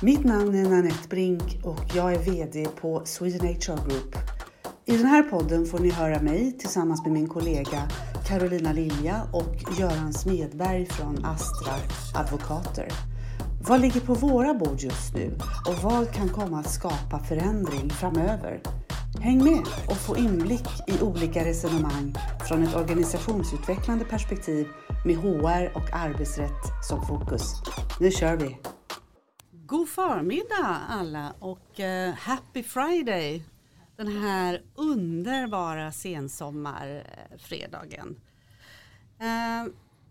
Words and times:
Mitt 0.00 0.24
namn 0.24 0.54
är 0.54 0.70
Nanette 0.70 1.08
Brink 1.08 1.60
och 1.62 1.80
jag 1.94 2.12
är 2.12 2.18
VD 2.18 2.66
på 2.80 3.02
Sweden 3.04 3.46
HR 3.46 3.88
Group. 3.88 4.16
I 4.84 4.96
den 4.96 5.06
här 5.06 5.22
podden 5.22 5.66
får 5.66 5.78
ni 5.78 5.90
höra 5.90 6.22
mig 6.22 6.58
tillsammans 6.58 7.04
med 7.04 7.12
min 7.12 7.28
kollega 7.28 7.88
Carolina 8.26 8.72
Lilja 8.72 9.22
och 9.32 9.78
Göran 9.78 10.12
Smedberg 10.12 10.86
från 10.86 11.24
Astra 11.24 11.74
Advokater. 12.14 12.88
Vad 13.68 13.80
ligger 13.80 14.00
på 14.00 14.14
våra 14.14 14.54
bord 14.54 14.80
just 14.80 15.14
nu 15.14 15.38
och 15.68 15.82
vad 15.82 16.12
kan 16.12 16.28
komma 16.28 16.60
att 16.60 16.70
skapa 16.70 17.18
förändring 17.28 17.90
framöver? 17.90 18.60
Häng 19.20 19.44
med 19.44 19.62
och 19.88 19.96
få 19.96 20.16
inblick 20.16 20.68
i 20.86 21.02
olika 21.02 21.44
resonemang 21.44 22.14
från 22.48 22.62
ett 22.62 22.74
organisationsutvecklande 22.74 24.04
perspektiv 24.04 24.66
med 25.04 25.16
HR 25.16 25.76
och 25.76 25.92
arbetsrätt 25.92 26.86
som 26.88 27.06
fokus. 27.06 27.54
Nu 28.00 28.10
kör 28.10 28.36
vi! 28.36 28.58
God 29.68 29.88
förmiddag 29.88 30.80
alla 30.88 31.34
och 31.38 31.80
uh, 31.80 32.10
happy 32.10 32.62
Friday! 32.62 33.42
Den 33.96 34.08
här 34.08 34.62
underbara 34.74 35.92
sensommarfredagen. 35.92 38.20
Uh, 39.20 39.64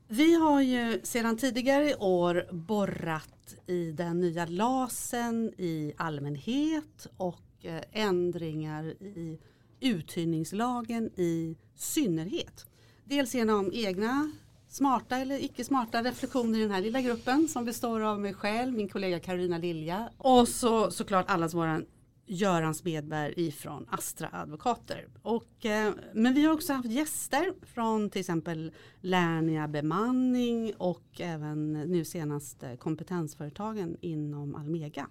vi 0.07 0.35
har 0.35 0.61
ju 0.61 0.99
sedan 1.03 1.37
tidigare 1.37 1.89
i 1.89 1.95
år 1.95 2.47
borrat 2.51 3.55
i 3.67 3.91
den 3.91 4.19
nya 4.19 4.45
LASen 4.45 5.53
i 5.57 5.93
allmänhet 5.97 7.07
och 7.17 7.65
uh, 7.65 7.79
ändringar 7.91 8.85
i 8.85 9.39
uthyrningslagen 9.79 11.09
i 11.15 11.57
synnerhet. 11.75 12.65
Dels 13.03 13.35
genom 13.35 13.71
egna 13.73 14.31
smarta 14.75 15.17
eller 15.17 15.43
icke 15.43 15.63
smarta 15.63 16.03
reflektioner 16.03 16.59
i 16.59 16.61
den 16.61 16.71
här 16.71 16.81
lilla 16.81 17.01
gruppen 17.01 17.47
som 17.47 17.65
består 17.65 18.01
av 18.01 18.19
mig 18.19 18.33
själv, 18.33 18.73
min 18.73 18.89
kollega 18.89 19.19
Karolina 19.19 19.57
Lilja 19.57 20.09
och 20.17 20.47
så 20.47 20.91
såklart 20.91 21.29
allas 21.29 21.53
våran 21.53 21.85
Göran 22.25 22.75
Smedberg 22.75 23.33
ifrån 23.35 23.87
Astra 23.89 24.29
Advokater. 24.33 25.07
Och, 25.21 25.65
eh, 25.65 25.93
men 26.13 26.33
vi 26.33 26.45
har 26.45 26.53
också 26.53 26.73
haft 26.73 26.89
gäster 26.89 27.53
från 27.61 28.09
till 28.09 28.19
exempel 28.19 28.71
Lernia 29.01 29.67
Bemanning 29.67 30.73
och 30.77 31.21
även 31.21 31.73
nu 31.73 32.05
senast 32.05 32.63
kompetensföretagen 32.79 33.97
inom 34.01 34.55
Almega. 34.55 35.07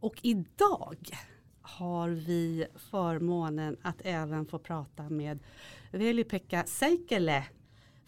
Och 0.00 0.20
idag 0.22 0.96
har 1.62 2.08
vi 2.08 2.66
förmånen 2.76 3.76
att 3.82 4.00
även 4.04 4.46
få 4.46 4.58
prata 4.58 5.08
med 5.08 5.38
Veli-Pekka 5.92 6.64
Seikele 6.66 7.44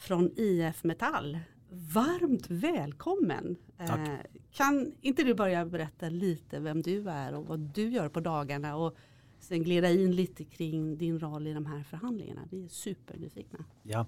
från 0.03 0.31
IF 0.37 0.85
Metall. 0.85 1.39
Varmt 1.71 2.51
välkommen! 2.51 3.57
Tack. 3.79 4.09
Eh, 4.09 4.15
kan 4.53 4.93
inte 5.01 5.25
du 5.25 5.35
börja 5.35 5.67
berätta 5.67 6.09
lite 6.09 6.61
vem 6.61 6.83
du 6.83 7.11
är 7.11 7.35
och 7.35 7.47
vad 7.47 7.61
du 7.61 7.89
gör 7.89 8.09
på 8.09 8.21
dagarna 8.21 8.77
och 8.77 8.97
sen 9.41 9.63
glida 9.63 9.91
in 9.91 10.17
lite 10.17 10.45
kring 10.45 10.99
din 10.99 11.21
roll 11.21 11.47
i 11.47 11.53
de 11.53 11.67
här 11.67 11.83
förhandlingarna. 11.83 12.41
Vi 12.51 12.65
är 12.65 12.69
supernyfikna. 12.69 13.65
Ja. 13.83 14.07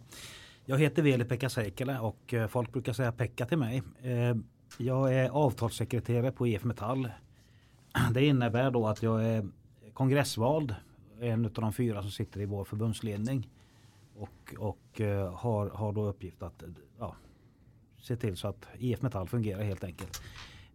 Jag 0.64 0.78
heter 0.78 1.02
Veli-Pekka 1.02 1.48
Seikele 1.48 1.98
och 1.98 2.34
eh, 2.34 2.48
folk 2.48 2.72
brukar 2.72 2.92
säga 2.92 3.12
Pekka 3.12 3.46
till 3.46 3.58
mig. 3.58 3.82
Eh, 4.02 4.36
jag 4.78 5.14
är 5.14 5.30
avtalssekreterare 5.30 6.32
på 6.32 6.46
IF 6.46 6.64
Metall. 6.64 7.08
Det 8.14 8.26
innebär 8.26 8.70
då 8.70 8.86
att 8.86 9.02
jag 9.02 9.24
är 9.24 9.48
kongressvald, 9.92 10.74
en 11.20 11.44
av 11.44 11.52
de 11.52 11.72
fyra 11.72 12.02
som 12.02 12.10
sitter 12.10 12.40
i 12.40 12.44
vår 12.44 12.64
förbundsledning. 12.64 13.48
Och, 14.16 14.54
och 14.58 15.00
uh, 15.00 15.34
har, 15.34 15.70
har 15.70 15.92
då 15.92 16.06
uppgift 16.06 16.42
att 16.42 16.62
ja, 16.98 17.16
se 17.98 18.16
till 18.16 18.36
så 18.36 18.48
att 18.48 18.68
IF 18.78 19.02
Metall 19.02 19.28
fungerar 19.28 19.62
helt 19.62 19.84
enkelt. 19.84 20.22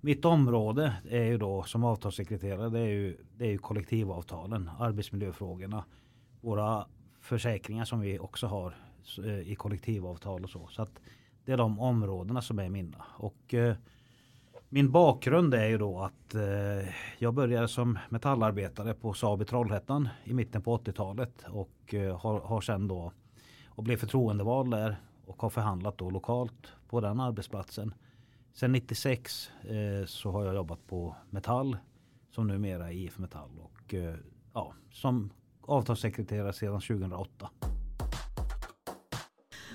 Mitt 0.02 0.26
område 0.26 0.94
är 1.10 1.24
ju 1.24 1.38
då 1.38 1.64
som 1.64 1.84
avtalssekreterare 1.84 2.70
det 2.70 2.80
är 2.80 2.90
ju, 2.90 3.18
det 3.38 3.46
är 3.46 3.50
ju 3.50 3.58
kollektivavtalen, 3.58 4.70
arbetsmiljöfrågorna, 4.80 5.86
våra 6.42 6.86
försäkringar 7.20 7.86
som 7.86 8.00
vi 8.00 8.20
också 8.20 8.48
har 8.48 8.76
uh, 9.20 9.40
i 9.40 9.56
kollektivavtal 9.56 10.44
och 10.44 10.50
så. 10.50 10.68
Så 10.68 10.82
att 10.82 11.02
det 11.46 11.52
är 11.52 11.58
de 11.58 11.80
områdena 11.80 12.42
som 12.42 12.60
är 12.60 12.70
mina. 12.70 13.06
Och 13.18 13.54
uh, 13.54 13.74
min 14.72 14.92
bakgrund 14.92 15.54
är 15.54 15.66
ju 15.66 15.78
då 15.78 16.00
att 16.00 16.36
eh, 16.36 16.94
jag 17.18 17.34
började 17.34 17.68
som 17.68 18.00
metallarbetare 18.10 18.94
på 18.94 19.14
Saab 19.14 19.42
i 19.42 19.46
Trollhättan 19.46 20.10
i 20.24 20.34
mitten 20.34 20.62
på 20.62 20.78
80-talet 20.78 21.46
och 21.48 21.94
eh, 21.94 22.20
har, 22.20 22.40
har 22.40 22.62
sen 22.62 22.88
då 22.88 23.12
och 23.80 23.84
blev 23.84 23.98
förtroendevald 23.98 24.72
där 24.72 25.02
och 25.26 25.42
har 25.42 25.50
förhandlat 25.50 25.98
då 25.98 26.10
lokalt 26.10 26.68
på 26.88 27.02
den 27.02 27.20
arbetsplatsen. 27.20 27.94
Sen 28.54 28.72
96 28.72 29.52
eh, 29.62 30.06
så 30.06 30.32
har 30.32 30.46
jag 30.46 30.56
jobbat 30.56 30.88
på 30.88 31.16
Metall 31.30 31.78
som 32.30 32.48
numera 32.48 32.88
är 32.88 32.94
IF 32.94 33.18
Metall 33.18 33.50
och 33.60 33.94
eh, 33.94 34.16
ja, 34.54 34.74
som 34.92 35.30
avtalssekreterare 35.62 36.54
sedan 36.54 36.82
2008. 36.82 37.50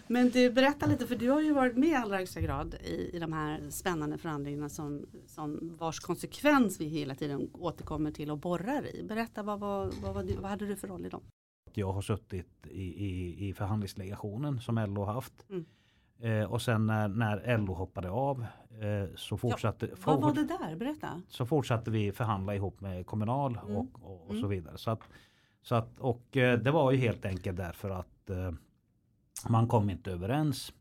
Men 0.06 0.30
du 0.30 0.50
berätta 0.50 0.86
lite 0.86 1.06
för 1.06 1.16
du 1.16 1.30
har 1.30 1.40
ju 1.40 1.52
varit 1.52 1.76
med 1.76 1.88
i 1.88 1.94
allra 1.94 2.16
högsta 2.16 2.40
grad 2.40 2.74
i, 2.74 3.16
i 3.16 3.18
de 3.18 3.32
här 3.32 3.70
spännande 3.70 4.18
förhandlingarna 4.18 4.68
som, 4.68 5.06
som 5.26 5.76
vars 5.78 6.00
konsekvens 6.00 6.80
vi 6.80 6.84
hela 6.84 7.14
tiden 7.14 7.50
återkommer 7.52 8.10
till 8.10 8.30
och 8.30 8.38
borrar 8.38 8.94
i. 8.94 9.02
Berätta 9.02 9.42
vad, 9.42 9.60
vad, 9.60 9.94
vad, 9.94 10.14
vad, 10.14 10.30
vad 10.30 10.50
hade 10.50 10.66
du 10.66 10.76
för 10.76 10.88
roll 10.88 11.06
i 11.06 11.08
dem? 11.08 11.22
Jag 11.76 11.92
har 11.92 12.02
suttit 12.02 12.66
i, 12.70 13.06
i, 13.06 13.48
i 13.48 13.54
förhandlingsdelegationen 13.54 14.60
som 14.60 14.78
LO 14.78 15.04
haft. 15.04 15.46
Mm. 15.50 15.64
Eh, 16.18 16.52
och 16.52 16.62
sen 16.62 16.86
när, 16.86 17.08
när 17.08 17.58
LO 17.58 17.74
hoppade 17.74 18.10
av 18.10 18.46
eh, 18.80 19.14
så 19.16 19.36
fortsatte 19.36 19.86
ja, 19.86 19.96
Vad 20.04 20.22
var 20.22 20.34
det 20.34 20.44
där? 20.44 20.76
Berätta. 20.76 21.22
Så 21.28 21.46
fortsatte 21.46 21.90
vi 21.90 22.12
förhandla 22.12 22.54
ihop 22.54 22.80
med 22.80 23.06
Kommunal 23.06 23.58
mm. 23.64 23.76
och, 23.76 23.86
och, 24.02 24.24
och 24.24 24.30
mm. 24.30 24.42
så 24.42 24.48
vidare. 24.48 24.78
Så 24.78 24.90
att, 24.90 25.00
så 25.62 25.74
att, 25.74 26.00
och 26.00 26.36
eh, 26.36 26.58
det 26.58 26.70
var 26.70 26.92
ju 26.92 26.98
helt 26.98 27.24
enkelt 27.24 27.56
därför 27.56 27.90
att 27.90 28.30
eh, 28.30 28.52
man 29.48 29.68
kom 29.68 29.90
inte 29.90 30.12
överens. 30.12 30.72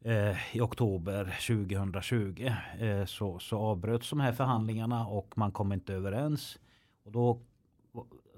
Eh, 0.00 0.56
I 0.56 0.60
oktober 0.60 1.24
2020 1.46 2.50
eh, 2.78 3.04
så, 3.04 3.38
så 3.38 3.58
avbröts 3.58 4.10
de 4.10 4.20
här 4.20 4.32
förhandlingarna 4.32 5.06
och 5.06 5.38
man 5.38 5.52
kom 5.52 5.72
inte 5.72 5.94
överens. 5.94 6.58
Och 7.04 7.12
då 7.12 7.40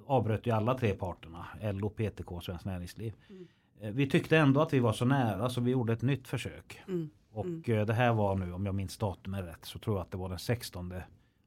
avbröt 0.07 0.47
ju 0.47 0.51
alla 0.51 0.75
tre 0.75 0.95
parterna, 0.95 1.47
LO, 1.63 1.89
PTK 1.89 2.33
och 2.33 2.45
Svenskt 2.45 2.65
Näringsliv. 2.65 3.15
Mm. 3.31 3.47
Eh, 3.81 3.91
vi 3.91 4.11
tyckte 4.11 4.39
ändå 4.39 4.61
att 4.61 4.73
vi 4.73 4.79
var 4.79 4.93
så 4.93 5.05
nära 5.05 5.49
så 5.49 5.61
vi 5.61 5.71
gjorde 5.71 5.93
ett 5.93 6.03
nytt 6.03 6.29
försök. 6.29 6.83
Mm. 6.89 7.11
Och 7.31 7.69
mm. 7.69 7.87
det 7.87 7.95
här 7.95 8.13
var 8.13 8.35
nu, 8.35 8.53
om 8.53 8.67
jag 8.67 8.75
minns 8.75 8.99
datumet 8.99 9.45
rätt, 9.45 9.65
så 9.65 9.79
tror 9.79 9.97
jag 9.97 10.03
att 10.03 10.11
det 10.11 10.17
var 10.17 10.29
den 10.29 10.39
16 10.39 10.95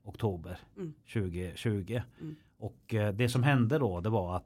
oktober 0.04 0.60
2020. 1.14 1.92
Mm. 1.92 2.04
Mm. 2.22 2.36
Och 2.58 2.96
det 3.14 3.30
som 3.30 3.44
hände 3.44 3.78
då 3.78 4.00
det 4.02 4.10
var 4.10 4.36
att 4.36 4.46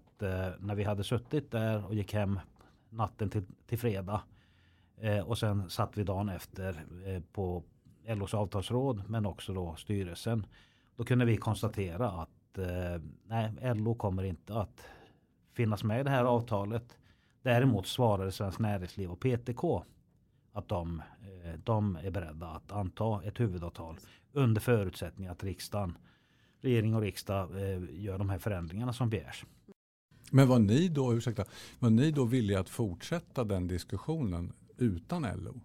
när 0.60 0.76
vi 0.76 0.84
hade 0.84 1.04
suttit 1.04 1.52
där 1.52 1.86
och 1.86 1.96
gick 1.96 2.14
hem 2.14 2.40
natten 2.90 3.30
till, 3.30 3.44
till 3.68 3.80
fredag. 3.80 4.22
Eh, 4.98 5.20
och 5.20 5.38
sen 5.38 5.70
satt 5.70 5.98
vi 5.98 6.04
dagen 6.04 6.30
efter 6.30 6.86
eh, 7.06 7.22
på 7.32 7.64
LOs 8.08 8.34
avtalsråd 8.34 9.04
men 9.08 9.26
också 9.26 9.54
då 9.54 9.76
styrelsen. 9.76 10.46
Då 10.96 11.04
kunde 11.04 11.26
vi 11.26 11.38
konstatera 11.38 12.10
att 12.10 12.30
eh, 12.58 13.02
nej, 13.28 13.52
LO 13.76 13.96
kommer 13.96 14.24
inte 14.24 14.60
att 14.60 14.86
finnas 15.54 15.84
med 15.84 16.00
i 16.00 16.04
det 16.04 16.10
här 16.10 16.24
avtalet. 16.24 16.98
Däremot 17.42 17.88
svarade 17.88 18.32
Svenskt 18.32 18.60
Näringsliv 18.60 19.12
och 19.12 19.20
PTK 19.20 19.84
att 20.54 20.68
de, 20.68 21.02
eh, 21.22 21.60
de 21.64 21.98
är 22.04 22.12
beredda 22.12 22.48
att 22.48 22.72
anta 22.72 23.24
ett 23.24 23.40
huvudavtal 23.40 23.98
under 24.32 24.62
förutsättning 24.62 25.28
att 25.28 25.44
riksdagen, 25.44 25.98
regering 26.62 26.96
och 26.96 27.02
riksdag 27.02 27.50
eh, 27.52 27.80
gör 27.92 28.18
de 28.18 28.30
här 28.30 28.38
förändringarna 28.38 28.94
som 28.94 29.10
begärs. 29.10 29.46
Men 30.32 30.48
var 30.48 30.60
ni 30.60 30.88
då, 30.88 31.14
ursäkta, 31.14 31.46
var 31.80 31.90
ni 31.90 32.12
då 32.12 32.26
villiga 32.26 32.60
att 32.60 32.70
fortsätta 32.70 33.44
den 33.44 33.68
diskussionen 33.68 34.54
utan 34.78 35.22
LO? 35.22 35.60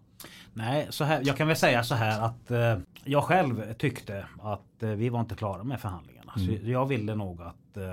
Nej, 0.53 0.87
så 0.91 1.05
här, 1.05 1.23
jag 1.25 1.37
kan 1.37 1.47
väl 1.47 1.57
säga 1.57 1.85
så 1.85 1.95
här 1.95 2.21
att 2.21 2.51
eh, 2.51 2.79
jag 3.05 3.25
själv 3.25 3.75
tyckte 3.75 4.27
att 4.43 4.83
eh, 4.83 4.91
vi 4.91 5.09
var 5.09 5.21
inte 5.21 5.35
klara 5.35 5.65
med 5.65 5.81
förhandlingarna. 6.29 6.61
Mm. 6.61 6.67
Så 6.67 6.73
jag 6.73 6.87
ville 6.87 7.15
nog 7.15 7.43
att 7.43 7.77
eh, 7.77 7.85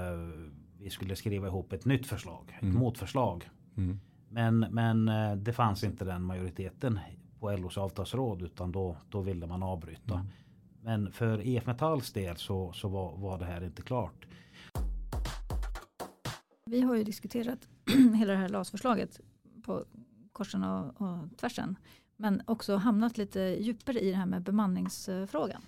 vi 0.79 0.89
skulle 0.89 1.15
skriva 1.15 1.47
ihop 1.47 1.73
ett 1.73 1.85
nytt 1.85 2.07
förslag, 2.07 2.57
mm. 2.61 2.73
ett 2.73 2.79
motförslag. 2.79 3.49
Mm. 3.77 3.99
Men, 4.29 4.59
men 4.59 5.07
eh, 5.07 5.35
det 5.35 5.53
fanns 5.53 5.83
inte 5.83 6.05
den 6.05 6.21
majoriteten 6.21 6.99
på 7.39 7.51
LOs 7.51 7.77
avtalsråd 7.77 8.41
utan 8.41 8.71
då, 8.71 8.97
då 9.09 9.21
ville 9.21 9.47
man 9.47 9.63
avbryta. 9.63 10.13
Mm. 10.13 10.25
Men 10.81 11.11
för 11.11 11.47
EF 11.47 11.65
Metalls 11.65 12.11
del 12.11 12.37
så, 12.37 12.73
så 12.73 12.87
var, 12.87 13.17
var 13.17 13.39
det 13.39 13.45
här 13.45 13.63
inte 13.63 13.81
klart. 13.81 14.27
Vi 16.65 16.81
har 16.81 16.95
ju 16.95 17.03
diskuterat 17.03 17.67
hela 18.15 18.33
det 18.33 18.39
här 18.39 18.49
LAS-förslaget 18.49 19.19
på 19.63 19.85
korsen 20.31 20.63
och, 20.63 21.01
och 21.01 21.37
tvärsen. 21.37 21.75
Men 22.17 22.41
också 22.47 22.75
hamnat 22.75 23.17
lite 23.17 23.39
djupare 23.39 23.99
i 23.99 24.09
det 24.09 24.17
här 24.17 24.25
med 24.25 24.43
bemanningsfrågan. 24.43 25.61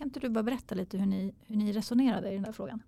Kan 0.00 0.08
inte 0.08 0.20
du 0.20 0.28
bara 0.28 0.42
berätta 0.42 0.74
lite 0.74 0.98
hur 0.98 1.06
ni, 1.06 1.34
hur 1.46 1.56
ni 1.56 1.72
resonerade 1.72 2.30
i 2.30 2.34
den 2.34 2.42
där 2.42 2.52
frågan? 2.52 2.82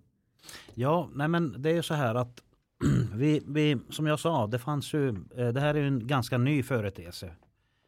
Ja, 0.73 1.09
nej 1.13 1.27
men 1.27 1.61
det 1.61 1.69
är 1.69 1.81
så 1.81 1.93
här 1.93 2.15
att 2.15 2.41
vi, 3.13 3.41
vi, 3.47 3.77
som 3.89 4.07
jag 4.07 4.19
sa, 4.19 4.47
det 4.47 4.59
fanns 4.59 4.93
ju, 4.93 5.09
eh, 5.09 5.47
det 5.47 5.59
här 5.59 5.75
är 5.75 5.83
en 5.83 6.07
ganska 6.07 6.37
ny 6.37 6.63
företeelse. 6.63 7.31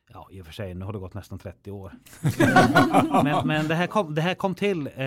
ja 0.10 0.28
i 0.32 0.42
och 0.42 0.46
för 0.46 0.54
sig 0.54 0.74
nu 0.74 0.86
har 0.86 0.94
det 0.94 1.00
gått 1.00 1.14
nästan 1.14 1.40
30 1.40 1.72
år. 1.72 1.92
men, 3.24 3.48
men 3.48 3.68
det, 3.68 3.76
här 3.76 3.88
kom, 3.88 4.16
det 4.16 4.22
här 4.22 4.36
kom 4.36 4.56
till 4.56 4.90
eh, 4.96 5.06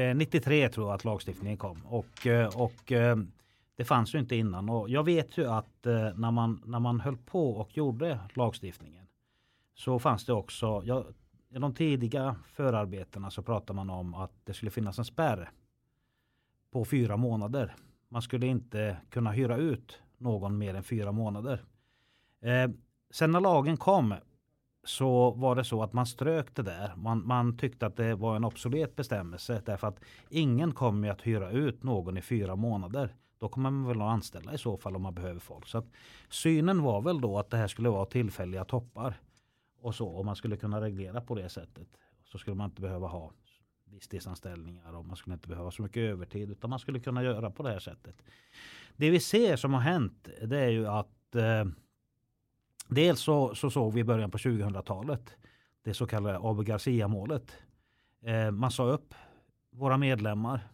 eh 0.00 0.16
93 0.16 0.68
tror 0.68 0.86
jag 0.86 0.94
att 0.94 1.04
lagstiftningen 1.04 1.58
kom. 1.58 1.86
Och, 1.86 2.26
eh, 2.26 2.60
och 2.60 2.92
det 3.76 3.84
fanns 3.84 4.14
ju 4.14 4.18
inte 4.18 4.36
innan. 4.36 4.68
Och 4.68 4.90
jag 4.90 5.04
vet 5.04 5.38
ju 5.38 5.46
att 5.46 5.84
när, 6.14 6.30
man, 6.30 6.62
när 6.64 6.80
man 6.80 7.00
höll 7.00 7.16
på 7.16 7.50
och 7.50 7.76
gjorde 7.76 8.18
lagstiftningen 8.34 9.06
så 9.74 9.98
fanns 9.98 10.24
det 10.24 10.32
också, 10.32 10.82
jag 10.84 11.04
i 11.50 11.58
de 11.58 11.74
tidiga 11.74 12.36
förarbetena 12.52 13.30
så 13.30 13.42
pratar 13.42 13.74
man 13.74 13.90
om 13.90 14.14
att 14.14 14.32
det 14.44 14.54
skulle 14.54 14.70
finnas 14.70 14.98
en 14.98 15.04
spärr 15.04 15.50
på 16.70 16.84
fyra 16.84 17.16
månader. 17.16 17.74
Man 18.08 18.22
skulle 18.22 18.46
inte 18.46 18.96
kunna 19.10 19.30
hyra 19.30 19.56
ut 19.56 20.00
någon 20.18 20.58
mer 20.58 20.74
än 20.74 20.82
fyra 20.82 21.12
månader. 21.12 21.64
Eh, 22.40 22.70
sen 23.10 23.30
när 23.30 23.40
lagen 23.40 23.76
kom 23.76 24.14
så 24.84 25.30
var 25.30 25.56
det 25.56 25.64
så 25.64 25.82
att 25.82 25.92
man 25.92 26.06
strök 26.06 26.54
det 26.54 26.62
där. 26.62 26.92
Man, 26.96 27.26
man 27.26 27.56
tyckte 27.56 27.86
att 27.86 27.96
det 27.96 28.14
var 28.14 28.36
en 28.36 28.44
obsolet 28.44 28.96
bestämmelse 28.96 29.62
därför 29.66 29.86
att 29.86 30.00
ingen 30.28 30.72
kommer 30.72 31.10
att 31.10 31.26
hyra 31.26 31.50
ut 31.50 31.82
någon 31.82 32.18
i 32.18 32.22
fyra 32.22 32.56
månader. 32.56 33.14
Då 33.38 33.48
kommer 33.48 33.70
man 33.70 33.88
väl 33.88 34.02
att 34.02 34.08
anställa 34.08 34.54
i 34.54 34.58
så 34.58 34.76
fall 34.76 34.96
om 34.96 35.02
man 35.02 35.14
behöver 35.14 35.40
folk. 35.40 35.66
Så 35.66 35.78
att 35.78 35.86
synen 36.28 36.82
var 36.82 37.00
väl 37.00 37.20
då 37.20 37.38
att 37.38 37.50
det 37.50 37.56
här 37.56 37.68
skulle 37.68 37.88
vara 37.88 38.06
tillfälliga 38.06 38.64
toppar. 38.64 39.20
Och 39.80 39.94
så 39.94 40.08
om 40.08 40.26
man 40.26 40.36
skulle 40.36 40.56
kunna 40.56 40.80
reglera 40.80 41.20
på 41.20 41.34
det 41.34 41.48
sättet. 41.48 41.88
Så 42.24 42.38
skulle 42.38 42.56
man 42.56 42.70
inte 42.70 42.82
behöva 42.82 43.06
ha 43.06 43.32
visstidsanställningar 43.84 44.92
och 44.92 45.04
man 45.04 45.16
skulle 45.16 45.34
inte 45.34 45.48
behöva 45.48 45.70
så 45.70 45.82
mycket 45.82 46.00
övertid 46.00 46.50
utan 46.50 46.70
man 46.70 46.78
skulle 46.78 47.00
kunna 47.00 47.22
göra 47.22 47.50
på 47.50 47.62
det 47.62 47.70
här 47.70 47.78
sättet. 47.78 48.22
Det 48.96 49.10
vi 49.10 49.20
ser 49.20 49.56
som 49.56 49.74
har 49.74 49.80
hänt 49.80 50.28
det 50.42 50.58
är 50.58 50.68
ju 50.68 50.86
att 50.86 51.34
eh, 51.34 51.64
dels 52.88 53.20
så, 53.20 53.54
så 53.54 53.70
såg 53.70 53.94
vi 53.94 54.00
i 54.00 54.04
början 54.04 54.30
på 54.30 54.38
2000-talet 54.38 55.36
det 55.82 55.94
så 55.94 56.06
kallade 56.06 56.38
Abu 56.38 56.64
Garcia-målet. 56.64 57.52
Eh, 58.22 58.50
man 58.50 58.70
sa 58.70 58.84
upp 58.84 59.14
våra 59.70 59.96
medlemmar 59.96 60.68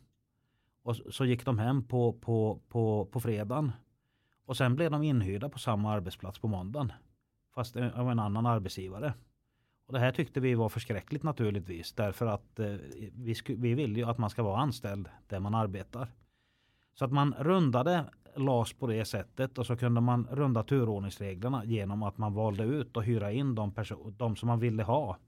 och 0.82 0.96
så 0.96 1.24
gick 1.24 1.44
de 1.44 1.58
hem 1.58 1.84
på, 1.84 2.12
på, 2.12 2.60
på, 2.68 3.08
på 3.12 3.20
fredagen. 3.20 3.72
Och 4.44 4.56
sen 4.56 4.76
blev 4.76 4.90
de 4.90 5.02
inhyrda 5.02 5.48
på 5.48 5.58
samma 5.58 5.92
arbetsplats 5.92 6.38
på 6.38 6.48
måndagen. 6.48 6.92
Fast 7.56 7.76
eh, 7.76 8.00
av 8.00 8.10
en 8.10 8.18
annan 8.18 8.46
arbetsgivare. 8.46 9.14
Och 9.86 9.92
det 9.92 9.98
här 9.98 10.12
tyckte 10.12 10.40
vi 10.40 10.54
var 10.54 10.68
förskräckligt 10.68 11.22
naturligtvis. 11.22 11.92
Därför 11.92 12.26
att 12.26 12.58
eh, 12.58 12.74
vi, 13.12 13.34
vi 13.48 13.74
vill 13.74 13.96
ju 13.96 14.04
att 14.04 14.18
man 14.18 14.30
ska 14.30 14.42
vara 14.42 14.60
anställd 14.60 15.08
där 15.28 15.40
man 15.40 15.54
arbetar. 15.54 16.08
Så 16.94 17.04
att 17.04 17.12
man 17.12 17.34
rundade 17.38 18.04
LAS 18.34 18.72
på 18.72 18.86
det 18.86 19.04
sättet 19.04 19.58
och 19.58 19.66
så 19.66 19.76
kunde 19.76 20.00
man 20.00 20.28
runda 20.30 20.62
turordningsreglerna 20.62 21.64
genom 21.64 22.02
att 22.02 22.18
man 22.18 22.34
valde 22.34 22.64
ut 22.64 22.96
och 22.96 23.04
hyra 23.04 23.32
in 23.32 23.54
de, 23.54 23.72
de 24.16 24.36
som 24.36 24.46
man 24.46 24.60
ville 24.60 24.82
ha. 24.82 25.18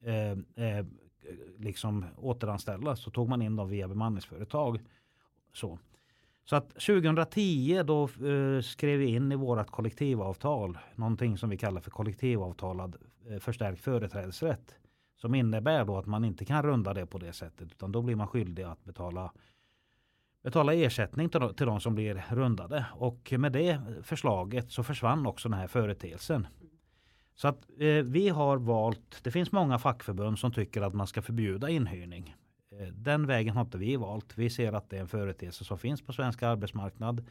Eh, 0.00 0.64
eh, 0.66 0.86
liksom 1.58 2.04
återanställda. 2.16 2.96
så 2.96 3.10
tog 3.10 3.28
man 3.28 3.42
in 3.42 3.56
dem 3.56 3.68
via 3.68 3.88
bemanningsföretag. 3.88 4.80
Så. 5.52 5.78
Så 6.44 6.56
att 6.56 6.68
2010 6.68 7.82
då 7.84 8.04
eh, 8.04 8.60
skrev 8.62 8.98
vi 8.98 9.06
in 9.06 9.32
i 9.32 9.36
vårat 9.36 9.70
kollektivavtal 9.70 10.78
någonting 10.94 11.38
som 11.38 11.50
vi 11.50 11.58
kallar 11.58 11.80
för 11.80 11.90
kollektivavtalad 11.90 12.96
eh, 13.30 13.38
förstärkt 13.38 13.80
företrädesrätt. 13.80 14.74
Som 15.16 15.34
innebär 15.34 15.84
då 15.84 15.98
att 15.98 16.06
man 16.06 16.24
inte 16.24 16.44
kan 16.44 16.62
runda 16.62 16.94
det 16.94 17.06
på 17.06 17.18
det 17.18 17.32
sättet 17.32 17.72
utan 17.72 17.92
då 17.92 18.02
blir 18.02 18.16
man 18.16 18.28
skyldig 18.28 18.62
att 18.62 18.84
betala 18.84 19.32
betala 20.42 20.74
ersättning 20.74 21.28
till 21.28 21.40
de, 21.40 21.54
till 21.54 21.66
de 21.66 21.80
som 21.80 21.94
blir 21.94 22.24
rundade. 22.30 22.86
Och 22.92 23.32
med 23.38 23.52
det 23.52 23.80
förslaget 24.02 24.72
så 24.72 24.82
försvann 24.82 25.26
också 25.26 25.48
den 25.48 25.58
här 25.58 25.66
företeelsen. 25.66 26.46
Så 27.34 27.48
att 27.48 27.66
eh, 27.78 27.86
vi 27.88 28.28
har 28.28 28.56
valt, 28.56 29.20
det 29.22 29.30
finns 29.30 29.52
många 29.52 29.78
fackförbund 29.78 30.38
som 30.38 30.52
tycker 30.52 30.82
att 30.82 30.94
man 30.94 31.06
ska 31.06 31.22
förbjuda 31.22 31.68
inhyrning. 31.68 32.36
Eh, 32.80 32.86
den 32.86 33.26
vägen 33.26 33.54
har 33.54 33.60
inte 33.60 33.78
vi 33.78 33.96
valt. 33.96 34.38
Vi 34.38 34.50
ser 34.50 34.72
att 34.72 34.90
det 34.90 34.96
är 34.96 35.00
en 35.00 35.08
företeelse 35.08 35.64
som 35.64 35.78
finns 35.78 36.02
på 36.02 36.12
svensk 36.12 36.42
arbetsmarknad. 36.42 37.26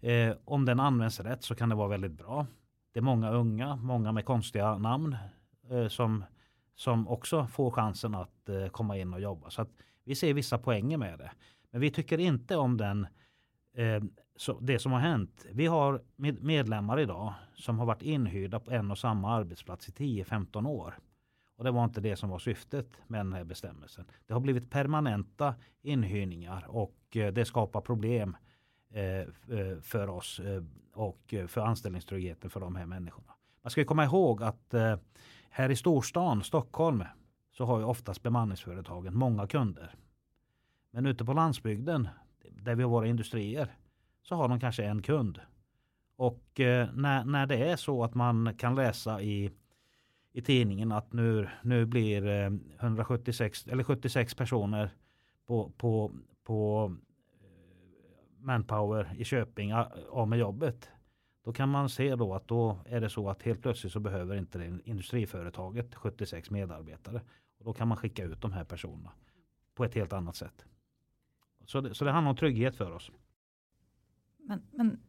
Eh, 0.00 0.34
om 0.44 0.64
den 0.64 0.80
används 0.80 1.20
rätt 1.20 1.42
så 1.42 1.54
kan 1.54 1.68
det 1.68 1.74
vara 1.74 1.88
väldigt 1.88 2.12
bra. 2.12 2.46
Det 2.92 2.98
är 2.98 3.02
många 3.02 3.30
unga, 3.30 3.76
många 3.76 4.12
med 4.12 4.24
konstiga 4.24 4.78
namn 4.78 5.16
eh, 5.70 5.88
som, 5.88 6.24
som 6.74 7.08
också 7.08 7.46
får 7.46 7.70
chansen 7.70 8.14
att 8.14 8.28
komma 8.70 8.98
in 8.98 9.14
och 9.14 9.20
jobba. 9.20 9.50
Så 9.50 9.62
att 9.62 9.70
vi 10.04 10.14
ser 10.14 10.34
vissa 10.34 10.58
poänger 10.58 10.96
med 10.96 11.18
det. 11.18 11.32
Men 11.70 11.80
vi 11.80 11.90
tycker 11.90 12.18
inte 12.18 12.56
om 12.56 12.76
den, 12.76 13.06
det 14.60 14.78
som 14.78 14.92
har 14.92 15.00
hänt. 15.00 15.46
Vi 15.50 15.66
har 15.66 16.02
medlemmar 16.16 17.00
idag 17.00 17.34
som 17.54 17.78
har 17.78 17.86
varit 17.86 18.02
inhyrda 18.02 18.60
på 18.60 18.70
en 18.70 18.90
och 18.90 18.98
samma 18.98 19.34
arbetsplats 19.34 19.88
i 19.88 19.92
10-15 19.92 20.68
år. 20.68 20.94
Och 21.62 21.66
det 21.66 21.70
var 21.70 21.84
inte 21.84 22.00
det 22.00 22.16
som 22.16 22.30
var 22.30 22.38
syftet 22.38 22.88
med 23.06 23.20
den 23.20 23.32
här 23.32 23.44
bestämmelsen. 23.44 24.04
Det 24.26 24.32
har 24.32 24.40
blivit 24.40 24.70
permanenta 24.70 25.54
inhyrningar 25.82 26.64
och 26.68 27.16
eh, 27.16 27.32
det 27.32 27.44
skapar 27.44 27.80
problem 27.80 28.36
eh, 28.90 29.04
eh, 29.04 29.80
för 29.82 30.08
oss 30.08 30.40
och 30.94 31.34
för 31.46 31.60
anställningstryggheten 31.60 32.50
för 32.50 32.60
de 32.60 32.76
här 32.76 32.86
människorna. 32.86 33.32
Man 33.62 33.70
ska 33.70 33.84
komma 33.84 34.04
ihåg 34.04 34.42
att 34.42 34.74
här 35.50 35.70
i 35.70 35.76
storstan, 35.76 36.42
Stockholm, 36.42 37.04
så 37.50 37.64
har 37.64 37.78
ju 37.78 37.84
oftast 37.84 38.22
bemanningsföretagen 38.22 39.16
många 39.16 39.46
kunder. 39.46 39.94
Men 40.90 41.06
ute 41.06 41.24
på 41.24 41.32
landsbygden, 41.32 42.08
där 42.50 42.74
vi 42.74 42.82
har 42.82 42.90
våra 42.90 43.06
industrier, 43.06 43.76
så 44.22 44.34
har 44.34 44.48
de 44.48 44.60
kanske 44.60 44.84
en 44.84 45.02
kund. 45.02 45.40
Och 46.16 46.50
när, 46.92 47.24
när 47.24 47.46
det 47.46 47.56
är 47.70 47.76
så 47.76 48.04
att 48.04 48.14
man 48.14 48.54
kan 48.58 48.74
läsa 48.74 49.22
i 49.22 49.50
i 50.32 50.42
tidningen 50.42 50.92
att 50.92 51.12
nu, 51.12 51.48
nu 51.62 51.86
blir 51.86 52.26
eh, 52.26 52.50
176 52.80 53.66
eller 53.66 53.84
76 53.84 54.34
personer 54.34 54.90
på, 55.46 55.72
på, 55.76 56.12
på 56.44 56.92
eh, 57.40 58.44
Manpower 58.44 59.14
i 59.18 59.24
Köping 59.24 59.70
eh, 59.70 59.86
av 60.10 60.28
med 60.28 60.38
jobbet. 60.38 60.88
Då 61.44 61.52
kan 61.52 61.68
man 61.68 61.88
se 61.88 62.16
då 62.16 62.34
att 62.34 62.48
då 62.48 62.78
är 62.86 63.00
det 63.00 63.10
så 63.10 63.28
att 63.28 63.42
helt 63.42 63.62
plötsligt 63.62 63.92
så 63.92 64.00
behöver 64.00 64.36
inte 64.36 64.58
det 64.58 64.78
industriföretaget 64.84 65.94
76 65.94 66.50
medarbetare. 66.50 67.22
Och 67.58 67.64
då 67.64 67.72
kan 67.72 67.88
man 67.88 67.96
skicka 67.96 68.24
ut 68.24 68.40
de 68.40 68.52
här 68.52 68.64
personerna 68.64 69.12
på 69.74 69.84
ett 69.84 69.94
helt 69.94 70.12
annat 70.12 70.36
sätt. 70.36 70.64
Så 71.64 71.80
det, 71.80 71.94
så 71.94 72.04
det 72.04 72.10
handlar 72.10 72.30
om 72.30 72.36
trygghet 72.36 72.76
för 72.76 72.92
oss. 72.92 73.10
Men, 74.38 74.62
men, 74.70 75.00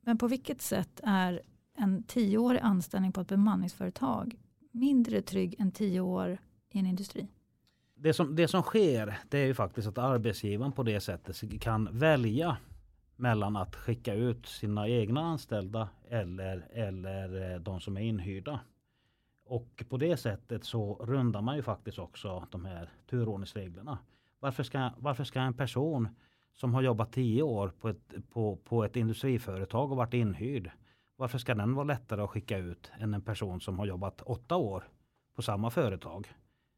men 0.00 0.18
på 0.18 0.28
vilket 0.28 0.62
sätt 0.62 1.00
är 1.02 1.42
en 1.76 2.02
tioårig 2.02 2.60
anställning 2.60 3.12
på 3.12 3.20
ett 3.20 3.28
bemanningsföretag 3.28 4.36
mindre 4.70 5.22
trygg 5.22 5.54
än 5.58 5.72
tio 5.72 6.00
år 6.00 6.38
i 6.70 6.78
en 6.78 6.86
industri? 6.86 7.28
Det 7.94 8.12
som, 8.12 8.36
det 8.36 8.48
som 8.48 8.62
sker 8.62 9.18
det 9.28 9.38
är 9.38 9.46
ju 9.46 9.54
faktiskt 9.54 9.88
att 9.88 9.98
arbetsgivaren 9.98 10.72
på 10.72 10.82
det 10.82 11.00
sättet 11.00 11.60
kan 11.60 11.98
välja 11.98 12.56
mellan 13.16 13.56
att 13.56 13.76
skicka 13.76 14.14
ut 14.14 14.46
sina 14.46 14.88
egna 14.88 15.20
anställda 15.20 15.88
eller, 16.08 16.68
eller 16.72 17.52
eh, 17.52 17.60
de 17.60 17.80
som 17.80 17.96
är 17.96 18.00
inhyrda. 18.00 18.60
Och 19.46 19.84
på 19.88 19.96
det 19.96 20.16
sättet 20.16 20.64
så 20.64 20.94
rundar 20.94 21.42
man 21.42 21.56
ju 21.56 21.62
faktiskt 21.62 21.98
också 21.98 22.46
de 22.50 22.64
här 22.64 22.90
turordningsreglerna. 23.10 23.98
Varför 24.40 24.62
ska, 24.62 24.90
varför 24.98 25.24
ska 25.24 25.40
en 25.40 25.54
person 25.54 26.08
som 26.54 26.74
har 26.74 26.82
jobbat 26.82 27.12
tio 27.12 27.42
år 27.42 27.72
på 27.80 27.88
ett, 27.88 28.14
på, 28.30 28.56
på 28.56 28.84
ett 28.84 28.96
industriföretag 28.96 29.90
och 29.90 29.96
varit 29.96 30.14
inhyrd 30.14 30.70
varför 31.16 31.38
ska 31.38 31.54
den 31.54 31.74
vara 31.74 31.84
lättare 31.84 32.22
att 32.22 32.30
skicka 32.30 32.58
ut 32.58 32.92
än 32.98 33.14
en 33.14 33.22
person 33.22 33.60
som 33.60 33.78
har 33.78 33.86
jobbat 33.86 34.22
åtta 34.22 34.56
år 34.56 34.84
på 35.34 35.42
samma 35.42 35.70
företag? 35.70 36.28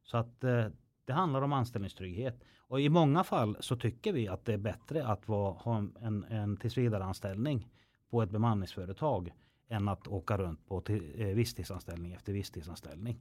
Så 0.04 0.16
att 0.16 0.44
eh, 0.44 0.66
det 1.04 1.12
handlar 1.12 1.42
om 1.42 1.52
anställningstrygghet. 1.52 2.44
Och 2.58 2.80
i 2.80 2.88
många 2.88 3.24
fall 3.24 3.56
så 3.60 3.76
tycker 3.76 4.12
vi 4.12 4.28
att 4.28 4.44
det 4.44 4.52
är 4.52 4.58
bättre 4.58 5.06
att 5.06 5.28
vara, 5.28 5.52
ha 5.52 5.78
en, 5.78 6.24
en 6.24 6.56
tillsvidareanställning 6.56 7.68
på 8.10 8.22
ett 8.22 8.30
bemanningsföretag 8.30 9.32
än 9.68 9.88
att 9.88 10.08
åka 10.08 10.38
runt 10.38 10.66
på 10.66 10.80
till, 10.80 11.20
eh, 11.20 11.26
visstidsanställning 11.26 12.12
efter 12.12 12.32
visstidsanställning. 12.32 13.18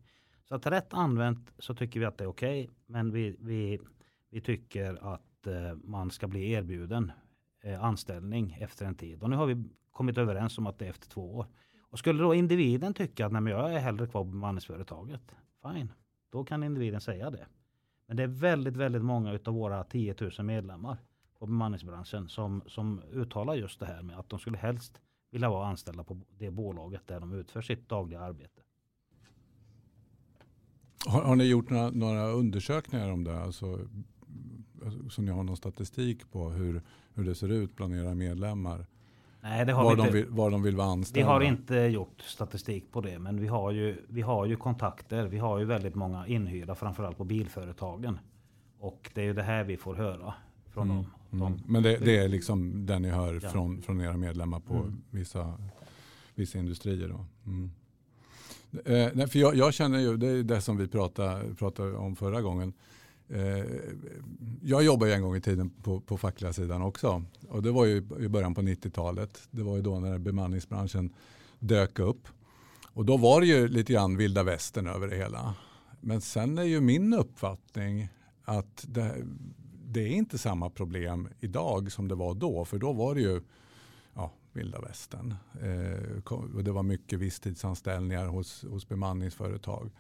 Så 0.48 0.56
att 0.56 0.66
rätt 0.66 0.94
använt 0.94 1.54
så 1.60 1.76
tycker 1.76 2.00
vi 2.00 2.06
att 2.06 2.18
det 2.18 2.24
är 2.24 2.28
okej. 2.30 2.64
Okay, 2.64 2.76
men 2.86 3.12
vi, 3.12 3.36
vi, 3.40 3.80
vi 4.30 4.42
tycker 4.42 5.14
att 5.14 5.48
eh, 5.48 5.76
man 5.84 6.12
ska 6.12 6.28
bli 6.28 6.52
erbjuden 6.52 7.12
eh, 7.64 7.84
anställning 7.84 8.58
efter 8.60 8.86
en 8.86 8.96
tid. 8.96 9.24
Och 9.24 9.30
nu 9.30 9.36
har 9.36 9.46
vi 9.46 9.64
kommit 9.98 10.18
överens 10.18 10.58
om 10.58 10.68
att 10.68 10.80
det 10.80 10.86
är 10.86 10.90
efter 10.90 11.10
två 11.10 11.36
år. 11.36 11.46
Och 11.90 12.00
skulle 12.00 12.24
då 12.24 12.36
individen 12.36 12.94
tycka 12.94 13.26
att 13.26 13.32
nej, 13.32 13.42
men 13.42 13.54
jag 13.54 13.74
är 13.74 13.80
hellre 13.80 14.08
kvar 14.08 14.24
på 14.24 14.30
bemanningsföretaget. 14.30 15.22
Fine, 15.64 15.94
då 16.30 16.44
kan 16.44 16.64
individen 16.64 17.02
säga 17.02 17.30
det. 17.30 17.48
Men 18.08 18.18
det 18.18 18.24
är 18.24 18.28
väldigt, 18.28 18.76
väldigt 18.76 19.04
många 19.04 19.40
av 19.46 19.54
våra 19.54 19.84
10 19.84 20.16
000 20.20 20.32
medlemmar 20.46 20.98
på 21.40 21.46
bemanningsbranschen 21.46 22.30
som, 22.30 22.62
som 22.66 23.02
uttalar 23.12 23.56
just 23.56 23.80
det 23.80 23.86
här 23.86 24.02
med 24.02 24.20
att 24.20 24.30
de 24.30 24.40
skulle 24.40 24.58
helst 24.58 25.02
vilja 25.32 25.50
vara 25.50 25.68
anställda 25.68 26.04
på 26.04 26.22
det 26.38 26.52
bolaget 26.52 27.08
där 27.08 27.20
de 27.20 27.34
utför 27.34 27.62
sitt 27.62 27.90
dagliga 27.90 28.20
arbete. 28.20 28.62
Har, 31.06 31.22
har 31.22 31.36
ni 31.36 31.44
gjort 31.44 31.70
några, 31.70 31.90
några, 31.90 32.28
undersökningar 32.28 33.12
om 33.12 33.24
det? 33.24 33.40
Alltså, 33.40 33.80
alltså 34.84 35.10
så 35.10 35.22
ni 35.22 35.32
har 35.32 35.44
någon 35.44 35.58
statistik 35.58 36.32
på 36.32 36.50
hur, 36.50 36.82
hur 37.14 37.26
det 37.26 37.36
ser 37.36 37.50
ut 37.50 37.76
bland 37.76 37.96
era 37.96 38.16
medlemmar? 38.16 38.86
Nej, 39.42 39.66
det 39.66 39.74
har 39.74 39.84
var, 39.84 39.92
vi 39.92 39.96
de 39.98 40.02
inte. 40.08 40.14
vill, 40.18 40.26
var 40.30 40.52
de 40.52 40.64
vill 40.64 40.76
vara 40.76 40.88
Vi 40.88 40.92
anställda? 40.92 41.30
har 41.30 41.42
inte 41.42 41.76
gjort 41.76 42.22
statistik 42.22 42.92
på 42.92 43.02
det 43.02 43.20
men 43.20 43.40
vi 43.42 43.48
har 43.48 43.72
ju, 43.72 43.98
vi 44.10 44.22
har 44.22 44.46
ju 44.46 44.56
kontakter. 44.56 45.26
Vi 45.28 45.38
har 45.38 45.60
ju 45.60 45.66
väldigt 45.66 45.96
många 45.96 46.28
inhyrda 46.28 46.76
framförallt 46.76 47.18
på 47.18 47.24
bilföretagen. 47.24 48.20
Och 48.80 49.12
det 49.14 49.22
är 49.22 49.26
ju 49.26 49.34
det 49.34 49.44
här 49.44 49.64
vi 49.64 49.78
får 49.78 49.96
höra 49.96 50.34
från 50.74 50.88
dem. 50.88 50.98
Mm. 51.32 51.40
De, 51.40 51.60
Men 51.66 51.84
det, 51.84 51.98
det 51.98 52.18
är 52.18 52.28
liksom 52.30 52.86
det 52.86 53.00
ni 53.00 53.10
hör 53.10 53.40
Ja. 53.44 53.50
från, 53.50 53.82
från 53.82 54.02
era 54.02 54.18
medlemmar 54.18 54.60
på 54.60 54.74
Mm. 54.74 55.02
vissa, 55.12 55.54
vissa 56.36 56.58
industrier. 56.60 57.08
Då. 57.08 57.26
Mm. 57.46 57.72
Eh, 58.86 59.10
nej, 59.14 59.28
för 59.28 59.40
jag, 59.40 59.56
jag 59.56 59.74
känner 59.74 60.00
ju, 60.00 60.18
det 60.18 60.28
är 60.28 60.44
det 60.44 60.62
som 60.62 60.78
vi 60.78 60.88
pratade, 60.88 61.56
pratade 61.56 61.96
om 61.98 62.16
förra 62.16 62.42
gången. 62.42 62.74
Eh, 63.30 63.66
jag 64.62 64.84
jobbade 64.84 65.12
ju 65.12 65.16
en 65.16 65.22
gång 65.22 65.36
i 65.36 65.42
tiden 65.42 65.70
på, 65.70 66.02
på 66.02 66.18
fackliga 66.18 66.54
sidan 66.54 66.82
också. 66.82 67.24
Och 67.50 67.64
det 67.64 67.72
var 67.72 67.86
ju 67.86 67.98
i 68.20 68.28
början 68.28 68.56
på 68.56 68.62
90-talet. 68.62 69.48
Det 69.52 69.64
var 69.64 69.76
ju 69.76 69.82
då 69.82 70.00
när 70.00 70.18
bemanningsbranschen 70.18 71.14
dök 71.60 72.00
upp. 72.00 72.28
Och 72.94 73.06
då 73.06 73.18
var 73.18 73.42
det 73.42 73.48
ju 73.48 73.68
lite 73.68 73.94
grann 73.94 74.18
vilda 74.18 74.44
västern 74.44 74.88
över 74.88 75.08
det 75.08 75.16
hela. 75.16 75.56
Men 76.02 76.22
sen 76.22 76.58
är 76.58 76.64
ju 76.64 76.82
min 76.82 77.14
uppfattning 77.14 78.10
att 78.44 78.86
det, 78.88 79.16
det 79.86 80.02
är 80.02 80.08
inte 80.08 80.38
samma 80.38 80.70
problem 80.70 81.30
idag 81.40 81.92
som 81.92 82.08
det 82.08 82.16
var 82.16 82.34
då. 82.34 82.66
För 82.66 82.78
då 82.78 82.94
var 82.94 83.16
det 83.16 83.22
ju 83.22 83.42
ja, 84.14 84.32
vilda 84.54 84.82
västern. 84.82 85.36
Eh, 85.62 86.34
och 86.34 86.64
det 86.64 86.72
var 86.72 86.84
mycket 86.84 87.20
visstidsanställningar 87.20 88.28
hos, 88.28 88.64
hos 88.64 88.88
bemanningsföretag. 88.88 89.92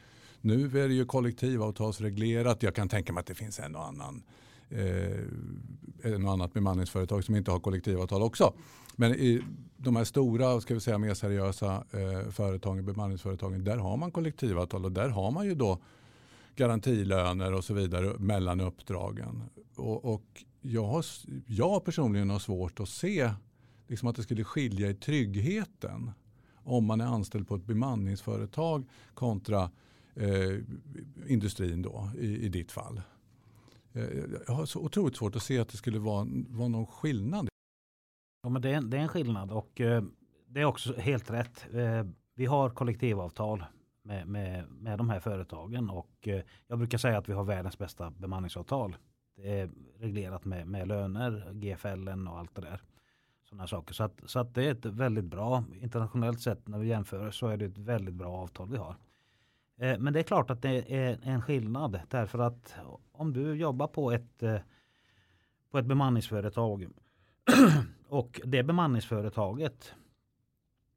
Nu 0.47 0.83
är 0.83 0.87
det 0.87 0.93
ju 0.93 1.05
kollektivavtalsreglerat. 1.05 2.63
Jag 2.63 2.75
kan 2.75 2.89
tänka 2.89 3.13
mig 3.13 3.21
att 3.21 3.27
det 3.27 3.35
finns 3.35 3.59
en 3.59 3.75
och 3.75 3.85
annan 3.85 4.23
eh, 4.69 6.13
en 6.13 6.25
och 6.25 6.31
annat 6.33 6.53
bemanningsföretag 6.53 7.23
som 7.23 7.35
inte 7.35 7.51
har 7.51 7.59
kollektivavtal 7.59 8.21
också. 8.21 8.53
Men 8.95 9.11
i 9.13 9.41
de 9.77 9.95
här 9.95 10.03
stora, 10.03 10.61
ska 10.61 10.73
vi 10.73 10.79
säga 10.79 10.97
mer 10.97 11.13
seriösa 11.13 11.83
eh, 11.91 12.29
företagen, 12.31 12.85
bemanningsföretagen, 12.85 13.63
där 13.63 13.77
har 13.77 13.97
man 13.97 14.11
kollektivavtal 14.11 14.85
och 14.85 14.91
där 14.91 15.09
har 15.09 15.31
man 15.31 15.45
ju 15.45 15.55
då 15.55 15.79
garantilöner 16.55 17.53
och 17.53 17.63
så 17.63 17.73
vidare 17.73 18.13
mellan 18.19 18.61
uppdragen. 18.61 19.43
Och, 19.75 20.13
och 20.13 20.43
jag, 20.61 20.85
har, 20.85 21.05
jag 21.45 21.85
personligen 21.85 22.29
har 22.29 22.39
svårt 22.39 22.79
att 22.79 22.89
se 22.89 23.31
liksom 23.87 24.07
att 24.07 24.15
det 24.15 24.23
skulle 24.23 24.43
skilja 24.43 24.89
i 24.89 24.93
tryggheten 24.93 26.11
om 26.53 26.85
man 26.85 27.01
är 27.01 27.05
anställd 27.05 27.47
på 27.47 27.55
ett 27.55 27.65
bemanningsföretag 27.65 28.85
kontra 29.13 29.69
eh, 30.17 30.59
industrin 31.27 31.81
då 31.81 32.09
i, 32.17 32.45
i 32.45 32.49
ditt 32.49 32.71
fall. 32.71 33.01
Eh, 33.93 34.03
jag 34.47 34.53
har 34.53 34.65
så 34.65 34.79
otroligt 34.79 35.15
svårt 35.15 35.35
att 35.35 35.43
se 35.43 35.59
att 35.59 35.69
det 35.69 35.77
skulle 35.77 35.99
vara, 35.99 36.27
vara 36.49 36.67
någon 36.67 36.87
skillnad. 36.87 37.49
Ja, 38.43 38.49
men 38.49 38.61
det, 38.61 38.73
är, 38.73 38.81
det 38.81 38.97
är 38.97 39.01
en 39.01 39.07
skillnad 39.07 39.51
och 39.51 39.81
eh, 39.81 40.03
det 40.47 40.61
är 40.61 40.65
också 40.65 40.93
helt 40.97 41.31
rätt. 41.31 41.65
Eh, 41.73 42.05
vi 42.35 42.45
har 42.45 42.69
kollektivavtal 42.69 43.65
med, 44.01 44.27
med, 44.27 44.71
med 44.71 44.97
de 44.97 45.09
här 45.09 45.19
företagen 45.19 45.89
och 45.89 46.27
eh, 46.27 46.41
jag 46.67 46.77
brukar 46.77 46.97
säga 46.97 47.17
att 47.17 47.29
vi 47.29 47.33
har 47.33 47.43
världens 47.43 47.77
bästa 47.77 48.11
bemanningsavtal. 48.11 48.97
Det 49.35 49.59
är 49.59 49.69
reglerat 49.99 50.45
med, 50.45 50.67
med 50.67 50.87
löner, 50.87 51.51
GFL 51.53 52.27
och 52.29 52.39
allt 52.39 52.55
det 52.55 52.61
där. 52.61 52.81
Sådana 53.49 53.67
saker. 53.67 53.93
Så, 53.93 54.03
att, 54.03 54.21
så 54.25 54.39
att 54.39 54.55
det 54.55 54.65
är 54.65 54.71
ett 54.71 54.85
väldigt 54.85 55.25
bra, 55.25 55.63
internationellt 55.81 56.41
sett 56.41 56.67
när 56.67 56.79
vi 56.79 56.87
jämför 56.87 57.31
så 57.31 57.47
är 57.47 57.57
det 57.57 57.65
ett 57.65 57.77
väldigt 57.77 58.15
bra 58.15 58.37
avtal 58.37 58.69
vi 58.69 58.77
har. 58.77 58.95
Eh, 59.77 59.99
men 59.99 60.13
det 60.13 60.19
är 60.19 60.23
klart 60.23 60.49
att 60.49 60.61
det 60.61 60.95
är 60.95 61.19
en 61.23 61.41
skillnad 61.41 61.99
därför 62.09 62.39
att 62.39 62.75
om 63.11 63.33
du 63.33 63.53
jobbar 63.55 63.87
på 63.87 64.11
ett, 64.11 64.43
eh, 64.43 64.57
på 65.71 65.77
ett 65.77 65.85
bemanningsföretag 65.85 66.87
och 68.09 68.41
det 68.45 68.63
bemanningsföretaget 68.63 69.93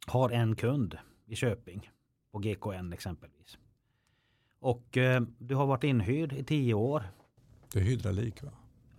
har 0.07 0.31
en 0.31 0.57
kund 0.57 0.99
i 1.27 1.37
Köping 1.37 1.91
på 2.33 2.39
GKN 2.39 2.93
exempelvis. 2.93 3.59
Och 4.61 4.97
eh, 4.97 5.23
du 5.39 5.55
har 5.55 5.67
varit 5.67 5.85
inhyrd 5.85 6.33
i 6.33 6.45
tio 6.45 6.75
år. 6.75 7.03
Det 7.73 7.79
är 7.79 7.83
hydraulik 7.85 8.43
va? 8.43 8.51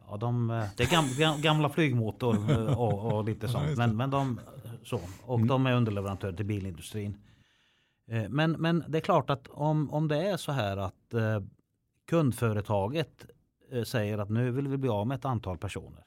Ja, 0.07 0.17
de, 0.17 0.47
det 0.77 0.83
är 0.83 0.91
gam, 0.91 1.05
gam, 1.17 1.41
gamla 1.41 1.69
flygmotor 1.69 2.67
och, 2.79 3.13
och 3.13 3.23
lite 3.25 3.47
sånt. 3.47 3.77
Men, 3.77 3.97
men 3.97 4.09
de, 4.09 4.39
så. 4.83 5.01
Och 5.21 5.35
Mm. 5.35 5.47
de 5.47 5.65
är 5.65 5.73
underleverantörer 5.73 6.33
till 6.33 6.45
bilindustrin. 6.45 7.17
Eh, 8.11 8.29
men, 8.29 8.51
men 8.51 8.83
det 8.87 8.97
är 8.97 9.01
klart 9.01 9.29
att 9.29 9.47
om, 9.47 9.91
om 9.91 10.07
det 10.07 10.27
är 10.27 10.37
så 10.37 10.51
här 10.51 10.77
att 10.77 11.13
eh, 11.13 11.39
kundföretaget 12.05 13.25
eh, 13.71 13.83
säger 13.83 14.17
att 14.17 14.29
nu 14.29 14.51
vill 14.51 14.67
vi 14.67 14.77
bli 14.77 14.89
av 14.89 15.07
med 15.07 15.15
ett 15.15 15.25
antal 15.25 15.57
personer. 15.57 16.03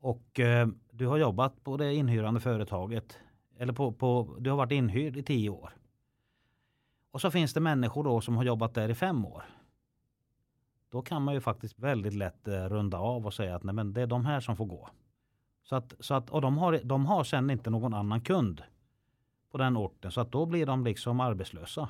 Och 0.00 0.40
eh, 0.40 0.68
du 0.90 1.06
har 1.06 1.16
jobbat 1.16 1.64
på 1.64 1.76
det 1.76 1.94
inhyrande 1.94 2.40
företaget. 2.40 3.18
Eller 3.58 3.72
på, 3.72 3.92
på, 3.92 4.36
du 4.38 4.50
har 4.50 4.56
varit 4.56 4.72
inhyrd 4.72 5.16
i 5.16 5.22
tio 5.22 5.50
år. 5.50 5.70
Och 7.10 7.20
så 7.20 7.30
finns 7.30 7.54
det 7.54 7.60
människor 7.60 8.04
då 8.04 8.20
som 8.20 8.36
har 8.36 8.44
jobbat 8.44 8.74
där 8.74 8.88
i 8.88 8.94
fem 8.94 9.24
år. 9.24 9.44
Då 10.90 11.02
kan 11.02 11.22
man 11.22 11.34
ju 11.34 11.40
faktiskt 11.40 11.78
väldigt 11.78 12.14
lätt 12.14 12.48
eh, 12.48 12.64
runda 12.64 12.98
av 12.98 13.26
och 13.26 13.34
säga 13.34 13.56
att 13.56 13.62
nej, 13.62 13.74
men 13.74 13.92
det 13.92 14.02
är 14.02 14.06
de 14.06 14.26
här 14.26 14.40
som 14.40 14.56
får 14.56 14.66
gå. 14.66 14.88
Så 15.62 15.76
att, 15.76 15.94
så 16.00 16.14
att, 16.14 16.30
och 16.30 16.40
de 16.40 16.58
har, 16.58 16.80
de 16.84 17.06
har 17.06 17.24
sen 17.24 17.50
inte 17.50 17.70
någon 17.70 17.94
annan 17.94 18.20
kund 18.20 18.62
på 19.54 19.58
den 19.58 19.76
orten. 19.76 20.10
Så 20.10 20.20
att 20.20 20.32
då 20.32 20.46
blir 20.46 20.66
de 20.66 20.84
liksom 20.84 21.20
arbetslösa. 21.20 21.88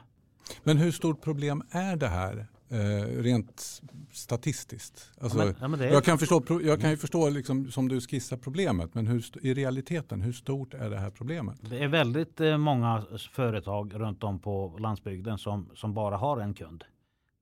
Men 0.65 0.77
hur 0.77 0.93
stort 0.93 1.23
problem 1.23 1.63
är 1.71 1.97
det 1.97 2.09
här 2.09 2.47
eh, 2.69 3.23
rent 3.23 3.83
statistiskt? 4.13 5.11
Alltså, 5.21 5.39
Ja, 5.39 5.45
men, 5.45 5.55
ja, 5.61 5.69
men 5.69 5.81
är, 5.81 5.87
jag, 5.93 6.05
kan 6.05 6.19
förstå, 6.19 6.61
jag 6.63 6.81
kan 6.81 6.91
ju 6.91 6.97
förstå 6.97 7.29
liksom, 7.31 7.71
som 7.71 7.89
du 7.89 8.01
skissar 8.01 8.37
problemet, 8.37 8.95
men 8.95 9.07
hur, 9.07 9.47
i 9.47 9.55
realiteten, 9.55 10.23
hur 10.23 10.33
stort 10.33 10.75
är 10.75 10.91
det 10.91 10.99
här 10.99 11.11
problemet? 11.11 11.59
det 11.71 11.79
är 11.79 11.89
väldigt 11.89 12.41
eh, 12.41 12.57
många 12.59 13.07
företag 13.31 13.93
runt 13.95 14.25
om 14.25 14.39
på 14.39 14.77
landsbygden 14.81 15.39
som, 15.39 15.71
som 15.75 15.95
bara 15.95 16.17
har 16.17 16.41
en 16.41 16.55
kund. 16.55 16.85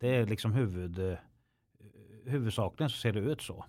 Det 0.01 0.17
är 0.17 0.27
liksom 0.27 0.53
huvud, 0.53 0.99
eh, 0.99 1.19
huvudsakligen 2.27 2.91
så 2.91 2.97
ser 2.97 3.13
det 3.13 3.21
ut 3.21 3.43
så. 3.43 3.65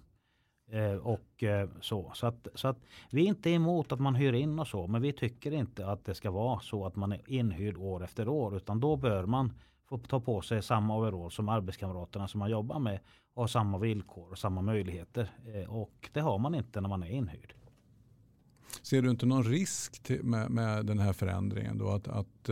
Eh, 0.74 0.96
och 0.96 1.44
eh, 1.44 1.70
så. 1.82 2.12
Så, 2.15 2.27
att, 2.27 2.48
så 2.56 2.68
att 2.68 2.77
vi 3.12 3.24
är 3.24 3.27
inte 3.27 3.50
emot 3.50 3.92
att 3.92 4.00
man 4.00 4.15
hyr 4.15 4.34
in 4.34 4.60
och 4.60 4.68
så. 4.68 4.88
Men 4.88 5.01
vi 5.01 5.13
tycker 5.13 5.51
inte 5.51 5.88
att 5.88 6.06
det 6.06 6.15
ska 6.15 6.32
vara 6.32 6.60
så 6.60 6.86
att 6.86 6.96
man 6.96 7.12
är 7.12 7.22
inhyrd 7.25 7.77
år 7.77 8.03
efter 8.03 8.27
år. 8.27 8.58
Utan 8.58 8.80
då 8.80 8.96
bör 8.96 9.25
man 9.25 9.53
få 9.89 9.98
ta 9.98 10.20
på 10.20 10.42
sig 10.42 10.63
samma 10.63 10.98
overall 10.98 11.32
som 11.32 11.50
arbetskamraterna 11.50 12.27
som 12.27 12.39
man 12.39 12.51
jobbar 12.51 12.80
med. 12.80 13.00
Och 13.34 13.50
samma 13.50 13.77
villkor 13.77 14.32
och 14.32 14.38
samma 14.38 14.62
möjligheter. 14.62 15.32
Eh, 15.53 15.75
och 15.75 16.10
det 16.13 16.20
har 16.20 16.39
man 16.39 16.56
inte 16.56 16.82
när 16.82 16.89
man 16.89 17.03
är 17.03 17.10
inhyrd. 17.10 17.53
Ser 18.82 19.01
du 19.01 19.10
inte 19.10 19.25
någon 19.25 19.44
risk 19.44 20.03
till, 20.03 20.24
med, 20.24 20.51
med 20.51 20.86
den 20.86 21.00
här 21.00 21.13
förändringen? 21.13 21.77
Då? 21.77 21.89
Att, 21.89 22.08
att 22.08 22.50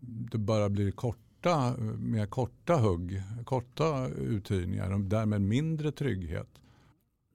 det 0.00 0.38
bara 0.38 0.68
blir 0.68 0.90
korta, 0.90 1.74
mer 1.98 2.26
korta 2.26 2.76
hugg, 2.76 3.22
korta 3.44 4.08
uthyrningar 4.08 4.90
och 4.90 5.00
därmed 5.00 5.40
mindre 5.40 5.92
trygghet? 5.92 6.48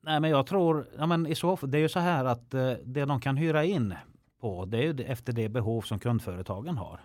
Nej 0.06 0.20
men 0.20 0.30
jag 0.30 0.46
tror, 0.46 0.88
ja, 0.98 1.06
men 1.06 1.28
i 1.28 1.36
så 1.36 1.56
det 1.56 1.78
är 1.78 1.82
ju 1.82 1.90
så 1.90 2.00
här 2.00 2.26
att 2.26 2.54
eh, 2.54 2.72
det 2.86 3.06
de 3.06 3.20
kan 3.20 3.38
hyra 3.38 3.66
in 3.66 3.94
på 4.42 4.66
det 4.66 4.78
är 4.78 4.94
ju 4.94 5.04
efter 5.04 5.34
det 5.34 5.50
behov 5.50 5.82
som 5.82 6.00
kundföretagen 6.00 6.78
har. 6.78 7.00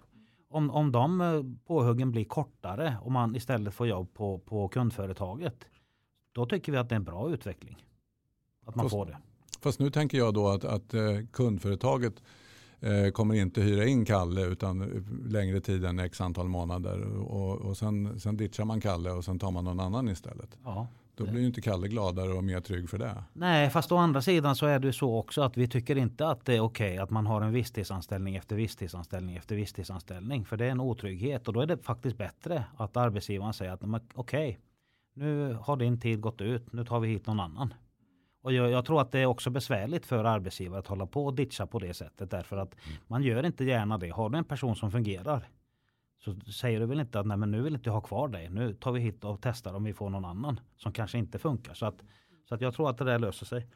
Om, 0.50 0.70
om 0.70 0.92
de 0.92 1.20
eh, 1.20 1.42
påhuggen 1.66 2.10
blir 2.10 2.24
kortare 2.24 2.96
och 3.02 3.12
man 3.12 3.36
istället 3.36 3.74
får 3.74 3.86
jobb 3.86 4.14
på, 4.14 4.38
på 4.38 4.68
kundföretaget. 4.68 5.64
Då 6.32 6.46
tycker 6.46 6.72
vi 6.72 6.78
att 6.78 6.88
det 6.88 6.94
är 6.94 6.96
en 6.96 7.04
bra 7.04 7.30
utveckling. 7.30 7.86
Att 8.66 8.74
man 8.74 8.84
Fast- 8.84 8.92
får 8.92 9.06
det. 9.06 9.18
Fast 9.60 9.78
nu 9.78 9.90
tänker 9.90 10.18
jag 10.18 10.34
då 10.34 10.48
att, 10.48 10.64
att 10.64 10.94
eh, 10.94 11.00
kundföretaget 11.32 12.22
kommer 13.12 13.34
inte 13.34 13.60
hyra 13.60 13.84
in 13.84 14.04
Kalle 14.04 14.46
utan 14.46 14.78
längre 15.28 15.60
tid 15.60 15.84
än 15.84 15.98
x 15.98 16.20
antal 16.20 16.48
månader. 16.48 17.16
Och, 17.18 17.56
och 17.56 17.76
sen, 17.76 18.20
sen 18.20 18.36
ditchar 18.36 18.64
man 18.64 18.80
Kalle 18.80 19.10
och 19.10 19.24
sen 19.24 19.38
tar 19.38 19.50
man 19.50 19.64
någon 19.64 19.80
annan 19.80 20.08
istället. 20.08 20.58
Ja. 20.64 20.86
Då 21.18 21.26
blir 21.26 21.40
ju 21.40 21.46
inte 21.46 21.60
Kalle 21.60 21.88
gladare 21.88 22.32
och 22.32 22.44
mer 22.44 22.60
trygg 22.60 22.90
för 22.90 22.98
det. 22.98 23.24
Nej, 23.32 23.70
fast 23.70 23.92
å 23.92 23.96
andra 23.96 24.22
sidan 24.22 24.56
så 24.56 24.66
är 24.66 24.78
det 24.78 24.86
ju 24.86 24.92
så 24.92 25.18
också 25.18 25.42
att 25.42 25.56
vi 25.56 25.68
tycker 25.68 25.96
inte 25.96 26.28
att 26.28 26.44
det 26.44 26.56
är 26.56 26.60
okej 26.60 26.98
att 26.98 27.10
man 27.10 27.26
har 27.26 27.40
en 27.40 27.52
visstidsanställning 27.52 28.36
efter 28.36 28.56
visstidsanställning 28.56 29.36
efter 29.36 29.56
visstidsanställning. 29.56 30.44
För 30.44 30.56
det 30.56 30.66
är 30.66 30.70
en 30.70 30.80
otrygghet 30.80 31.48
och 31.48 31.54
då 31.54 31.60
är 31.60 31.66
det 31.66 31.78
faktiskt 31.78 32.18
bättre 32.18 32.64
att 32.76 32.96
arbetsgivaren 32.96 33.52
säger 33.52 33.72
att 33.72 34.02
okej, 34.14 34.58
nu 35.14 35.58
har 35.60 35.76
din 35.76 36.00
tid 36.00 36.20
gått 36.20 36.40
ut, 36.40 36.72
nu 36.72 36.84
tar 36.84 37.00
vi 37.00 37.08
hit 37.08 37.26
någon 37.26 37.40
annan. 37.40 37.74
Och 38.42 38.52
jag, 38.52 38.70
jag 38.70 38.84
tror 38.84 39.00
att 39.00 39.12
det 39.12 39.18
är 39.18 39.26
också 39.26 39.50
besvärligt 39.50 40.06
för 40.06 40.24
arbetsgivare 40.24 40.78
att 40.78 40.86
hålla 40.86 41.06
på 41.06 41.26
och 41.26 41.34
ditcha 41.34 41.66
på 41.66 41.78
det 41.78 41.94
sättet 41.94 42.30
därför 42.30 42.56
att 42.56 42.76
man 43.06 43.22
gör 43.22 43.46
inte 43.46 43.64
gärna 43.64 43.98
det. 43.98 44.08
Har 44.10 44.30
du 44.30 44.38
en 44.38 44.44
person 44.44 44.76
som 44.76 44.90
fungerar 44.90 45.48
så 46.18 46.52
säger 46.52 46.80
du 46.80 46.86
väl 46.86 47.00
inte 47.00 47.20
att 47.20 47.26
nej 47.26 47.36
men 47.36 47.50
nu 47.50 47.62
vill 47.62 47.74
inte 47.74 47.88
jag 47.88 47.94
ha 47.94 48.00
kvar 48.00 48.28
dig. 48.28 48.48
Nu 48.48 48.74
tar 48.74 48.92
vi 48.92 49.00
hit 49.00 49.24
och 49.24 49.38
testar 49.42 49.74
om 49.74 49.84
vi 49.84 49.92
får 49.92 50.10
någon 50.10 50.24
annan 50.24 50.60
som 50.76 50.92
kanske 50.92 51.18
inte 51.18 51.38
funkar. 51.38 51.74
Så 51.74 51.86
att, 51.86 52.02
så 52.48 52.54
att 52.54 52.60
jag 52.60 52.74
tror 52.74 52.90
att 52.90 52.98
det 52.98 53.04
där 53.04 53.18
löser 53.18 53.46
sig. 53.46 53.66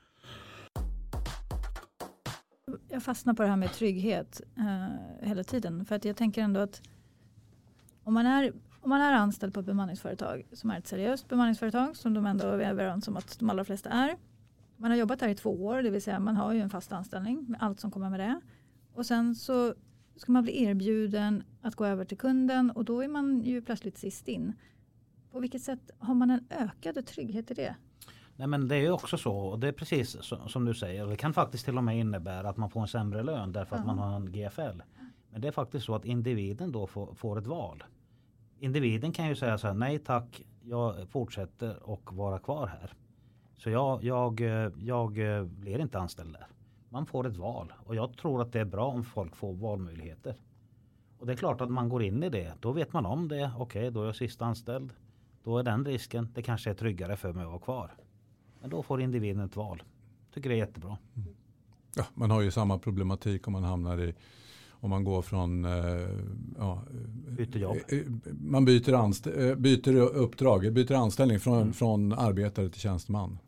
Jag 2.88 3.02
fastnar 3.02 3.34
på 3.34 3.42
det 3.42 3.48
här 3.48 3.56
med 3.56 3.72
trygghet 3.72 4.40
eh, 4.58 5.26
hela 5.26 5.44
tiden. 5.44 5.84
För 5.84 5.96
att 5.96 6.04
jag 6.04 6.16
tänker 6.16 6.42
ändå 6.42 6.60
att 6.60 6.82
om 8.04 8.14
man, 8.14 8.26
är, 8.26 8.52
om 8.80 8.90
man 8.90 9.00
är 9.00 9.12
anställd 9.12 9.54
på 9.54 9.60
ett 9.60 9.66
bemanningsföretag 9.66 10.46
som 10.52 10.70
är 10.70 10.78
ett 10.78 10.86
seriöst 10.86 11.28
bemanningsföretag 11.28 11.96
som 11.96 12.14
de 12.14 12.26
ändå 12.26 12.46
är 12.46 12.58
överens 12.58 13.08
om 13.08 13.16
att 13.16 13.38
de 13.38 13.50
allra 13.50 13.64
flesta 13.64 13.90
är. 13.90 14.16
Man 14.76 14.90
har 14.90 14.98
jobbat 14.98 15.20
här 15.20 15.28
i 15.28 15.34
två 15.34 15.64
år, 15.64 15.82
det 15.82 15.90
vill 15.90 16.02
säga 16.02 16.20
man 16.20 16.36
har 16.36 16.52
ju 16.52 16.60
en 16.60 16.70
fast 16.70 16.92
anställning 16.92 17.44
med 17.48 17.62
allt 17.62 17.80
som 17.80 17.90
kommer 17.90 18.10
med 18.10 18.20
det. 18.20 18.40
Och 18.94 19.06
sen 19.06 19.34
så 19.34 19.74
ska 20.16 20.32
man 20.32 20.42
bli 20.42 20.64
erbjuden 20.64 21.44
att 21.60 21.74
gå 21.74 21.86
över 21.86 22.04
till 22.04 22.18
kunden 22.18 22.70
och 22.70 22.84
då 22.84 23.00
är 23.00 23.08
man 23.08 23.42
ju 23.42 23.62
plötsligt 23.62 23.98
sist 23.98 24.28
in. 24.28 24.52
På 25.30 25.40
vilket 25.40 25.62
sätt 25.62 25.90
har 25.98 26.14
man 26.14 26.30
en 26.30 26.46
ökad 26.50 27.06
trygghet 27.06 27.50
i 27.50 27.54
det? 27.54 27.76
Nej 28.36 28.46
men 28.46 28.68
det 28.68 28.76
är 28.76 28.90
också 28.90 29.16
så 29.16 29.36
och 29.36 29.58
det 29.58 29.68
är 29.68 29.72
precis 29.72 30.16
som 30.46 30.64
du 30.64 30.74
säger. 30.74 31.06
Det 31.06 31.16
kan 31.16 31.32
faktiskt 31.32 31.64
till 31.64 31.78
och 31.78 31.84
med 31.84 31.98
innebära 31.98 32.48
att 32.48 32.56
man 32.56 32.70
får 32.70 32.80
en 32.80 32.88
sämre 32.88 33.22
lön 33.22 33.52
därför 33.52 33.76
att 33.76 33.86
man 33.86 33.98
har 33.98 34.16
en 34.16 34.32
GFL. 34.32 34.82
Men 35.30 35.40
det 35.40 35.48
är 35.48 35.52
faktiskt 35.52 35.86
så 35.86 35.94
att 35.94 36.04
individen 36.04 36.72
då 36.72 36.86
får, 36.86 37.14
får 37.14 37.38
ett 37.38 37.46
val. 37.46 37.84
Individen 38.58 39.12
kan 39.12 39.28
ju 39.28 39.36
säga 39.36 39.58
så 39.58 39.66
här 39.66 39.74
nej 39.74 39.98
tack 39.98 40.42
jag 40.62 41.08
fortsätter 41.08 41.82
och 41.82 42.12
vara 42.12 42.38
kvar 42.38 42.66
här. 42.66 42.92
Så 43.56 43.70
jag, 43.70 44.04
jag, 44.04 44.40
jag 44.78 45.12
blir 45.46 45.78
inte 45.78 45.98
anställd 45.98 46.32
där. 46.32 46.46
Man 46.92 47.06
får 47.06 47.26
ett 47.26 47.36
val 47.36 47.72
och 47.86 47.94
jag 47.94 48.16
tror 48.16 48.42
att 48.42 48.52
det 48.52 48.60
är 48.60 48.64
bra 48.64 48.86
om 48.86 49.04
folk 49.04 49.36
får 49.36 49.54
valmöjligheter. 49.54 50.34
Och 51.18 51.26
det 51.26 51.32
är 51.32 51.36
klart 51.36 51.60
att 51.60 51.70
man 51.70 51.88
går 51.88 52.02
in 52.02 52.22
i 52.22 52.28
det. 52.28 52.52
Då 52.60 52.72
vet 52.72 52.92
man 52.92 53.06
om 53.06 53.28
det. 53.28 53.52
Okej, 53.56 53.80
okay, 53.80 53.90
då 53.90 54.02
är 54.02 54.06
jag 54.06 54.16
sist 54.16 54.42
anställd. 54.42 54.92
Då 55.44 55.58
är 55.58 55.62
den 55.62 55.84
risken. 55.84 56.28
Det 56.34 56.42
kanske 56.42 56.70
är 56.70 56.74
tryggare 56.74 57.16
för 57.16 57.32
mig 57.32 57.44
att 57.44 57.50
vara 57.50 57.60
kvar. 57.60 57.94
Men 58.60 58.70
då 58.70 58.82
får 58.82 59.00
individen 59.00 59.44
ett 59.44 59.56
val. 59.56 59.82
Tycker 60.34 60.50
det 60.50 60.54
är 60.54 60.58
jättebra. 60.58 60.98
Mm. 61.16 61.34
Ja, 61.96 62.04
man 62.14 62.30
har 62.30 62.40
ju 62.40 62.50
samma 62.50 62.78
problematik 62.78 63.46
om 63.46 63.52
man 63.52 63.64
hamnar 63.64 64.00
i 64.00 64.14
om 64.70 64.90
man 64.90 65.04
går 65.04 65.22
från 65.22 65.64
eh, 65.64 66.08
ja, 66.58 66.82
byter 67.28 67.58
jobb. 67.58 67.76
Eh, 67.88 67.98
eh, 67.98 68.04
man 68.40 68.64
byter, 68.64 68.92
anst 68.92 69.24
byter 69.56 69.96
uppdrag, 69.96 70.72
byter 70.72 70.92
anställning 70.92 71.40
från, 71.40 71.60
mm. 71.62 71.72
från 71.72 72.12
arbetare 72.12 72.68
till 72.68 72.80
tjänsteman. 72.80 73.38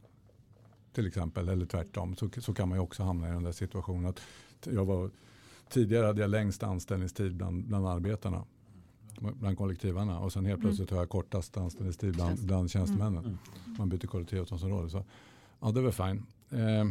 Till 0.94 1.06
exempel, 1.06 1.48
eller 1.48 1.66
tvärtom. 1.66 2.16
Så, 2.16 2.28
så 2.38 2.54
kan 2.54 2.68
man 2.68 2.78
ju 2.78 2.82
också 2.82 3.02
hamna 3.02 3.28
i 3.28 3.30
den 3.30 3.42
där 3.42 3.52
situationen. 3.52 4.06
Att 4.06 4.20
jag 4.64 4.84
var, 4.84 5.10
tidigare 5.68 6.06
hade 6.06 6.20
jag 6.20 6.30
längst 6.30 6.62
anställningstid 6.62 7.34
bland, 7.36 7.64
bland 7.66 7.88
arbetarna. 7.88 8.44
Bland 9.18 9.58
kollektivarna. 9.58 10.18
Och 10.20 10.32
sen 10.32 10.44
helt 10.44 10.58
mm. 10.58 10.66
plötsligt 10.66 10.90
mm. 10.90 10.96
har 10.96 11.02
jag 11.02 11.10
kortast 11.10 11.56
anställningstid 11.56 12.14
bland, 12.14 12.46
bland 12.46 12.70
tjänstemännen. 12.70 13.24
Mm. 13.24 13.38
Man 13.78 13.88
byter 13.88 14.06
kollektivavtalsområde. 14.06 14.90
Så 14.90 15.04
ja, 15.60 15.70
det 15.70 15.80
var 15.80 15.90
fine. 15.90 16.26
Eh, 16.50 16.86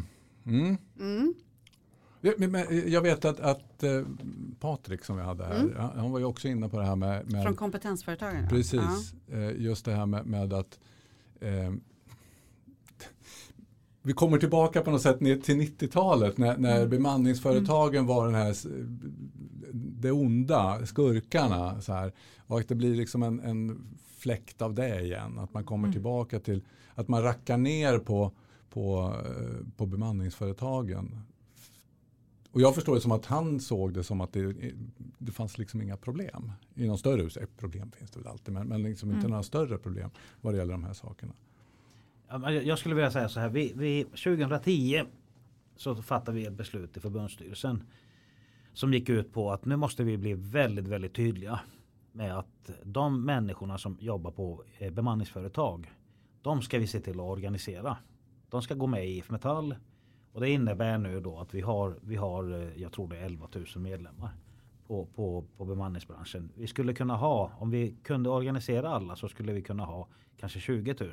mm. 0.46 0.78
mm. 1.00 1.34
Jag 2.88 3.02
vet 3.02 3.26
att, 3.26 3.40
att 3.40 3.84
eh, 3.84 4.04
Patrik 4.60 5.06
som 5.06 5.18
vi 5.18 5.24
hade 5.24 5.46
här, 5.46 5.60
mm. 5.60 5.76
han 5.76 6.12
var 6.12 6.20
ju 6.20 6.26
också 6.26 6.48
inne 6.48 6.70
på 6.70 6.80
det 6.80 6.86
här 6.86 6.96
med... 6.96 7.32
med 7.32 7.44
Från 7.44 7.56
kompetensföretagen? 7.56 8.50
Precis, 8.50 9.14
ja. 9.28 9.38
Eh, 9.38 9.62
just 9.62 9.86
det 9.86 9.94
här 9.94 10.06
med, 10.06 10.26
med 10.26 10.54
att 10.54 10.80
eh, 11.40 11.74
vi 14.04 14.14
kommer 14.14 14.38
tillbaka 14.38 14.82
på 14.82 14.92
något 14.92 15.02
sätt 15.02 15.20
ner 15.22 15.38
till 15.38 15.56
90-talet 15.56 16.38
när, 16.38 16.58
när 16.58 16.78
mm. 16.78 16.90
bemanningsföretagen 16.90 18.00
mm. 18.00 18.08
var 18.08 18.26
den 18.26 18.36
här 18.36 18.56
det 19.74 20.12
onda, 20.12 20.86
skurkarna. 20.86 21.82
Så 21.82 21.94
här, 21.94 22.14
och 22.48 22.60
att 22.60 22.68
det 22.68 22.76
blir 22.76 22.96
liksom 22.96 23.24
en, 23.24 23.40
en 23.40 23.88
fläkt 24.18 24.62
av 24.62 24.74
det 24.74 25.02
igen. 25.02 25.40
Att 25.40 25.54
man 25.54 25.64
kommer 25.64 25.84
mm. 25.84 25.94
tillbaka 25.94 26.40
till 26.40 26.62
att 26.96 27.08
man 27.08 27.24
rackar 27.24 27.58
ner 27.58 28.00
på, 28.00 28.32
på, 28.70 29.14
på 29.78 29.86
bemanningsföretagen. 29.86 31.20
Och 32.52 32.62
jag 32.62 32.76
förstår 32.76 32.96
det 32.96 33.02
som 33.02 33.12
att 33.12 33.26
han 33.26 33.60
såg 33.60 33.94
det 33.94 34.04
som 34.04 34.22
att 34.22 34.34
det, 34.34 34.56
det 35.18 35.32
fanns 35.32 35.58
liksom 35.58 35.82
inga 35.82 35.98
problem. 35.98 36.52
I 36.76 36.88
någon 36.88 36.98
större 36.98 37.22
utsträckning, 37.22 37.58
problem 37.58 37.92
finns 37.92 38.12
det 38.12 38.20
väl 38.20 38.28
alltid, 38.28 38.54
men, 38.54 38.68
men 38.68 38.84
liksom 38.84 39.10
mm. 39.10 39.20
inte 39.20 39.30
några 39.30 39.44
större 39.44 39.78
problem 39.78 40.10
vad 40.42 40.54
det 40.54 40.58
gäller 40.58 40.72
de 40.72 40.84
här 40.84 40.94
sakerna. 40.94 41.34
Jag 42.64 42.80
skulle 42.80 42.96
vilja 42.96 43.12
säga 43.12 43.30
så 43.30 43.40
här, 43.40 43.50
vi, 43.50 43.74
vi, 43.76 44.04
2010 44.04 45.04
så 45.76 45.96
fattade 45.96 46.38
vi 46.38 46.46
ett 46.46 46.54
beslut 46.54 46.98
i 46.98 47.00
förbundsstyrelsen 47.00 47.84
som 48.74 48.94
gick 48.94 49.10
ut 49.10 49.34
på 49.34 49.52
att 49.52 49.66
nu 49.66 49.76
måste 49.76 50.04
vi 50.04 50.18
bli 50.18 50.34
väldigt, 50.34 50.88
väldigt 50.88 51.14
tydliga 51.14 51.60
med 52.12 52.38
att 52.38 52.72
de 52.84 53.26
människorna 53.26 53.78
som 53.78 53.98
jobbar 54.00 54.32
på 54.32 54.64
eh, 54.78 54.92
bemanningsföretag 54.92 55.92
de 56.42 56.62
ska 56.62 56.80
vi 56.80 56.88
se 56.88 57.00
till 57.00 57.20
att 57.20 57.26
organisera. 57.26 57.98
De 58.50 58.62
ska 58.62 58.74
gå 58.74 58.88
med 58.88 59.08
i 59.08 59.18
IF 59.18 59.30
Metall 59.30 59.76
och 60.32 60.42
det 60.42 60.50
innebär 60.50 60.98
nu 60.98 61.20
då 61.20 61.40
att 61.40 61.54
vi 61.54 61.62
har, 61.62 61.98
vi 62.02 62.16
har 62.16 62.62
eh, 62.62 62.82
jag 62.82 62.92
tror 62.92 63.08
det 63.08 63.18
är 63.18 63.26
11 63.26 63.48
000 63.54 63.66
medlemmar 63.76 64.30
på, 64.88 65.06
på, 65.06 65.46
på 65.58 65.66
bemanningsbranschen. 65.66 66.52
Vi 66.56 66.68
skulle 66.68 66.94
kunna 66.94 67.16
ha, 67.16 67.52
om 67.58 67.72
vi 67.72 67.96
kunde 68.04 68.30
organisera 68.30 68.90
alla 68.90 69.16
så 69.16 69.28
skulle 69.30 69.54
vi 69.54 69.62
kunna 69.62 69.86
ha 69.86 70.08
kanske 70.38 70.60
20 70.60 70.96
000. 71.00 71.12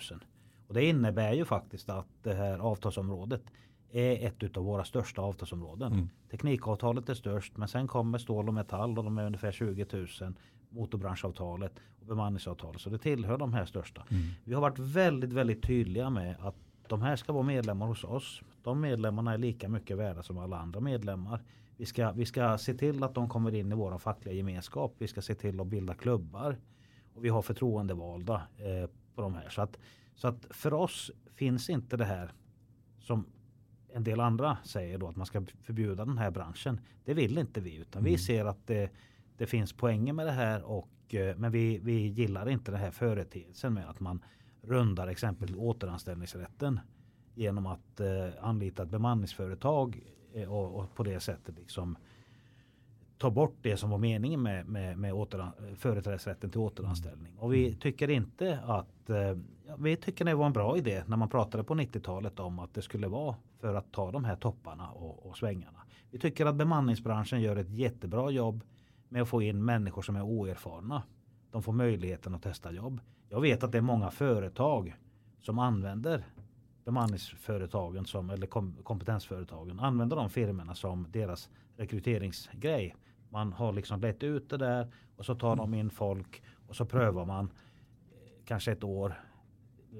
Och 0.70 0.74
det 0.74 0.84
innebär 0.84 1.32
ju 1.32 1.44
faktiskt 1.44 1.88
att 1.88 2.06
det 2.22 2.34
här 2.34 2.58
avtalsområdet 2.58 3.42
är 3.92 4.26
ett 4.26 4.56
av 4.56 4.64
våra 4.64 4.84
största 4.84 5.22
avtalsområden. 5.22 5.92
Mm. 5.92 6.08
Teknikavtalet 6.30 7.08
är 7.08 7.14
störst 7.14 7.56
men 7.56 7.68
sen 7.68 7.88
kommer 7.88 8.18
stål 8.18 8.48
och 8.48 8.54
metall 8.54 8.98
och 8.98 9.04
de 9.04 9.18
är 9.18 9.26
ungefär 9.26 9.52
20 9.52 9.86
000. 9.92 10.06
Motorbranschavtalet 10.68 11.72
och 12.00 12.06
bemanningsavtalet. 12.06 12.80
Så 12.80 12.90
det 12.90 12.98
tillhör 12.98 13.38
de 13.38 13.52
här 13.52 13.64
största. 13.64 14.02
Mm. 14.10 14.22
Vi 14.44 14.54
har 14.54 14.60
varit 14.60 14.78
väldigt 14.78 15.32
väldigt 15.32 15.62
tydliga 15.62 16.10
med 16.10 16.36
att 16.40 16.56
de 16.88 17.02
här 17.02 17.16
ska 17.16 17.32
vara 17.32 17.42
medlemmar 17.42 17.86
hos 17.86 18.04
oss. 18.04 18.42
De 18.62 18.80
medlemmarna 18.80 19.34
är 19.34 19.38
lika 19.38 19.68
mycket 19.68 19.96
värda 19.96 20.22
som 20.22 20.38
alla 20.38 20.58
andra 20.58 20.80
medlemmar. 20.80 21.42
Vi 21.76 21.86
ska, 21.86 22.12
vi 22.12 22.26
ska 22.26 22.58
se 22.58 22.74
till 22.74 23.04
att 23.04 23.14
de 23.14 23.28
kommer 23.28 23.54
in 23.54 23.72
i 23.72 23.74
vår 23.74 23.98
fackliga 23.98 24.34
gemenskap. 24.34 24.94
Vi 24.98 25.08
ska 25.08 25.22
se 25.22 25.34
till 25.34 25.60
att 25.60 25.66
bilda 25.66 25.94
klubbar. 25.94 26.56
Och 27.14 27.24
vi 27.24 27.28
har 27.28 27.42
förtroendevalda 27.42 28.34
eh, 28.34 28.90
på 29.14 29.22
de 29.22 29.34
här. 29.34 29.48
Så 29.48 29.62
att, 29.62 29.78
så 30.20 30.28
att 30.28 30.46
för 30.50 30.72
oss 30.72 31.10
finns 31.34 31.70
inte 31.70 31.96
det 31.96 32.04
här 32.04 32.32
som 32.98 33.26
en 33.92 34.04
del 34.04 34.20
andra 34.20 34.58
säger 34.64 34.98
då 34.98 35.08
att 35.08 35.16
man 35.16 35.26
ska 35.26 35.42
förbjuda 35.62 36.04
den 36.04 36.18
här 36.18 36.30
branschen. 36.30 36.80
Det 37.04 37.14
vill 37.14 37.38
inte 37.38 37.60
vi 37.60 37.76
utan 37.76 38.00
mm. 38.00 38.12
vi 38.12 38.18
ser 38.18 38.44
att 38.44 38.66
det, 38.66 38.90
det 39.36 39.46
finns 39.46 39.72
poänger 39.72 40.12
med 40.12 40.26
det 40.26 40.32
här 40.32 40.62
och 40.62 41.14
eh, 41.14 41.36
men 41.36 41.52
vi, 41.52 41.78
vi 41.78 42.06
gillar 42.06 42.48
inte 42.48 42.70
den 42.70 42.80
här 42.80 42.90
företeelsen 42.90 43.74
med 43.74 43.90
att 43.90 44.00
man 44.00 44.24
rundar 44.62 45.08
exempelvis 45.08 45.56
återanställningsrätten 45.56 46.80
genom 47.34 47.66
att 47.66 48.00
eh, 48.00 48.28
anlita 48.40 48.82
ett 48.82 48.90
bemanningsföretag 48.90 50.00
eh, 50.32 50.52
och, 50.52 50.80
och, 50.80 50.94
på 50.94 51.02
det 51.02 51.20
sättet 51.20 51.58
liksom 51.58 51.96
ta 53.20 53.30
bort 53.30 53.56
det 53.62 53.76
som 53.76 53.90
var 53.90 53.98
meningen 53.98 54.42
med, 54.42 54.66
med, 54.66 54.98
med 54.98 55.14
företrädesrätten 55.76 56.50
till 56.50 56.60
återanställning. 56.60 57.38
Och 57.38 57.54
vi 57.54 57.66
mm. 57.66 57.78
tycker 57.78 58.10
inte 58.10 58.58
att 58.66 59.10
eh, 59.10 59.38
vi 59.78 59.96
tycker 59.96 60.24
det 60.24 60.34
var 60.34 60.46
en 60.46 60.52
bra 60.52 60.76
idé 60.76 61.04
när 61.06 61.16
man 61.16 61.28
pratade 61.28 61.64
på 61.64 61.74
90-talet 61.74 62.40
om 62.40 62.58
att 62.58 62.74
det 62.74 62.82
skulle 62.82 63.08
vara 63.08 63.36
för 63.60 63.74
att 63.74 63.92
ta 63.92 64.10
de 64.10 64.24
här 64.24 64.36
topparna 64.36 64.90
och, 64.90 65.26
och 65.26 65.38
svängarna. 65.38 65.78
Vi 66.10 66.18
tycker 66.18 66.46
att 66.46 66.54
bemanningsbranschen 66.54 67.40
gör 67.40 67.56
ett 67.56 67.70
jättebra 67.70 68.30
jobb 68.30 68.64
med 69.08 69.22
att 69.22 69.28
få 69.28 69.42
in 69.42 69.64
människor 69.64 70.02
som 70.02 70.16
är 70.16 70.22
oerfarna. 70.22 71.02
De 71.50 71.62
får 71.62 71.72
möjligheten 71.72 72.34
att 72.34 72.42
testa 72.42 72.72
jobb. 72.72 73.00
Jag 73.28 73.40
vet 73.40 73.64
att 73.64 73.72
det 73.72 73.78
är 73.78 73.82
många 73.82 74.10
företag 74.10 74.96
som 75.40 75.58
använder 75.58 76.24
bemanningsföretagen 76.84 78.06
som, 78.06 78.30
eller 78.30 78.46
kompetensföretagen 78.82 79.80
använder 79.80 80.16
de 80.16 80.30
firmorna 80.30 80.74
som 80.74 81.06
deras 81.12 81.48
rekryteringsgrej. 81.76 82.94
Man 83.30 83.52
har 83.52 83.72
liksom 83.72 84.00
lett 84.00 84.22
ut 84.22 84.50
det 84.50 84.56
där 84.56 84.92
och 85.16 85.26
så 85.26 85.34
tar 85.34 85.56
de 85.56 85.74
in 85.74 85.90
folk 85.90 86.42
och 86.66 86.76
så 86.76 86.84
prövar 86.84 87.24
man 87.24 87.44
eh, 87.44 87.50
kanske 88.44 88.72
ett 88.72 88.84
år, 88.84 89.20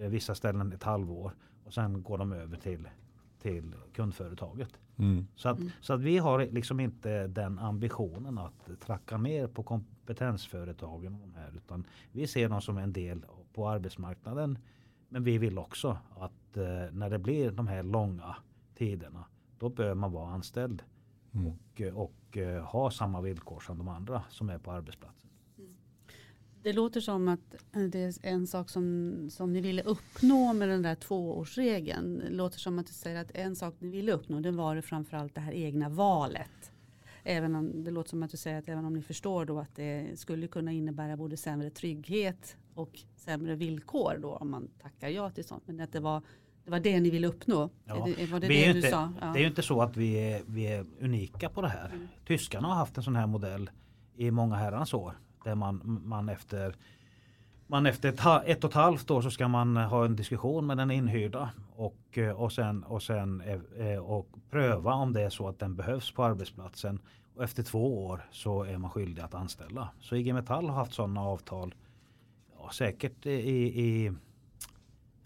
eh, 0.01 0.09
vissa 0.09 0.35
ställen 0.35 0.73
ett 0.73 0.83
halvår 0.83 1.33
och 1.65 1.75
sen 1.75 2.03
går 2.03 2.19
de 2.19 2.33
över 2.33 2.57
till, 2.57 2.89
till 3.43 3.75
kundföretaget. 3.95 4.81
Mm. 4.97 5.27
Så, 5.37 5.49
att, 5.49 5.59
mm. 5.59 5.71
så 5.81 5.95
att 5.95 6.01
vi 6.01 6.19
har 6.19 6.47
liksom 6.47 6.81
inte 6.81 7.27
den 7.27 7.59
ambitionen 7.59 8.39
att 8.39 8.81
tracka 8.81 9.17
ner 9.17 9.47
på 9.47 9.63
kompetensföretagen. 9.63 11.15
Och 11.15 11.21
de 11.21 11.35
här, 11.35 11.53
utan 11.57 11.87
vi 12.13 12.27
ser 12.27 12.49
dem 12.49 12.61
som 12.61 12.79
en 12.79 12.93
del 12.93 13.25
på 13.53 13.69
arbetsmarknaden. 13.69 14.59
Men 15.09 15.25
vi 15.25 15.39
vill 15.39 15.59
också 15.59 15.99
att 16.19 16.57
eh, 16.57 16.93
när 16.93 17.11
det 17.11 17.19
blir 17.19 17.51
de 17.51 17.67
här 17.67 17.83
långa 17.83 18.37
tiderna 18.75 19.25
då 19.59 19.69
bör 19.69 19.95
man 19.95 20.13
vara 20.13 20.31
anställd. 20.31 20.83
Mm. 21.35 21.47
Och, 21.47 21.81
och 22.05 22.37
eh, 22.37 22.65
ha 22.65 22.91
samma 22.91 23.21
villkor 23.21 23.61
som 23.61 23.79
de 23.79 23.89
andra 23.89 24.23
som 24.31 24.51
är 24.51 24.59
på 24.59 24.73
arbetsplatsen. 24.73 25.31
Mm. 25.59 25.75
Det 26.63 26.73
låter 26.73 27.01
som 27.01 27.29
att 27.29 27.55
eh, 27.73 27.83
det 27.83 27.99
är 27.99 28.15
en 28.23 28.47
sak 28.47 28.71
som, 28.71 29.15
som 29.31 29.53
ni 29.53 29.61
ville 29.61 29.83
uppnå 29.83 30.53
med 30.53 30.69
den 30.69 30.83
där 30.83 30.95
tvåårsregeln. 30.95 32.19
Det 32.19 32.31
låter 32.31 32.59
som 32.59 32.79
att 32.79 32.87
du 32.87 32.93
säger 32.93 33.21
att 33.21 33.31
en 33.35 33.57
sak 33.57 33.75
ni 33.79 33.89
ville 33.89 34.13
uppnå 34.13 34.41
det 34.41 34.51
var 34.51 34.77
det 34.77 34.83
framförallt 34.83 35.35
det 35.35 35.41
här 35.41 35.53
egna 35.53 35.89
valet. 35.89 36.73
Även 37.25 37.55
om 37.55 37.85
det 37.85 37.91
låter 37.91 38.11
som 38.11 38.23
att 38.23 38.31
du 38.31 38.37
säger 38.37 38.59
att 38.59 38.69
även 38.69 38.85
om 38.85 38.95
ni 38.95 39.03
förstår 39.03 39.45
då 39.45 39.59
att 39.59 39.77
det 39.77 40.19
skulle 40.19 40.49
kunna 40.49 40.73
innebära 40.73 41.17
både 41.17 41.37
sämre 41.37 41.71
trygghet 41.71 42.57
och 42.75 42.99
sämre 43.17 43.55
villkor 43.55 44.19
då 44.23 44.37
om 44.37 44.51
man 44.51 44.69
tackar 44.83 45.09
ja 45.09 45.31
till 45.31 45.45
sånt. 45.45 45.63
Men 45.67 45.81
att 45.81 45.93
det 45.93 46.01
var 46.01 46.23
det 46.71 46.91
var 46.91 46.95
det 46.95 47.01
ni 47.01 47.11
ville 47.11 47.27
uppnå? 47.27 47.71
Ja. 47.85 47.95
Det, 47.95 48.27
var 48.27 48.41
det, 48.41 48.49
det, 48.49 48.65
är 48.65 48.77
inte, 48.77 48.89
ja. 48.89 49.13
det 49.21 49.39
är 49.39 49.41
ju 49.41 49.47
inte 49.47 49.63
så 49.63 49.83
att 49.83 49.97
vi 49.97 50.15
är, 50.15 50.43
vi 50.47 50.67
är 50.67 50.87
unika 51.01 51.49
på 51.49 51.63
det 51.63 51.69
här. 51.69 51.87
Mm. 51.87 52.09
Tyskarna 52.27 52.69
har 52.69 52.75
haft 52.75 52.97
en 52.97 53.03
sån 53.03 53.17
här 53.17 53.27
modell 53.27 53.71
i 54.17 54.31
många 54.31 54.57
herrans 54.57 54.95
år. 54.95 55.13
Där 55.45 55.55
man, 55.55 56.01
man 56.05 56.29
efter 56.29 56.75
man 57.67 57.87
efter 57.87 58.09
ett, 58.09 58.49
ett 58.49 58.65
och 58.65 58.71
ett 58.71 58.75
halvt 58.75 59.11
år 59.11 59.23
så 59.23 59.31
ska 59.31 59.49
man 59.49 59.77
ha 59.77 60.05
en 60.05 60.17
diskussion 60.17 60.67
med 60.67 60.77
den 60.77 60.91
inhyrda 60.91 61.51
och, 61.77 62.19
eh, 62.19 62.41
och, 62.41 62.53
sen, 62.53 62.83
och, 62.83 63.03
sen, 63.03 63.43
eh, 63.77 63.99
och 63.99 64.29
pröva 64.51 64.93
om 64.93 65.13
det 65.13 65.23
är 65.23 65.31
så 65.31 65.49
att 65.49 65.59
den 65.59 65.77
behövs 65.77 66.13
på 66.13 66.25
arbetsplatsen. 66.25 67.01
Och 67.35 67.45
efter 67.45 67.63
två 67.63 68.07
år 68.07 68.29
så 68.31 68.63
är 68.63 68.79
man 68.79 68.91
skyldig 68.91 69.23
att 69.23 69.35
anställa. 69.35 69.89
Så 70.01 70.17
IG 70.17 70.35
Metall 70.35 70.69
har 70.69 70.77
haft 70.77 70.93
sådana 70.93 71.21
avtal 71.21 71.75
ja, 72.59 72.71
säkert 72.73 73.27
i, 73.27 73.31
i 73.85 74.13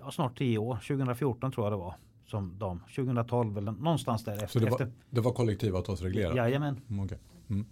ja, 0.05 0.11
snart 0.11 0.39
tio 0.39 0.59
år. 0.59 0.75
2014 0.77 1.53
tror 1.53 1.67
jag 1.67 1.73
det 1.73 1.77
var. 1.77 1.95
Som 2.27 2.59
de, 2.59 2.81
2012 2.97 3.59
eller 3.59 3.73
någonstans 3.73 4.25
där 4.25 4.37
Så 4.39 4.45
efter. 4.45 4.61
det 4.61 4.71
var, 4.71 4.91
det 5.11 5.21
var 5.21 5.33
kollektivavtalsreglerat? 5.33 6.37
jajamän. 6.37 6.81
Mm, 6.89 7.05
okej. 7.05 7.19
Mm. 7.51 7.67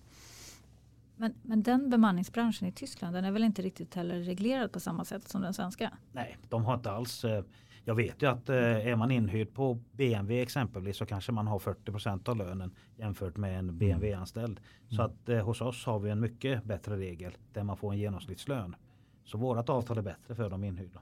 Men, 1.16 1.34
men 1.42 1.62
den 1.62 1.90
bemanningsbranschen 1.90 2.68
i 2.68 2.72
Tyskland 2.72 3.14
den 3.16 3.24
är 3.24 3.30
väl 3.30 3.44
inte 3.44 3.62
riktigt 3.62 3.94
heller 3.94 4.20
reglerad 4.20 4.72
på 4.72 4.80
samma 4.80 5.04
sätt 5.04 5.28
som 5.28 5.42
den 5.42 5.54
svenska? 5.54 5.90
Nej, 6.12 6.36
de 6.48 6.64
har 6.64 6.74
inte 6.74 6.90
alls. 6.90 7.24
eh, 7.24 7.44
Jag 7.84 7.94
vet 7.94 8.22
ju 8.22 8.26
att 8.30 8.48
eh, 8.48 8.56
är 8.56 8.96
man 8.96 9.10
inhyrd 9.10 9.54
på 9.54 9.78
BMW 9.92 10.42
exempelvis 10.42 10.96
så 10.96 11.06
kanske 11.06 11.32
man 11.32 11.46
har 11.46 11.58
40% 11.58 12.28
av 12.28 12.36
lönen 12.36 12.70
jämfört 12.96 13.36
med 13.36 13.58
en 13.58 13.78
BMW-anställd. 13.78 14.60
Så 14.88 15.02
att 15.02 15.28
eh, 15.28 15.38
hos 15.44 15.60
oss 15.60 15.86
har 15.86 15.98
vi 15.98 16.10
en 16.10 16.20
mycket 16.20 16.64
bättre 16.64 16.96
regel 16.96 17.36
där 17.52 17.62
man 17.62 17.76
får 17.76 17.92
en 17.92 17.98
genomsnittslön. 17.98 18.76
Så 19.24 19.38
vårat 19.38 19.68
avtal 19.68 19.98
är 19.98 20.02
bättre 20.02 20.34
för 20.34 20.50
de 20.50 20.64
inhyrda. 20.64 21.00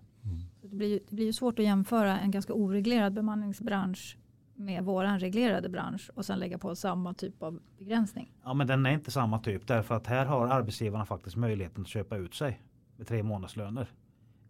Det 0.71 0.77
blir, 0.77 1.01
det 1.09 1.15
blir 1.15 1.27
ju 1.27 1.33
svårt 1.33 1.59
att 1.59 1.65
jämföra 1.65 2.19
en 2.19 2.31
ganska 2.31 2.53
oreglerad 2.53 3.13
bemanningsbransch 3.13 4.19
med 4.55 4.85
våran 4.85 5.19
reglerade 5.19 5.69
bransch 5.69 6.11
och 6.15 6.25
sen 6.25 6.39
lägga 6.39 6.59
på 6.59 6.77
samma 6.77 7.15
typ 7.15 7.43
av 7.43 7.61
begränsning. 7.79 8.33
Ja 8.45 8.55
men 8.55 8.67
den 8.67 8.87
är 8.87 8.91
inte 8.91 9.11
samma 9.11 9.39
typ 9.39 9.67
därför 9.67 9.95
att 9.95 10.07
här 10.07 10.27
har 10.27 10.47
arbetsgivarna 10.47 11.07
faktiskt 11.07 11.37
möjligheten 11.37 11.83
att 11.83 11.89
köpa 11.89 12.17
ut 12.17 12.35
sig 12.35 12.63
med 12.97 13.07
tre 13.07 13.23
månadslöner. 13.23 13.91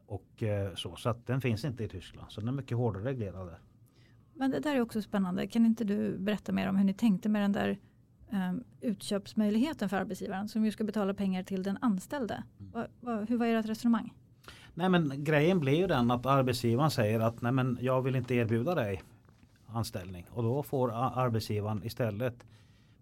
Och 0.06 0.42
eh, 0.42 0.74
så, 0.74 0.96
så 0.96 1.11
att 1.11 1.26
den 1.26 1.40
finns 1.40 1.64
inte 1.64 1.85
i 1.85 1.88
Tyskland. 1.88 2.33
Så 2.33 2.40
den 2.40 2.48
är 2.48 2.52
mycket 2.52 2.76
hårdare 2.76 3.04
reglerad 3.04 3.46
där. 3.46 3.59
Men 4.35 4.50
det 4.50 4.61
där 4.61 4.74
är 4.74 4.80
också 4.80 5.02
spännande. 5.02 5.46
Kan 5.46 5.66
inte 5.66 5.85
du 5.85 6.18
berätta 6.18 6.52
mer 6.52 6.68
om 6.68 6.76
hur 6.76 6.85
ni 6.85 6.94
tänkte 6.94 7.28
med 7.28 7.42
den 7.42 7.52
där 7.52 7.78
um, 8.30 8.64
utköpsmöjligheten 8.80 9.88
för 9.88 9.96
arbetsgivaren 9.96 10.48
som 10.48 10.64
ju 10.64 10.70
ska 10.70 10.85
betala 10.85 11.14
pengar 11.14 11.42
till 11.42 11.62
den 11.62 11.78
anställde? 11.80 12.42
Va, 12.59 12.87
va, 13.00 13.24
hur 13.28 13.37
var 13.37 13.46
ert 13.46 13.66
resonemang? 13.66 14.14
Nej 14.74 14.88
men 14.88 15.24
grejen 15.24 15.61
blir 15.61 15.76
ju 15.76 15.87
den 15.87 16.11
att 16.11 16.26
arbetsgivaren 16.26 16.90
säger 16.90 17.20
att 17.20 17.42
nej 17.42 17.52
men 17.52 17.78
jag 17.80 18.02
vill 18.02 18.16
inte 18.16 18.35
erbjuda 18.35 18.74
dig 18.74 19.02
anställning. 19.66 20.26
Och 20.30 20.42
då 20.42 20.62
får 20.62 20.92
arbetsgivaren 20.92 21.85
istället 21.85 22.46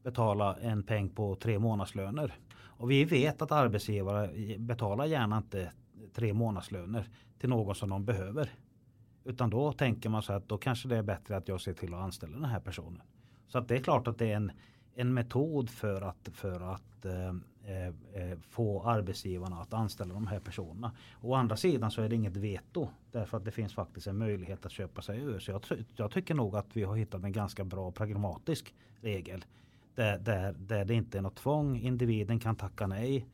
betala 0.02 0.56
en 0.56 0.82
peng 0.82 1.08
på 1.08 1.34
tre 1.34 1.58
månadslöner. 1.58 2.34
Och 2.54 2.90
vi 2.90 3.04
vet 3.04 3.42
att 3.42 3.52
arbetsgivare 3.52 4.58
betalar 4.58 5.04
gärna 5.04 5.36
inte 5.36 5.72
tre 6.14 6.32
månadslöner 6.32 7.08
till 7.38 7.48
någon 7.48 7.74
som 7.74 7.90
de 7.90 8.04
behöver. 8.04 8.50
Utan 9.24 9.50
då 9.50 9.72
tänker 9.72 10.08
man 10.08 10.22
så 10.22 10.32
att 10.32 10.48
då 10.48 10.58
kanske 10.58 10.88
det 10.88 10.96
är 10.96 11.02
bättre 11.02 11.36
att 11.36 11.48
jag 11.48 11.60
ser 11.60 11.72
till 11.72 11.94
att 11.94 12.00
anställa 12.00 12.32
den 12.32 12.44
här 12.44 12.60
personen. 12.60 13.02
Så 13.48 13.58
att 13.58 13.68
det 13.68 13.76
är 13.76 13.80
klart 13.80 14.08
att 14.08 14.18
det 14.18 14.32
är 14.32 14.36
en, 14.36 14.52
en 14.94 15.14
metod 15.14 15.70
för 15.70 16.02
att, 16.02 16.28
för 16.32 16.74
att 16.74 17.04
eh, 17.04 17.34
Eh, 17.68 17.86
eh, 18.22 18.38
få 18.48 18.82
arbetsgivarna 18.82 19.60
att 19.60 19.74
anställa 19.74 20.14
de 20.14 20.26
här 20.26 20.40
personerna. 20.40 20.92
Å 21.20 21.34
andra 21.34 21.56
sidan 21.56 21.90
så 21.90 22.02
är 22.02 22.08
det 22.08 22.14
inget 22.14 22.36
veto 22.36 22.88
därför 23.12 23.36
att 23.36 23.44
det 23.44 23.50
finns 23.50 23.74
faktiskt 23.74 24.06
en 24.06 24.18
möjlighet 24.18 24.66
att 24.66 24.72
köpa 24.72 25.02
sig 25.02 25.18
ur. 25.20 25.38
Så 25.38 25.50
jag, 25.50 25.62
jag 25.96 26.10
tycker 26.10 26.34
nog 26.34 26.56
att 26.56 26.76
vi 26.76 26.82
har 26.82 26.96
hittat 26.96 27.24
en 27.24 27.32
ganska 27.32 27.64
bra 27.64 27.92
pragmatisk 27.92 28.74
regel. 29.00 29.44
Där, 29.94 30.18
där, 30.18 30.52
där 30.52 30.84
det 30.84 30.94
inte 30.94 31.18
är 31.18 31.22
något 31.22 31.36
tvång. 31.36 31.76
Individen 31.76 32.38
kan 32.38 32.56
tacka 32.56 32.86
nej. 32.86 33.26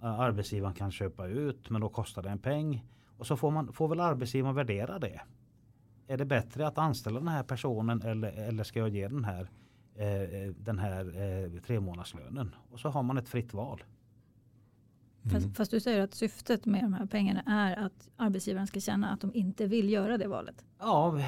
Arbetsgivaren 0.00 0.74
kan 0.74 0.92
köpa 0.92 1.26
ut 1.26 1.70
men 1.70 1.80
då 1.80 1.88
kostar 1.88 2.22
det 2.22 2.28
en 2.28 2.38
peng. 2.38 2.84
Och 3.18 3.26
så 3.26 3.36
får, 3.36 3.50
man, 3.50 3.72
får 3.72 3.88
väl 3.88 4.00
arbetsgivaren 4.00 4.54
värdera 4.54 4.98
det. 4.98 5.20
Är 6.06 6.16
det 6.16 6.24
bättre 6.24 6.66
att 6.66 6.78
anställa 6.78 7.18
den 7.18 7.28
här 7.28 7.42
personen 7.42 8.02
eller, 8.02 8.32
eller 8.32 8.64
ska 8.64 8.78
jag 8.78 8.88
ge 8.88 9.08
den 9.08 9.24
här, 9.24 9.48
eh, 9.98 10.52
den 10.58 10.78
här 10.78 11.04
eh, 11.04 11.60
tre 11.60 11.80
månadslönen? 11.80 12.54
Och 12.70 12.80
så 12.80 12.88
har 12.88 13.02
man 13.02 13.18
ett 13.18 13.28
fritt 13.28 13.54
val. 13.54 13.84
Fast, 15.32 15.56
fast 15.56 15.70
du 15.70 15.80
säger 15.80 16.00
att 16.00 16.14
syftet 16.14 16.66
med 16.66 16.84
de 16.84 16.92
här 16.92 17.06
pengarna 17.06 17.42
är 17.46 17.76
att 17.86 18.08
arbetsgivaren 18.16 18.66
ska 18.66 18.80
känna 18.80 19.10
att 19.12 19.20
de 19.20 19.34
inte 19.34 19.66
vill 19.66 19.90
göra 19.90 20.18
det 20.18 20.28
valet. 20.28 20.64
Ja, 20.78 21.18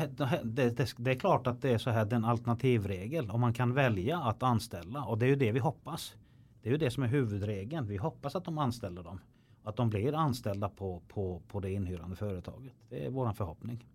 det, 0.45 0.71
det, 0.71 0.95
det 0.97 1.11
är 1.11 1.15
klart 1.15 1.47
att 1.47 1.63
det 1.63 1.71
är 1.71 1.79
så 1.79 1.91
här 1.91 2.05
den 2.05 2.25
alternativregel. 2.25 3.31
Om 3.31 3.41
man 3.41 3.53
kan 3.53 3.75
välja 3.75 4.19
att 4.19 4.43
anställa 4.43 5.05
och 5.05 5.19
det 5.19 5.27
är 5.27 5.29
ju 5.29 5.37
det 5.37 5.53
vi 5.53 5.59
hoppas. 5.59 6.17
Det 6.63 6.69
är 6.69 6.73
ju 6.73 6.79
det 6.79 6.91
som 6.91 7.03
är 7.03 7.07
huvudregeln. 7.07 7.87
Vi 7.87 7.97
hoppas 7.97 8.37
att 8.37 8.45
de 8.45 8.59
anställer 8.59 9.03
dem. 9.03 9.21
Att 9.63 9.77
de 9.77 9.91
blir 9.91 10.15
anställda 10.15 10.69
på, 10.69 11.03
på, 11.09 11.43
på 11.49 11.61
det 11.61 11.73
inhyrande 11.73 12.17
företaget. 12.17 12.73
Det 12.89 13.07
är 13.07 13.11
vår 13.11 13.33
förhoppning. 13.33 13.87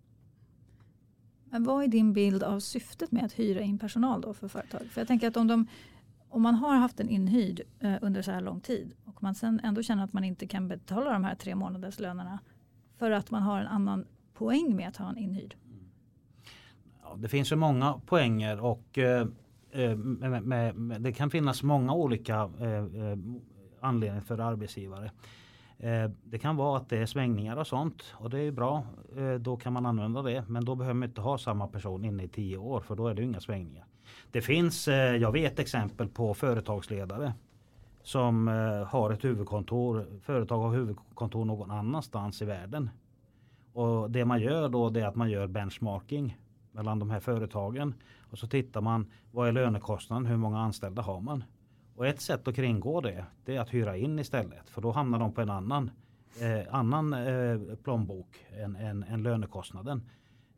Men 1.53 1.63
vad 1.63 1.83
är 1.83 1.87
din 1.87 2.13
bild 2.13 2.43
av 2.43 2.59
syftet 2.59 3.11
med 3.11 3.25
att 3.25 3.33
hyra 3.39 3.61
in 3.61 3.79
personal 3.79 4.21
då 4.21 4.33
för 4.33 4.47
företag? 4.47 4.81
För 4.91 5.01
jag 5.01 5.07
tänker 5.07 5.27
att 5.27 5.37
om, 5.37 5.47
de, 5.47 5.67
om 6.29 6.41
man 6.41 6.55
har 6.55 6.75
haft 6.75 6.99
en 6.99 7.09
inhyrd 7.09 7.61
eh, 7.79 7.95
under 8.01 8.21
så 8.21 8.31
här 8.31 8.41
lång 8.41 8.59
tid 8.59 8.93
och 9.05 9.23
man 9.23 9.35
sen 9.35 9.59
ändå 9.63 9.83
känner 9.83 10.03
att 10.03 10.13
man 10.13 10.23
inte 10.23 10.47
kan 10.47 10.67
betala 10.67 11.13
de 11.13 11.23
här 11.23 11.35
tre 11.35 11.55
månaders 11.55 11.99
lönerna 11.99 12.39
för 12.97 13.11
att 13.11 13.31
man 13.31 13.41
har 13.41 13.59
en 13.59 13.67
annan 13.67 14.05
poäng 14.33 14.75
med 14.75 14.89
att 14.89 14.97
ha 14.97 15.09
en 15.09 15.17
inhyrd. 15.17 15.55
Ja, 17.03 17.15
det 17.17 17.27
finns 17.27 17.51
ju 17.51 17.55
många 17.55 17.93
poänger 18.05 18.59
och 18.59 18.97
eh, 18.97 19.27
eh 19.71 19.95
med, 19.95 20.43
med, 20.43 20.75
med, 20.75 21.01
det 21.01 21.13
kan 21.13 21.29
finnas 21.29 21.63
många 21.63 21.93
olika 21.93 22.49
eh, 22.59 22.69
eh, 22.69 23.17
anledningar 23.81 24.21
för 24.21 24.39
arbetsgivare. 24.39 25.11
Eh, 25.77 26.09
det 26.23 26.39
kan 26.39 26.55
vara 26.55 26.77
att 26.77 26.89
det 26.89 26.97
är 26.97 27.05
svängningar 27.05 27.57
och 27.57 27.67
sånt 27.67 28.13
och 28.13 28.29
det 28.29 28.39
är 28.39 28.51
bra. 28.51 28.83
Eh, 29.17 29.33
då 29.33 29.57
kan 29.57 29.73
man 29.73 29.85
använda 29.85 30.21
det 30.21 30.43
men 30.47 30.65
då 30.65 30.75
behöver 30.75 30.93
man 30.93 31.09
inte 31.09 31.21
ha 31.21 31.37
samma 31.37 31.67
person 31.67 32.05
inne 32.05 32.23
i 32.23 32.27
tio 32.27 32.57
år 32.57 32.79
för 32.79 32.95
då 32.95 33.07
är 33.07 33.13
det 33.13 33.23
inga 33.23 33.39
svängningar. 33.39 33.85
Det 34.31 34.41
finns, 34.41 34.87
eh, 34.87 35.15
jag 35.15 35.31
vet 35.31 35.59
exempel 35.59 36.07
på 36.07 36.33
företagsledare 36.33 37.33
som 38.03 38.47
har 38.87 39.11
ett 39.11 39.23
huvudkontor, 39.23 40.05
företag 40.21 40.59
har 40.59 40.73
huvudkontor 40.73 41.45
någon 41.45 41.71
annanstans 41.71 42.41
i 42.41 42.45
världen. 42.45 42.89
Och 43.73 44.11
det 44.11 44.25
man 44.25 44.41
gör 44.41 44.69
då 44.69 44.89
det 44.89 45.01
är 45.01 45.07
att 45.07 45.15
man 45.15 45.29
gör 45.29 45.47
benchmarking 45.47 46.37
mellan 46.71 46.99
de 46.99 47.09
här 47.09 47.19
företagen. 47.19 47.93
Och 48.31 48.37
så 48.37 48.47
tittar 48.47 48.81
man 48.81 49.11
vad 49.31 49.47
är 49.47 49.51
lönekostnaden, 49.51 50.25
hur 50.25 50.37
många 50.37 50.59
anställda 50.59 51.01
har 51.01 51.21
man? 51.21 51.43
Och 51.95 52.07
ett 52.07 52.21
sätt 52.21 52.47
att 52.47 52.55
kringgå 52.55 53.01
det, 53.01 53.25
det 53.45 53.55
är 53.55 53.59
att 53.59 53.73
hyra 53.73 53.97
in 53.97 54.19
istället. 54.19 54.69
För 54.69 54.81
då 54.81 54.91
hamnar 54.91 55.19
de 55.19 55.33
på 55.33 55.41
en 55.41 55.49
annan, 55.49 55.91
eh, 56.41 56.75
annan 56.75 57.13
eh, 57.13 57.59
plånbok 57.83 58.45
än, 58.51 58.75
än, 58.75 59.03
än 59.03 59.23
lönekostnaden. 59.23 60.09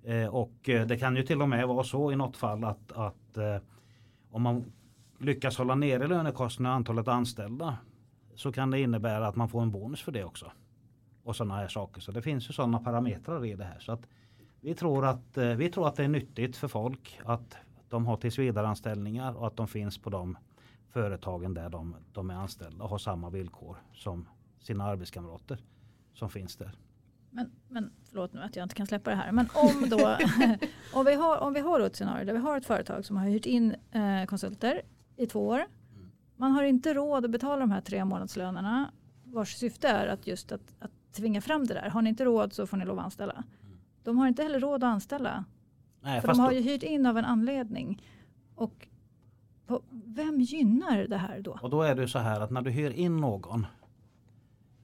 Eh, 0.04 0.28
och 0.28 0.70
eh, 0.70 0.88
det 0.88 0.98
kan 0.98 1.16
ju 1.16 1.24
till 1.24 1.42
och 1.42 1.50
med 1.50 1.68
vara 1.68 1.84
så 1.84 2.12
i 2.12 2.16
något 2.16 2.38
fall 2.38 2.64
att, 2.64 2.92
att 2.92 3.38
eh, 3.38 3.58
om 4.32 4.42
man 4.42 4.72
lyckas 5.20 5.58
hålla 5.58 5.76
nere 5.76 6.08
lönekostnaden 6.08 6.72
och 6.72 6.76
antalet 6.76 7.08
anställda 7.08 7.78
så 8.36 8.52
kan 8.52 8.72
det 8.72 8.80
innebära 8.80 9.28
att 9.28 9.36
man 9.36 9.50
får 9.50 9.62
en 9.62 9.72
bonus 9.72 10.02
för 10.02 10.12
det 10.12 10.24
också. 10.24 10.52
Och 11.24 11.36
sådana 11.36 11.56
här 11.56 11.68
saker. 11.68 12.02
Så 12.02 12.12
det 12.12 12.22
finns 12.22 12.50
ju 12.50 12.54
sådana 12.54 12.80
parametrar 12.80 13.46
i 13.46 13.56
det 13.56 13.64
här. 13.64 13.80
Så 13.80 13.92
att 13.92 14.08
vi, 14.62 14.76
tror 14.76 15.06
att, 15.06 15.38
eh, 15.38 15.50
vi 15.50 15.70
tror 15.70 15.88
att 15.88 15.96
det 15.96 16.04
är 16.04 16.08
nyttigt 16.08 16.58
för 16.58 16.68
folk 16.68 17.20
att 17.26 17.58
de 17.90 18.06
har 18.06 18.18
tillsvidareanställningar 18.18 19.34
och 19.34 19.48
att 19.48 19.58
de 19.58 19.68
finns 19.68 19.98
på 19.98 20.10
de 20.10 20.38
företagen 20.96 21.54
där 21.54 21.70
de, 21.70 21.96
de 22.14 22.30
är 22.30 22.36
anställda 22.36 22.84
och 22.84 22.90
har 22.90 22.98
samma 22.98 23.30
villkor 23.30 23.78
som 23.94 24.28
sina 24.60 24.84
arbetskamrater 24.84 25.58
som 26.14 26.30
finns 26.30 26.56
där. 26.56 26.72
Men, 27.30 27.52
men 27.70 27.92
förlåt 28.10 28.34
nu 28.34 28.42
att 28.42 28.56
jag 28.56 28.64
inte 28.66 28.76
kan 28.76 28.88
släppa 28.88 29.10
det 29.10 29.16
här. 29.16 29.32
Men 29.32 29.50
om, 29.54 29.90
då, 29.90 30.18
om, 30.94 31.06
vi, 31.06 31.14
har, 31.14 31.38
om 31.38 31.54
vi 31.54 31.60
har 31.60 31.80
ett 31.80 31.96
scenario 31.96 32.26
där 32.26 32.34
vi 32.34 32.40
har 32.40 32.58
ett 32.58 32.66
företag 32.66 33.06
som 33.06 33.18
har 33.18 33.26
hyrt 33.26 33.46
in 33.46 33.76
eh, 33.92 34.26
konsulter 34.26 34.82
i 35.16 35.28
två 35.28 35.48
år. 35.48 35.66
Man 36.36 36.52
har 36.52 36.64
inte 36.64 36.94
råd 36.94 37.26
att 37.26 37.32
betala 37.32 37.60
de 37.60 37.72
här 37.72 37.82
tre 37.82 38.06
månadslönerna 38.06 38.92
vars 39.24 39.56
syfte 39.56 39.88
är 39.88 40.08
att 40.08 40.28
just 40.28 40.52
att, 40.52 40.76
att 40.80 40.92
tvinga 41.12 41.42
fram 41.42 41.68
det 41.68 41.74
där. 41.74 41.90
Har 41.90 42.02
ni 42.02 42.10
inte 42.10 42.26
råd 42.26 42.54
så 42.54 42.68
får 42.68 42.78
ni 42.78 42.86
lov 42.86 43.00
att 43.00 43.06
anställa. 43.06 43.44
De 44.04 44.18
har 44.18 44.28
inte 44.28 44.44
heller 44.44 44.60
råd 44.60 44.84
att 44.84 44.88
anställa. 44.88 45.46
Nej, 46.02 46.22
För 46.22 46.28
de 46.28 46.40
har 46.40 46.52
ju 46.52 46.62
hyrt 46.62 46.84
in 46.84 47.06
av 47.06 47.18
en 47.18 47.26
anledning. 47.26 48.04
Och 48.56 48.88
vem 49.92 50.42
gynnar 50.42 51.08
det 51.08 51.18
här 51.18 51.42
då? 51.42 51.58
Och 51.62 51.70
då 51.70 51.82
är 51.82 51.96
det 51.96 52.08
så 52.08 52.20
här 52.20 52.42
att 52.42 52.52
när 52.52 52.62
du 52.62 52.72
hyr 52.72 52.92
in 52.92 53.18
någon 53.18 53.66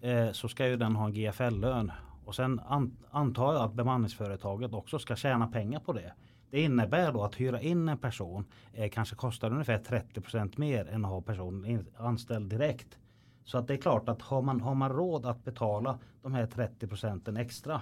eh, 0.01 0.31
så 0.31 0.47
ska 0.47 0.67
ju 0.67 0.77
den 0.77 0.95
ha 0.95 1.05
en 1.05 1.13
GFL-lön. 1.13 1.91
Och 2.25 2.35
sen 2.35 2.59
an, 2.59 2.97
antar 3.11 3.53
jag 3.53 3.63
att 3.63 3.73
bemanningsföretaget 3.73 4.73
också 4.73 4.99
ska 4.99 5.15
tjäna 5.15 5.47
pengar 5.47 5.79
på 5.79 5.93
det. 5.93 6.13
Det 6.49 6.61
innebär 6.61 7.11
då 7.11 7.23
att 7.23 7.35
hyra 7.35 7.61
in 7.61 7.89
en 7.89 7.97
person 7.97 8.45
eh, 8.73 8.89
kanske 8.89 9.15
kostar 9.15 9.51
ungefär 9.51 9.77
30% 9.77 10.59
mer 10.59 10.85
än 10.85 11.05
att 11.05 11.11
ha 11.11 11.21
personen 11.21 11.85
anställd 11.97 12.49
direkt. 12.49 12.97
Så 13.43 13.57
att 13.57 13.67
det 13.67 13.73
är 13.73 13.77
klart 13.77 14.09
att 14.09 14.21
har 14.21 14.41
man, 14.41 14.61
har 14.61 14.75
man 14.75 14.91
råd 14.91 15.25
att 15.25 15.43
betala 15.43 15.99
de 16.21 16.33
här 16.33 16.45
30% 16.45 17.39
extra 17.39 17.81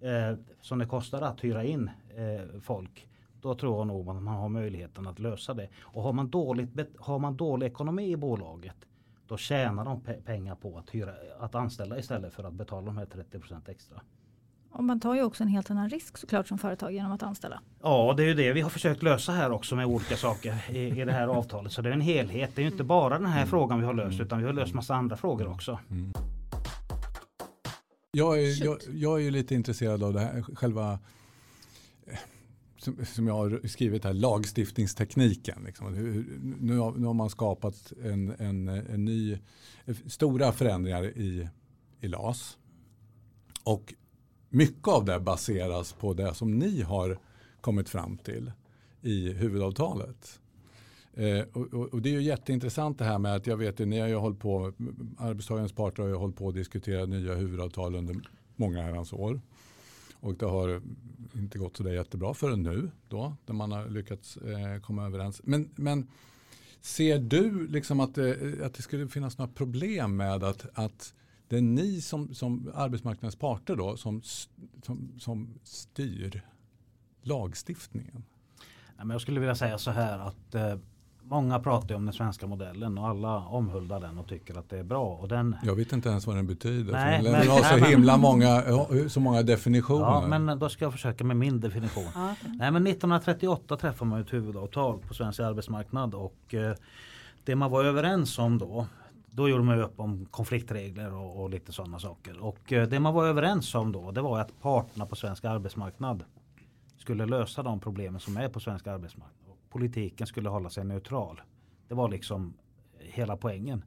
eh, 0.00 0.38
som 0.60 0.78
det 0.78 0.86
kostar 0.86 1.22
att 1.22 1.44
hyra 1.44 1.64
in 1.64 1.90
eh, 2.16 2.60
folk. 2.60 3.09
Då 3.40 3.54
tror 3.54 3.78
jag 3.78 3.86
nog 3.86 4.08
att 4.08 4.22
man 4.22 4.34
har 4.34 4.48
möjligheten 4.48 5.06
att 5.06 5.18
lösa 5.18 5.54
det. 5.54 5.68
Och 5.80 6.02
har 6.02 6.12
man, 6.12 6.30
dåligt, 6.30 6.70
har 6.98 7.18
man 7.18 7.36
dålig 7.36 7.66
ekonomi 7.66 8.10
i 8.10 8.16
bolaget 8.16 8.76
då 9.30 9.36
tjänar 9.36 9.84
de 9.84 10.00
pe 10.00 10.12
pengar 10.12 10.54
på 10.54 10.78
att, 10.78 10.94
hyra, 10.94 11.12
att 11.38 11.54
anställa 11.54 11.98
istället 11.98 12.34
för 12.34 12.44
att 12.44 12.52
betala 12.52 12.86
de 12.86 12.96
här 12.96 13.06
30% 13.06 13.70
extra. 13.70 14.00
Och 14.70 14.84
man 14.84 15.00
tar 15.00 15.14
ju 15.14 15.22
också 15.22 15.42
en 15.42 15.48
helt 15.48 15.70
annan 15.70 15.90
risk 15.90 16.18
såklart 16.18 16.48
som 16.48 16.58
företag 16.58 16.92
genom 16.92 17.12
att 17.12 17.22
anställa. 17.22 17.60
Ja 17.82 18.14
det 18.16 18.22
är 18.22 18.26
ju 18.26 18.34
det 18.34 18.52
vi 18.52 18.60
har 18.60 18.70
försökt 18.70 19.02
lösa 19.02 19.32
här 19.32 19.50
också 19.50 19.76
med 19.76 19.86
olika 19.86 20.16
saker 20.16 20.70
i, 20.70 21.00
i 21.00 21.04
det 21.04 21.12
här 21.12 21.28
avtalet. 21.28 21.72
Så 21.72 21.82
det 21.82 21.88
är 21.88 21.92
en 21.92 22.00
helhet. 22.00 22.50
Det 22.54 22.60
är 22.60 22.64
ju 22.64 22.70
inte 22.70 22.84
bara 22.84 23.18
den 23.18 23.26
här 23.26 23.40
mm. 23.40 23.48
frågan 23.48 23.80
vi 23.80 23.86
har 23.86 23.94
löst 23.94 24.20
utan 24.20 24.38
vi 24.38 24.44
har 24.44 24.52
löst 24.52 24.74
massa 24.74 24.94
andra 24.94 25.16
frågor 25.16 25.48
också. 25.48 25.78
Mm. 25.90 26.12
Jag, 28.10 28.38
är, 28.38 28.64
jag, 28.64 28.78
jag 28.92 29.18
är 29.18 29.22
ju 29.24 29.30
lite 29.30 29.54
intresserad 29.54 30.02
av 30.02 30.12
det 30.12 30.20
här 30.20 30.42
själva 30.42 30.98
som, 32.80 33.04
som 33.04 33.26
jag 33.26 33.34
har 33.34 33.68
skrivit 33.68 34.04
här, 34.04 34.12
lagstiftningstekniken. 34.12 35.62
Liksom. 35.66 35.92
Nu, 36.60 36.78
har, 36.78 36.92
nu 36.92 37.06
har 37.06 37.14
man 37.14 37.30
skapat 37.30 37.92
en, 38.02 38.34
en, 38.38 38.68
en 38.68 39.04
ny, 39.04 39.38
stora 40.06 40.52
förändringar 40.52 41.04
i, 41.04 41.48
i 42.00 42.08
LAS. 42.08 42.58
Och 43.64 43.94
mycket 44.48 44.88
av 44.88 45.04
det 45.04 45.20
baseras 45.20 45.92
på 45.92 46.14
det 46.14 46.34
som 46.34 46.58
ni 46.58 46.82
har 46.82 47.18
kommit 47.60 47.88
fram 47.88 48.18
till 48.18 48.52
i 49.02 49.32
huvudavtalet. 49.32 50.40
Eh, 51.14 51.40
och, 51.52 51.74
och, 51.74 51.86
och, 51.94 52.02
det 52.02 52.08
är 52.08 52.12
ju 52.12 52.22
jätteintressant 52.22 52.98
det 52.98 53.04
här 53.04 53.18
med 53.18 53.34
att 53.34 53.46
jag 53.46 53.56
vet 53.56 53.80
att 53.80 53.88
ni 53.88 53.98
har 54.00 54.08
ju 54.08 54.14
hållit 54.14 54.38
på, 54.38 54.72
arbetstagarens 55.18 55.72
parter 55.72 56.02
har 56.02 56.10
ju 56.10 56.16
hållit 56.16 56.36
på 56.36 56.48
att 56.48 56.54
diskutera 56.54 57.06
nya 57.06 57.34
huvudavtal 57.34 57.94
under 57.94 58.16
många 58.56 58.82
herrans 58.82 59.12
år. 59.12 59.40
Och 60.20 60.34
det 60.34 60.46
har 60.46 60.82
inte 61.34 61.58
gått 61.58 61.76
så 61.76 61.82
där 61.82 61.92
jättebra 61.92 62.34
förrän 62.34 62.62
nu 62.62 62.90
då, 63.08 63.36
där 63.44 63.54
man 63.54 63.72
har 63.72 63.88
lyckats 63.88 64.36
eh, 64.36 64.80
komma 64.80 65.06
överens. 65.06 65.40
Men, 65.44 65.70
men 65.74 66.08
ser 66.80 67.18
du 67.18 67.66
liksom 67.68 68.00
att, 68.00 68.14
det, 68.14 68.62
att 68.66 68.74
det 68.74 68.82
skulle 68.82 69.08
finnas 69.08 69.38
några 69.38 69.52
problem 69.52 70.16
med 70.16 70.44
att, 70.44 70.66
att 70.74 71.14
det 71.48 71.56
är 71.56 71.62
ni 71.62 72.00
som, 72.00 72.34
som 72.34 72.70
arbetsmarknadens 72.74 73.36
parter 73.36 73.76
då 73.76 73.96
som, 73.96 74.22
som, 74.82 75.12
som 75.18 75.54
styr 75.64 76.42
lagstiftningen? 77.22 78.24
jag 79.08 79.20
skulle 79.20 79.40
vilja 79.40 79.54
säga 79.54 79.78
så 79.78 79.90
här 79.90 80.18
att 80.18 80.54
eh, 80.54 80.76
Många 81.30 81.58
pratar 81.58 81.94
om 81.94 82.04
den 82.04 82.14
svenska 82.14 82.46
modellen 82.46 82.98
och 82.98 83.08
alla 83.08 83.36
omhuldar 83.36 84.00
den 84.00 84.18
och 84.18 84.28
tycker 84.28 84.58
att 84.58 84.70
det 84.70 84.78
är 84.78 84.82
bra. 84.82 85.06
Och 85.06 85.28
den... 85.28 85.56
Jag 85.62 85.74
vet 85.74 85.92
inte 85.92 86.08
ens 86.08 86.26
vad 86.26 86.36
den 86.36 86.46
betyder. 86.46 86.92
Nej, 86.92 87.22
den 87.22 87.34
har 87.34 87.78
så 87.78 87.84
himla 87.84 88.16
många, 88.16 88.62
så 89.08 89.20
många 89.20 89.42
definitioner. 89.42 90.04
Ja, 90.04 90.38
men 90.38 90.58
då 90.58 90.68
ska 90.68 90.84
jag 90.84 90.92
försöka 90.92 91.24
med 91.24 91.36
min 91.36 91.60
definition. 91.60 92.06
Okay. 92.06 92.34
Nej, 92.42 92.70
men 92.70 92.86
1938 92.86 93.76
träffade 93.76 94.10
man 94.10 94.20
ett 94.20 94.32
huvudavtal 94.32 94.98
på 94.98 95.14
svensk 95.14 95.40
arbetsmarknad 95.40 96.14
och 96.14 96.54
eh, 96.54 96.74
det 97.44 97.56
man 97.56 97.70
var 97.70 97.84
överens 97.84 98.38
om 98.38 98.58
då 98.58 98.86
då 99.30 99.48
gjorde 99.48 99.64
man 99.64 99.80
upp 99.80 100.00
om 100.00 100.26
konfliktregler 100.26 101.14
och, 101.14 101.42
och 101.42 101.50
lite 101.50 101.72
sådana 101.72 101.98
saker. 101.98 102.44
Och 102.44 102.72
eh, 102.72 102.88
det 102.88 103.00
man 103.00 103.14
var 103.14 103.26
överens 103.26 103.74
om 103.74 103.92
då 103.92 104.10
det 104.10 104.20
var 104.20 104.40
att 104.40 104.60
parterna 104.62 105.06
på 105.06 105.16
svensk 105.16 105.44
arbetsmarknad 105.44 106.24
skulle 106.98 107.26
lösa 107.26 107.62
de 107.62 107.80
problemen 107.80 108.20
som 108.20 108.36
är 108.36 108.48
på 108.48 108.60
svensk 108.60 108.86
arbetsmarknad 108.86 109.49
politiken 109.70 110.26
skulle 110.26 110.48
hålla 110.48 110.70
sig 110.70 110.84
neutral. 110.84 111.40
Det 111.88 111.94
var 111.94 112.08
liksom 112.08 112.54
hela 112.98 113.36
poängen. 113.36 113.84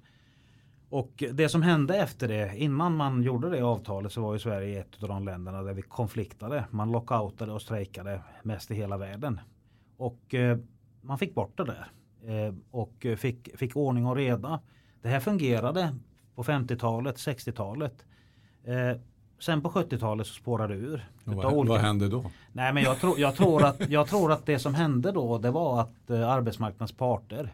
Och 0.90 1.24
det 1.34 1.50
som 1.50 1.62
hände 1.62 1.98
efter 1.98 2.28
det, 2.28 2.58
innan 2.58 2.96
man 2.96 3.24
gjorde 3.24 3.50
det 3.50 3.62
avtalet 3.62 4.12
så 4.12 4.22
var 4.22 4.34
ju 4.34 4.40
Sverige 4.40 4.82
ett 4.82 5.04
av 5.04 5.10
de 5.10 5.26
länderna 5.26 5.64
där 5.64 5.74
vi 5.74 5.82
konfliktade. 5.82 6.66
Man 6.70 6.92
lockoutade 6.92 7.52
och 7.52 7.62
strejkade 7.62 8.22
mest 8.44 8.72
i 8.72 8.76
hela 8.76 8.98
världen. 8.98 9.40
Och 9.98 10.34
eh, 10.34 10.58
man 11.02 11.18
fick 11.18 11.36
bort 11.36 11.58
det 11.58 11.64
där. 11.66 11.92
Eh, 12.24 12.54
och 12.72 13.06
fick, 13.18 13.58
fick 13.58 13.76
ordning 13.76 14.06
och 14.06 14.16
reda. 14.16 14.60
Det 15.02 15.10
här 15.10 15.20
fungerade 15.20 15.96
på 16.36 16.44
50-talet, 16.44 17.16
60-talet. 17.16 18.06
Eh, 18.64 18.98
Sen 19.44 19.62
på 19.62 19.70
70-talet 19.70 20.28
så 20.28 20.34
spårade 20.34 20.74
det 20.74 20.80
ur. 20.80 21.10
Vad, 21.24 21.46
olika... 21.54 21.74
vad 21.74 21.82
hände 21.82 22.08
då? 22.08 22.32
Nej 22.56 22.74
men 22.74 22.84
jag, 22.84 23.00
tro, 23.00 23.18
jag, 23.18 23.36
tror 23.36 23.64
att, 23.64 23.90
jag 23.90 24.08
tror 24.08 24.32
att 24.32 24.46
det 24.46 24.60
som 24.60 24.76
hände 24.76 25.12
då 25.12 25.38
det 25.38 25.52
var 25.52 25.82
att 25.82 26.10
eh, 26.10 26.30
arbetsmarknadens 26.30 26.92
parter 26.92 27.54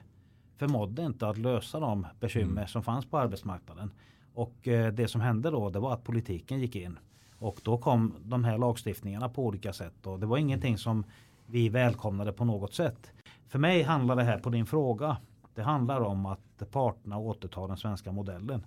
förmådde 0.58 1.02
inte 1.02 1.28
att 1.28 1.38
lösa 1.38 1.80
de 1.80 2.08
bekymmer 2.20 2.52
mm. 2.52 2.68
som 2.68 2.84
fanns 2.84 3.06
på 3.06 3.18
arbetsmarknaden. 3.18 3.92
Och 4.34 4.68
eh, 4.68 4.94
det 4.94 5.08
som 5.08 5.22
hände 5.22 5.52
då 5.52 5.70
det 5.70 5.80
var 5.80 5.94
att 5.94 6.04
politiken 6.04 6.60
gick 6.60 6.76
in. 6.76 7.00
Och 7.38 7.60
då 7.64 7.78
kom 7.78 8.14
de 8.24 8.44
här 8.44 8.58
lagstiftningarna 8.58 9.30
på 9.30 9.46
olika 9.46 9.74
sätt. 9.74 10.08
Och 10.08 10.20
det 10.20 10.26
var 10.26 10.38
ingenting 10.38 10.78
som 10.78 11.04
vi 11.46 11.70
välkomnade 11.70 12.32
på 12.32 12.46
något 12.46 12.74
sätt. 12.74 13.12
För 13.48 13.60
mig 13.60 13.84
handlar 13.84 14.16
det 14.16 14.24
här 14.24 14.40
på 14.40 14.50
din 14.50 14.66
fråga. 14.66 15.18
Det 15.56 15.62
handlar 15.62 16.02
om 16.02 16.26
att 16.26 16.72
parterna 16.72 17.18
återtar 17.18 17.68
den 17.68 17.78
svenska 17.78 18.12
modellen. 18.12 18.66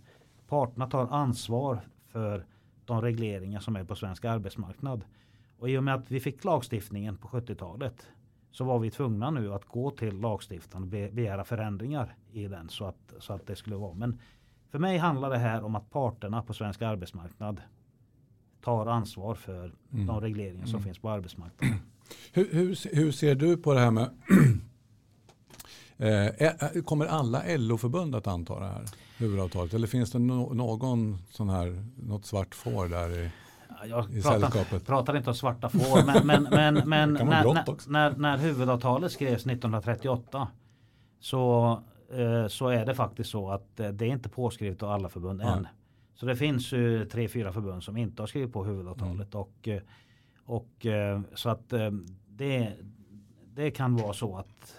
Parterna 0.49 0.87
tar 0.87 1.07
ansvar 1.07 1.81
för 2.09 2.45
de 2.85 3.01
regleringar 3.03 3.61
som 3.61 3.77
är 3.77 3.85
på 3.85 3.95
svensk 3.97 4.25
arbetsmarknad. 4.25 5.05
Och 5.63 5.71
i 5.71 5.79
och 5.79 5.85
med 5.85 5.95
att 5.95 6.11
vi 6.11 6.21
fick 6.21 6.45
lagstiftningen 6.45 7.17
på 7.17 7.29
70-talet 7.29 8.09
så 8.51 8.65
var 8.65 8.79
vi 8.79 8.91
tvungna 8.91 9.31
nu 9.31 9.53
att 9.53 9.65
gå 9.65 9.91
till 9.91 10.21
lagstiftaren 10.21 10.83
och 10.83 10.89
begära 10.89 11.45
förändringar 11.45 12.17
i 12.33 12.49
den 12.49 12.69
så 12.69 12.85
att, 12.85 13.15
så 13.19 13.33
att 13.33 13.47
det 13.47 13.57
skulle 13.57 13.77
vara. 13.77 13.95
Men 13.95 14.21
för 14.71 14.79
mig 14.79 14.99
handlar 14.99 15.31
det 15.31 15.39
här 15.39 15.65
om 15.65 15.75
att 15.75 15.91
parterna 15.91 16.43
på 16.43 16.55
svensk 16.55 16.83
arbetsmarknad 16.83 17.61
tar 18.61 18.87
ansvar 18.87 19.35
för 19.35 19.73
mm. 19.93 20.07
de 20.07 20.21
regleringar 20.21 20.67
som 20.67 20.75
mm. 20.75 20.85
finns 20.85 20.99
på 20.99 21.11
arbetsmarknaden. 21.11 21.79
Hur, 22.33 22.49
hur, 22.53 22.97
hur, 22.97 23.13
ser 23.13 23.35
du 23.35 23.57
på 23.57 23.75
det 23.75 23.81
här 23.81 23.91
med 23.91 24.11
eh, 26.77 26.83
Kommer 26.83 27.07
alla 27.07 27.43
LO-förbund 27.57 28.15
att 28.15 28.27
anta 28.27 28.61
det 28.61 28.67
här? 28.67 28.85
huvudavtalet? 29.17 29.75
Eller 29.75 29.87
finns 29.87 30.11
det 30.11 30.19
no 30.19 30.55
någon 30.55 31.19
sån 31.31 31.49
här, 31.49 31.85
något 31.97 32.27
svart 32.27 32.55
får 32.55 32.89
där 32.89 33.25
i, 33.25 33.31
jag 33.89 34.23
pratar, 34.23 34.79
pratar 34.79 35.17
inte 35.17 35.31
om 35.31 35.37
svarta 35.37 35.69
får 35.69 36.07
men, 36.07 36.27
men, 36.27 36.49
men, 36.51 36.89
men 36.89 37.13
när, 37.29 37.45
när, 37.45 37.91
när, 37.91 38.17
när, 38.17 38.39
huvudavtalet 38.39 39.13
skrevs 39.13 39.47
1938 39.47 40.49
så, 41.21 41.71
eh, 42.13 42.47
så 42.47 42.69
är 42.69 42.87
det 42.87 42.95
faktiskt 42.95 43.31
så 43.31 43.51
att 43.51 43.81
eh, 43.81 43.89
det 43.89 44.05
är 44.05 44.09
inte 44.09 44.29
påskrivet 44.29 44.83
av 44.83 44.91
alla 44.91 45.09
förbund 45.09 45.41
ja. 45.43 45.57
än. 45.57 45.67
Så 46.15 46.27
det 46.27 46.37
finns 46.37 46.73
ju 46.73 47.05
tre, 47.05 47.29
fyra 47.29 47.53
förbund 47.53 47.83
som 47.83 47.97
inte 47.97 48.23
har 48.23 48.27
skrivit 48.27 48.53
på 48.53 48.65
huvudavtalet. 48.65 49.35
Mm. 49.35 49.47
Och, 49.47 49.69
eh, 49.69 49.83
och 50.45 50.87
eh, 50.87 51.21
så 51.35 51.49
att 51.49 51.73
eh, 51.73 51.91
det, 52.29 52.73
det 53.55 53.71
kan 53.71 53.97
vara 53.97 54.13
så 54.13 54.37
att 54.37 54.77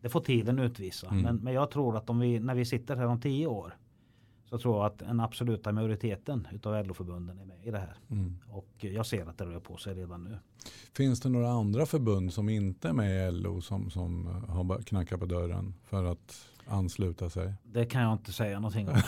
det 0.00 0.08
får 0.08 0.20
tiden 0.20 0.58
utvisa. 0.58 1.08
Mm. 1.08 1.22
Men, 1.22 1.36
men 1.36 1.52
jag 1.52 1.70
tror 1.70 1.96
att 1.96 2.10
om 2.10 2.18
vi, 2.18 2.40
när 2.40 2.54
vi 2.54 2.64
sitter 2.64 2.96
här 2.96 3.06
om 3.06 3.20
tio 3.20 3.46
år 3.46 3.74
så 4.50 4.58
tror 4.58 4.76
jag 4.76 4.86
att 4.86 4.98
den 4.98 5.20
absoluta 5.20 5.72
majoriteten 5.72 6.48
utav 6.52 6.86
LO-förbunden 6.86 7.38
är 7.38 7.44
med 7.44 7.66
i 7.66 7.70
det 7.70 7.78
här. 7.78 7.96
Mm. 8.10 8.38
Och 8.50 8.68
jag 8.78 9.06
ser 9.06 9.26
att 9.26 9.38
det 9.38 9.44
rör 9.44 9.60
på 9.60 9.76
sig 9.76 9.94
redan 9.94 10.24
nu. 10.24 10.38
Finns 10.92 11.20
det 11.20 11.28
några 11.28 11.50
andra 11.50 11.86
förbund 11.86 12.32
som 12.32 12.48
inte 12.48 12.88
är 12.88 12.92
med 12.92 13.28
i 13.28 13.32
LO 13.32 13.60
som, 13.60 13.90
som 13.90 14.26
har 14.48 14.82
knackat 14.82 15.20
på 15.20 15.26
dörren 15.26 15.74
för 15.84 16.04
att 16.04 16.48
ansluta 16.66 17.30
sig? 17.30 17.54
Det 17.62 17.86
kan 17.86 18.02
jag 18.02 18.12
inte 18.12 18.32
säga 18.32 18.60
någonting 18.60 18.88
om. 18.88 18.94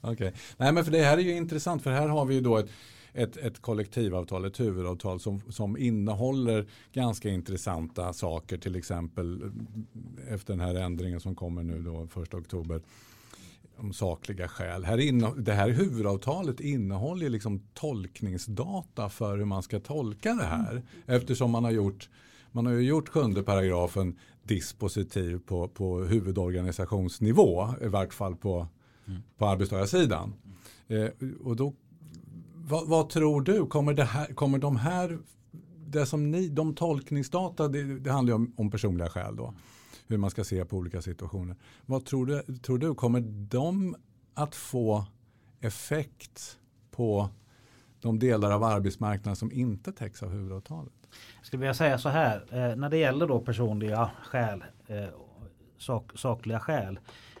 Okej, 0.00 0.12
okay. 0.12 0.32
Nej 0.56 0.72
men 0.72 0.84
för 0.84 0.92
det 0.92 1.02
här 1.02 1.18
är 1.18 1.22
ju 1.22 1.36
intressant 1.36 1.82
för 1.82 1.90
här 1.90 2.08
har 2.08 2.24
vi 2.24 2.34
ju 2.34 2.40
då 2.40 2.56
ett 2.56 2.70
ett, 3.16 3.36
ett 3.36 3.60
kollektivavtal, 3.60 4.44
ett 4.44 4.60
huvudavtal 4.60 5.20
som, 5.20 5.40
som 5.48 5.76
innehåller 5.76 6.66
ganska 6.92 7.28
intressanta 7.28 8.12
saker. 8.12 8.58
Till 8.58 8.76
exempel 8.76 9.42
eh, 9.42 10.34
efter 10.34 10.52
den 10.52 10.60
här 10.60 10.74
ändringen 10.74 11.20
som 11.20 11.34
kommer 11.34 11.62
nu 11.62 11.82
då 11.82 12.22
1 12.22 12.34
oktober 12.34 12.80
om 13.78 13.92
sakliga 13.92 14.48
skäl. 14.48 14.84
Här 14.84 14.98
inne, 14.98 15.32
det 15.36 15.52
här 15.52 15.70
huvudavtalet 15.70 16.60
innehåller 16.60 17.30
liksom 17.30 17.62
tolkningsdata 17.74 19.08
för 19.08 19.38
hur 19.38 19.44
man 19.44 19.62
ska 19.62 19.80
tolka 19.80 20.34
det 20.34 20.44
här. 20.44 20.82
Eftersom 21.06 21.50
man 21.50 21.64
har 21.64 21.70
gjort 21.70 22.08
man 22.52 22.66
har 22.66 22.72
gjort 22.72 23.08
sjunde 23.08 23.42
paragrafen 23.42 24.18
dispositiv 24.42 25.38
på, 25.46 25.68
på 25.68 25.98
huvudorganisationsnivå. 25.98 27.68
I 27.82 27.86
vart 27.86 28.14
fall 28.14 28.36
på, 28.36 28.66
mm. 29.06 29.20
på 29.38 29.46
arbetstagarsidan. 29.46 30.34
Eh, 30.88 31.08
och 31.44 31.56
då 31.56 31.74
vad, 32.68 32.88
vad, 32.88 33.08
tror 33.08 33.40
du? 33.40 33.66
Kommer, 33.66 33.94
det 33.94 34.04
här, 34.04 34.26
kommer 34.26 34.58
de 34.58 34.76
här, 34.76 35.18
det 35.86 36.06
som 36.06 36.30
ni, 36.30 36.48
de 36.48 36.74
tolkningsdata, 36.74 37.68
det, 37.68 37.98
det 37.98 38.10
handlar 38.12 38.30
ju 38.30 38.34
om, 38.34 38.52
om 38.56 38.70
personliga 38.70 39.08
skäl 39.08 39.36
då. 39.36 39.54
Hur 40.06 40.18
man 40.18 40.30
ska 40.30 40.44
se 40.44 40.64
på 40.64 40.76
olika 40.76 41.02
situationer. 41.02 41.56
Vad 41.86 42.04
tror 42.04 42.26
du, 42.26 42.42
tror 42.42 42.78
du 42.78 42.94
kommer 42.94 43.20
de 43.50 43.96
att 44.34 44.54
få 44.54 45.04
effekt 45.60 46.58
på 46.90 47.28
de 48.00 48.18
delar 48.18 48.50
av 48.50 48.64
arbetsmarknaden 48.64 49.36
som 49.36 49.52
inte 49.52 49.92
täcks 49.92 50.22
av 50.22 50.30
huvudavtalet? 50.30 50.92
Jag 51.36 51.46
skulle 51.46 51.60
vilja 51.60 51.74
säga 51.74 51.98
så 51.98 52.08
här, 52.08 52.44
eh, 52.50 52.76
när 52.76 52.90
det 52.90 52.96
gäller 52.96 53.26
då 53.26 53.40
personliga 53.40 54.10
skäl, 54.24 54.64
eh, 54.86 55.04
sak, 55.78 56.12
sakliga 56.14 56.60
skäl, 56.60 56.98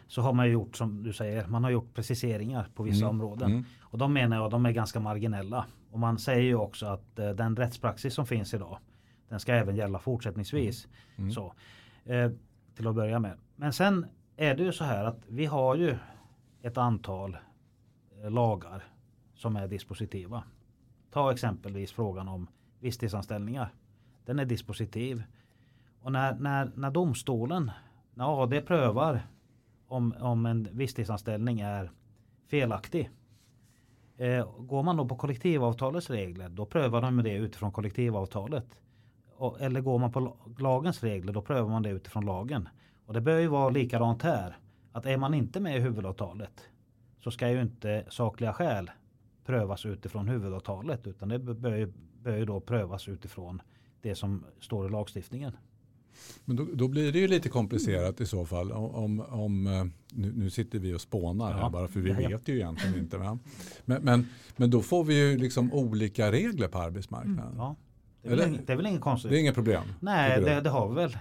så 0.08 0.22
har 0.22 0.32
man 0.32 0.50
gjort 0.50 0.76
som 0.76 1.02
du 1.02 1.12
säger, 1.12 1.46
man 1.46 1.64
har 1.64 1.70
gjort 1.70 1.94
preciseringar 1.94 2.68
på 2.74 2.82
vissa 2.82 3.04
mm. 3.04 3.08
områden. 3.08 3.50
Mm. 3.50 3.64
Och 3.80 3.98
de 3.98 4.12
menar 4.12 4.36
jag 4.36 4.50
de 4.50 4.66
är 4.66 4.72
ganska 4.72 5.00
marginella. 5.00 5.66
Och 5.90 5.98
man 5.98 6.18
säger 6.18 6.42
ju 6.42 6.54
också 6.54 6.86
att 6.86 7.18
eh, 7.18 7.30
den 7.30 7.56
rättspraxis 7.56 8.14
som 8.14 8.26
finns 8.26 8.54
idag 8.54 8.78
den 9.28 9.40
ska 9.40 9.54
även 9.54 9.76
gälla 9.76 9.98
fortsättningsvis. 9.98 10.84
Mm. 10.84 10.94
mm. 11.18 11.30
Så, 11.30 11.54
eh, 12.04 12.30
till 12.76 12.86
att 12.86 12.94
börja 12.94 13.18
med. 13.18 13.38
Men 13.56 13.72
sen 13.72 14.06
är 14.36 14.54
det 14.54 14.62
ju 14.62 14.72
så 14.72 14.84
här 14.84 15.04
att 15.04 15.18
vi 15.28 15.46
har 15.46 15.74
ju 15.74 15.96
ett 16.62 16.78
antal 16.78 17.36
eh, 18.22 18.30
lagar 18.30 18.84
som 19.34 19.56
är 19.56 19.68
dispositiva. 19.68 20.42
Ta 21.10 21.32
exempelvis 21.32 21.92
frågan 21.92 22.28
om 22.28 22.48
visstidsanställningar. 22.80 23.74
Den 24.24 24.38
är 24.38 24.44
dispositiv. 24.44 25.22
Och 26.00 26.12
när, 26.12 26.34
när, 26.34 26.70
när 26.74 26.90
domstolen, 26.90 27.70
när 28.14 28.42
AD 28.42 28.60
prövar 28.60 29.20
om, 29.86 30.14
om 30.20 30.46
en 30.46 30.68
visstidsanställning 30.72 31.60
är 31.60 31.90
felaktig. 32.46 33.10
Eh, 34.16 34.48
går 34.58 34.82
man 34.82 34.96
då 34.96 35.08
på 35.08 35.16
kollektivavtalets 35.16 36.10
regler 36.10 36.48
då 36.48 36.66
prövar 36.66 37.02
de 37.02 37.22
det 37.22 37.34
utifrån 37.34 37.72
kollektivavtalet. 37.72 38.80
Eller 39.60 39.80
går 39.80 39.98
man 39.98 40.12
på 40.12 40.36
lagens 40.58 41.02
regler 41.02 41.32
då 41.32 41.42
prövar 41.42 41.70
man 41.70 41.82
det 41.82 41.90
utifrån 41.90 42.26
lagen. 42.26 42.68
Och 43.06 43.14
det 43.14 43.20
bör 43.20 43.38
ju 43.38 43.46
vara 43.46 43.70
likadant 43.70 44.22
här. 44.22 44.56
Att 44.92 45.06
är 45.06 45.16
man 45.16 45.34
inte 45.34 45.60
med 45.60 45.76
i 45.76 45.80
huvudavtalet 45.80 46.68
så 47.20 47.30
ska 47.30 47.50
ju 47.50 47.62
inte 47.62 48.04
sakliga 48.08 48.52
skäl 48.52 48.90
prövas 49.44 49.86
utifrån 49.86 50.28
huvudavtalet 50.28 51.06
utan 51.06 51.28
det 51.28 51.38
bör 51.38 51.76
ju, 51.76 51.92
bör 52.22 52.36
ju 52.36 52.44
då 52.44 52.60
prövas 52.60 53.08
utifrån 53.08 53.62
det 54.00 54.14
som 54.14 54.44
står 54.60 54.86
i 54.86 54.90
lagstiftningen. 54.90 55.52
Men 56.44 56.56
då, 56.56 56.66
då, 56.74 56.88
blir 56.88 57.12
det 57.12 57.18
ju 57.18 57.28
lite 57.28 57.48
komplicerat 57.48 58.20
i 58.20 58.26
så 58.26 58.46
fall. 58.46 58.72
Om, 58.72 59.20
om, 59.20 59.66
eh, 59.66 59.84
nu, 60.12 60.32
nu 60.32 60.50
sitter 60.50 60.78
vi 60.78 60.94
och 60.94 61.00
spånar 61.00 61.52
här 61.52 61.70
bara 61.70 61.88
för 61.88 62.00
vi 62.00 62.10
ja, 62.10 62.20
ja. 62.20 62.28
vet 62.28 62.48
ju 62.48 62.54
egentligen 62.54 62.98
inte. 62.98 63.18
Men, 63.84 64.02
men, 64.02 64.26
men 64.56 64.70
då 64.70 64.82
får 64.82 65.04
vi 65.04 65.14
ju 65.14 65.38
liksom 65.38 65.72
olika 65.72 66.32
regler 66.32 66.68
på 66.68 66.78
arbetsmarknaden. 66.78 67.54
Mm. 67.54 67.74
Det, 68.26 68.32
är 68.32 68.36
väl, 68.36 68.58
det 68.66 68.72
är 68.72 68.76
väl 68.76 68.86
inget 68.86 69.00
konstigt. 69.00 69.30
Det 69.30 69.36
är 69.36 69.40
inget 69.40 69.54
problem. 69.54 69.82
Nej 70.00 70.40
det, 70.40 70.60
det, 70.60 70.70
har 70.70 70.88
vi 70.88 70.94
väl. 70.94 71.18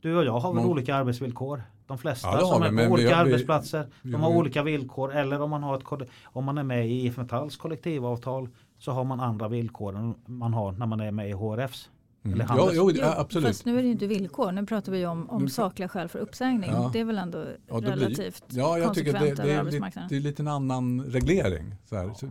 Du 0.00 0.16
och 0.16 0.24
jag 0.24 0.38
har 0.38 0.54
väl 0.54 0.64
Må 0.64 0.70
olika 0.70 0.94
arbetsvillkor. 0.94 1.62
De 1.86 1.98
flesta 1.98 2.28
ja, 2.28 2.46
som 2.46 2.62
är 2.62 2.86
på 2.86 2.92
olika 2.92 3.08
vi, 3.08 3.14
arbetsplatser. 3.14 3.86
Vi, 4.02 4.12
de 4.12 4.20
har 4.20 4.30
vi, 4.30 4.36
olika 4.36 4.62
villkor. 4.62 5.14
Eller 5.14 5.40
om 5.40 5.50
man, 5.50 5.62
har 5.62 5.76
ett, 5.76 6.08
om 6.24 6.44
man 6.44 6.58
är 6.58 6.62
med 6.62 6.88
i 6.88 7.06
IF 7.06 7.16
Metalls 7.16 7.56
kollektivavtal 7.56 8.48
så 8.78 8.92
har 8.92 9.04
man 9.04 9.20
andra 9.20 9.48
villkor 9.48 9.96
än 9.96 10.14
man 10.26 10.54
har 10.54 10.72
när 10.72 10.86
man 10.86 11.00
är 11.00 11.10
med 11.10 11.28
i 11.28 11.32
HRFs. 11.32 11.90
Mm. 12.24 12.46
Ja, 12.48 12.70
jo, 12.72 12.90
ja, 12.90 13.14
absolut. 13.18 13.46
Fast 13.46 13.64
nu 13.64 13.78
är 13.78 13.82
det 13.82 13.88
inte 13.88 14.06
villkor. 14.06 14.52
Nu 14.52 14.66
pratar 14.66 14.92
vi 14.92 15.06
om, 15.06 15.30
om 15.30 15.48
sakliga 15.48 15.88
skäl 15.88 16.08
för 16.08 16.18
uppsägning. 16.18 16.70
Ja. 16.70 16.90
Det 16.92 17.00
är 17.00 17.04
väl 17.04 17.18
ändå 17.18 17.44
ja, 17.68 17.76
relativt 17.76 18.48
blir, 18.48 18.58
ja, 18.58 18.78
jag 18.78 18.94
tycker 18.94 19.12
det, 19.12 19.18
det, 19.18 19.52
är, 19.52 19.64
det, 19.64 20.06
det 20.08 20.16
är 20.16 20.20
lite 20.20 20.42
en 20.42 20.48
annan 20.48 21.04
reglering. 21.04 21.74
Så 21.84 21.96
här. 21.96 22.12
Ja. 22.20 22.28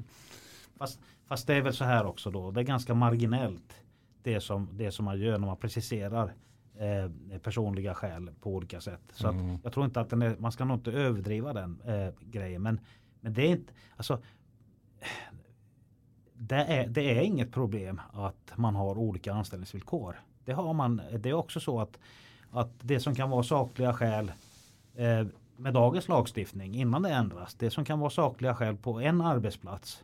Fast, 0.77 0.99
fast 1.27 1.47
det 1.47 1.53
är 1.53 1.61
väl 1.61 1.73
så 1.73 1.83
här 1.83 2.05
också 2.05 2.31
då. 2.31 2.51
Det 2.51 2.61
är 2.61 2.63
ganska 2.63 2.93
marginellt 2.93 3.73
det 4.23 4.39
som, 4.39 4.69
det 4.73 4.91
som 4.91 5.05
man 5.05 5.19
gör 5.19 5.37
när 5.37 5.47
man 5.47 5.57
preciserar 5.57 6.33
eh, 6.75 7.37
personliga 7.39 7.93
skäl 7.93 8.29
på 8.41 8.55
olika 8.55 8.81
sätt. 8.81 9.01
Så 9.11 9.27
mm. 9.27 9.57
jag 9.63 9.73
tror 9.73 9.85
inte 9.85 10.01
att 10.01 10.13
är, 10.13 10.35
man 10.39 10.51
ska 10.51 10.65
nog 10.65 10.77
inte 10.77 10.91
överdriva 10.91 11.53
den 11.53 11.81
eh, 11.85 12.13
grejen. 12.19 12.61
Men, 12.61 12.79
men 13.21 13.33
det 13.33 13.41
är 13.41 13.51
inte, 13.51 13.73
alltså 13.95 14.21
det 16.33 16.55
är, 16.55 16.87
det 16.87 17.19
är 17.19 17.21
inget 17.21 17.51
problem 17.51 18.01
att 18.13 18.53
man 18.55 18.75
har 18.75 18.97
olika 18.97 19.33
anställningsvillkor. 19.33 20.15
Det, 20.45 20.53
har 20.53 20.73
man, 20.73 21.01
det 21.19 21.29
är 21.29 21.33
också 21.33 21.59
så 21.59 21.79
att, 21.79 21.99
att 22.51 22.71
det 22.81 22.99
som 22.99 23.15
kan 23.15 23.29
vara 23.29 23.43
sakliga 23.43 23.93
skäl 23.93 24.31
eh, 24.95 25.27
med 25.57 25.73
dagens 25.73 26.07
lagstiftning 26.07 26.75
innan 26.75 27.01
det 27.01 27.09
ändras. 27.09 27.53
Det 27.53 27.69
som 27.69 27.85
kan 27.85 27.99
vara 27.99 28.09
sakliga 28.09 28.55
skäl 28.55 28.77
på 28.77 29.01
en 29.01 29.21
arbetsplats 29.21 30.03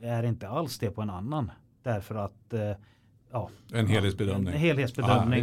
är 0.00 0.22
inte 0.22 0.48
alls 0.48 0.78
det 0.78 0.90
på 0.90 1.02
en 1.02 1.10
annan. 1.10 1.50
Därför 1.82 2.14
att 2.14 2.52
eh, 2.52 2.72
ja, 3.34 3.50
en 3.72 3.86
helhetsbedömning. 3.86 4.54
En 4.54 4.60
helhetsbedömning. 4.60 5.42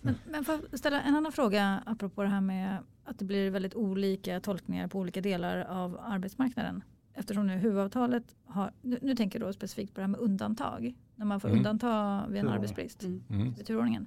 Men, 0.00 0.14
men 0.24 0.44
får 0.44 0.58
jag 0.70 0.78
ställa 0.78 1.02
en 1.02 1.16
annan 1.16 1.32
fråga 1.32 1.82
apropå 1.86 2.22
det 2.22 2.28
här 2.28 2.40
med 2.40 2.78
att 3.04 3.18
det 3.18 3.24
blir 3.24 3.50
väldigt 3.50 3.74
olika 3.74 4.40
tolkningar 4.40 4.88
på 4.88 4.98
olika 4.98 5.20
delar 5.20 5.58
av 5.58 6.00
arbetsmarknaden 6.02 6.84
eftersom 7.14 7.46
nu 7.46 7.56
huvudavtalet 7.56 8.36
har, 8.44 8.72
nu, 8.82 8.98
nu, 9.02 9.14
tänker 9.14 9.40
jag 9.40 9.48
då 9.48 9.52
specifikt 9.52 9.94
på 9.94 10.00
det 10.00 10.02
här 10.02 10.08
med 10.08 10.20
undantag. 10.20 10.94
När 11.14 11.26
man 11.26 11.40
får 11.40 11.48
mm. 11.48 11.58
undanta 11.58 12.24
vid 12.28 12.36
en 12.36 12.46
Turordning. 12.46 12.54
arbetsbrist. 12.54 13.02
Mm. 13.02 13.22
mm. 13.30 13.52
Vid 13.52 13.66
turordningen. 13.66 14.06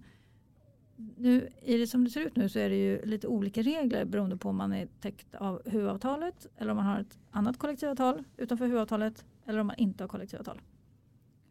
Nu, 0.95 1.49
I 1.61 1.77
det 1.77 1.87
som 1.87 2.03
det 2.03 2.09
ser 2.09 2.21
ut 2.21 2.35
nu 2.35 2.49
så 2.49 2.59
är 2.59 2.69
det 2.69 2.75
ju 2.75 3.05
lite 3.05 3.27
olika 3.27 3.61
regler 3.61 4.05
beroende 4.05 4.37
på 4.37 4.49
om 4.49 4.55
man 4.55 4.73
är 4.73 4.87
täckt 5.01 5.35
av 5.35 5.61
huvudavtalet 5.65 6.47
eller 6.57 6.71
om 6.71 6.77
man 6.77 6.85
har 6.85 6.99
ett 6.99 7.19
annat 7.31 7.57
kollektivavtal 7.57 8.23
utanför 8.37 8.65
huvudavtalet 8.65 9.25
eller 9.45 9.59
om 9.59 9.67
man 9.67 9.75
inte 9.75 10.03
har 10.03 10.07
kollektivavtal. 10.07 10.61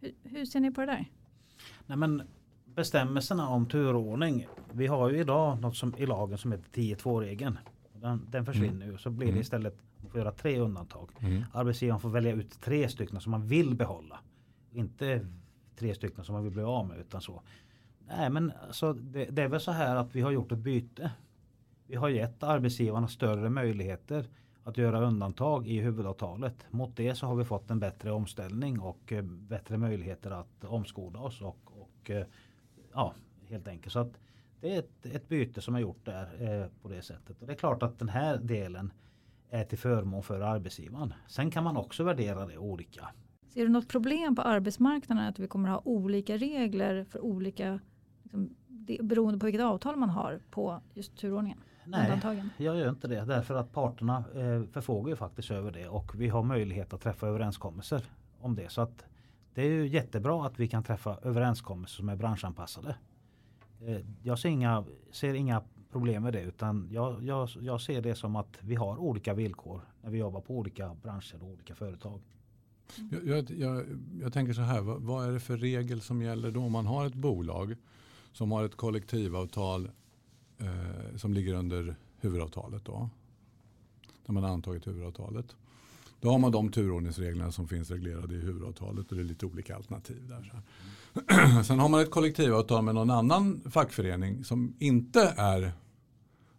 Hur, 0.02 0.12
hur 0.22 0.44
ser 0.44 0.60
ni 0.60 0.70
på 0.70 0.80
det 0.80 0.86
där? 0.86 1.10
Nej, 1.86 1.98
men 1.98 2.22
bestämmelserna 2.64 3.48
om 3.48 3.66
turordning. 3.66 4.46
Vi 4.72 4.86
har 4.86 5.10
ju 5.10 5.18
idag 5.18 5.60
något 5.60 5.76
som 5.76 5.94
i 5.98 6.06
lagen 6.06 6.38
som 6.38 6.52
heter 6.52 6.80
10-2-regeln. 6.80 7.58
Den, 7.92 8.26
den 8.30 8.44
försvinner 8.44 8.72
mm. 8.72 8.90
ju 8.90 8.98
så 8.98 9.10
blir 9.10 9.26
det 9.26 9.32
mm. 9.32 9.40
istället 9.40 9.78
får 10.12 10.20
göra 10.20 10.32
tre 10.32 10.58
undantag. 10.58 11.10
Mm. 11.20 11.44
Arbetsgivaren 11.52 12.00
får 12.00 12.08
välja 12.08 12.32
ut 12.32 12.60
tre 12.60 12.88
stycken 12.88 13.20
som 13.20 13.30
man 13.30 13.46
vill 13.46 13.74
behålla. 13.74 14.20
Inte 14.72 15.26
tre 15.76 15.94
stycken 15.94 16.24
som 16.24 16.32
man 16.32 16.44
vill 16.44 16.52
bli 16.52 16.62
av 16.62 16.88
med 16.88 16.98
utan 16.98 17.20
så. 17.20 17.42
Nej 18.08 18.30
men 18.30 18.52
alltså, 18.66 18.92
det, 18.92 19.24
det 19.24 19.42
är 19.42 19.48
väl 19.48 19.60
så 19.60 19.72
här 19.72 19.96
att 19.96 20.14
vi 20.14 20.20
har 20.20 20.30
gjort 20.30 20.52
ett 20.52 20.58
byte. 20.58 21.10
Vi 21.86 21.96
har 21.96 22.08
gett 22.08 22.42
arbetsgivarna 22.42 23.08
större 23.08 23.50
möjligheter 23.50 24.28
att 24.64 24.78
göra 24.78 25.00
undantag 25.00 25.66
i 25.66 25.80
huvudavtalet. 25.80 26.66
Mot 26.70 26.96
det 26.96 27.14
så 27.14 27.26
har 27.26 27.34
vi 27.34 27.44
fått 27.44 27.70
en 27.70 27.80
bättre 27.80 28.12
omställning 28.12 28.80
och 28.80 29.12
eh, 29.12 29.22
bättre 29.22 29.76
möjligheter 29.76 30.30
att 30.30 30.64
omskola 30.64 31.20
oss 31.20 31.42
och, 31.42 31.72
och 31.80 32.10
eh, 32.10 32.26
ja, 32.92 33.14
helt 33.48 33.68
enkelt. 33.68 33.92
Så 33.92 33.98
att 33.98 34.20
det 34.60 34.74
är 34.74 34.78
ett, 34.78 35.06
ett 35.06 35.28
byte 35.28 35.60
som 35.60 35.74
är 35.74 35.80
gjort 35.80 36.04
där 36.04 36.62
eh, 36.62 36.66
på 36.82 36.88
det 36.88 37.02
sättet. 37.02 37.40
Och 37.40 37.46
det 37.46 37.52
är 37.52 37.56
klart 37.56 37.82
att 37.82 37.98
den 37.98 38.08
här 38.08 38.36
delen 38.36 38.92
är 39.50 39.64
till 39.64 39.78
förmån 39.78 40.22
för 40.22 40.40
arbetsgivaren. 40.40 41.14
Sen 41.28 41.50
kan 41.50 41.64
man 41.64 41.76
också 41.76 42.04
värdera 42.04 42.46
det 42.46 42.58
olika. 42.58 43.08
Ser 43.48 43.62
du 43.62 43.68
något 43.68 43.88
problem 43.88 44.36
på 44.36 44.42
arbetsmarknaden 44.42 45.24
att 45.24 45.38
vi 45.38 45.48
kommer 45.48 45.68
att 45.68 45.74
ha 45.74 45.92
olika 45.92 46.36
regler 46.36 47.04
för 47.04 47.24
olika 47.24 47.80
liksom, 48.22 48.56
beroende 49.00 49.38
på 49.38 49.46
vilket 49.46 49.62
avtal 49.62 49.96
man 49.96 50.10
har 50.10 50.40
på 50.50 50.80
just 50.94 51.16
turordningen? 51.16 51.58
Nej, 51.84 52.04
undantagen? 52.04 52.50
jag 52.56 52.76
gör 52.76 52.88
inte 52.88 53.08
det 53.08 53.24
därför 53.24 53.54
att 53.54 53.72
parterna 53.72 54.24
eh, 54.34 54.62
förfogar 54.72 55.10
ju 55.10 55.16
faktiskt 55.16 55.50
över 55.50 55.72
det 55.72 55.88
och 55.88 56.20
vi 56.20 56.28
har 56.28 56.42
möjlighet 56.42 56.92
att 56.92 57.00
träffa 57.00 57.26
överenskommelser 57.26 58.04
om 58.40 58.54
det. 58.54 58.70
Så 58.70 58.80
att 58.80 59.04
det 59.54 59.62
är 59.62 59.70
ju 59.70 59.88
jättebra 59.88 60.46
att 60.46 60.58
vi 60.60 60.68
kan 60.68 60.82
träffa 60.82 61.18
överenskommelser 61.22 61.96
som 61.96 62.08
är 62.08 62.16
branschanpassade. 62.16 62.96
Eh, 63.80 63.96
jag 64.22 64.38
ser 64.38 64.48
inga, 64.48 64.84
ser 65.10 65.34
inga 65.34 65.62
problem 65.92 66.22
med 66.22 66.32
det 66.32 66.42
utan 66.42 66.88
jag, 66.90 67.22
jag, 67.24 67.48
jag 67.60 67.80
ser 67.80 68.02
det 68.02 68.14
som 68.14 68.36
att 68.36 68.58
vi 68.60 68.74
har 68.74 68.96
olika 68.98 69.34
villkor 69.34 69.80
när 70.02 70.10
vi 70.10 70.18
jobbar 70.18 70.40
på 70.40 70.56
olika 70.56 70.96
branscher 71.02 71.42
och 71.42 71.48
olika 71.48 71.74
företag. 71.74 72.20
Jag, 73.10 73.26
jag, 73.26 73.50
jag, 73.50 73.84
jag, 74.20 74.32
tänker 74.32 74.52
så 74.52 74.60
här, 74.62 74.80
vad, 74.80 75.02
vad, 75.02 75.28
är 75.28 75.32
det 75.32 75.40
för 75.40 75.56
regel 75.56 76.00
som 76.00 76.22
gäller 76.22 76.50
då 76.50 76.60
om 76.60 76.72
man 76.72 76.86
har 76.86 77.06
ett 77.06 77.14
bolag 77.14 77.76
som 78.32 78.52
har 78.52 78.64
ett 78.64 78.76
kollektivavtal 78.76 79.90
eh, 80.62 81.16
som 81.16 81.34
ligger 81.34 81.54
under 81.54 81.96
huvudavtalet 82.20 82.84
då. 82.84 83.10
När 84.26 84.32
man 84.32 84.42
har 84.42 84.50
antagit 84.50 84.86
huvudavtalet. 84.86 85.56
Då 86.20 86.30
har 86.30 86.38
man 86.38 86.52
de 86.52 86.70
turordningsreglerna 86.70 87.52
som 87.52 87.68
finns 87.68 87.90
reglerade 87.90 88.34
i 88.34 88.40
huvudavtalet 88.40 89.10
och 89.10 89.16
det 89.16 89.22
är 89.22 89.24
lite 89.24 89.46
olika 89.46 89.76
alternativ 89.76 90.28
där. 90.28 90.62
Sen 91.62 91.78
har 91.78 91.88
man 91.88 92.00
ett 92.00 92.10
kollektivavtal 92.10 92.84
med 92.84 92.94
någon 92.94 93.10
annan 93.10 93.60
fackförening 93.70 94.44
som 94.44 94.74
inte 94.78 95.34
är 95.36 95.72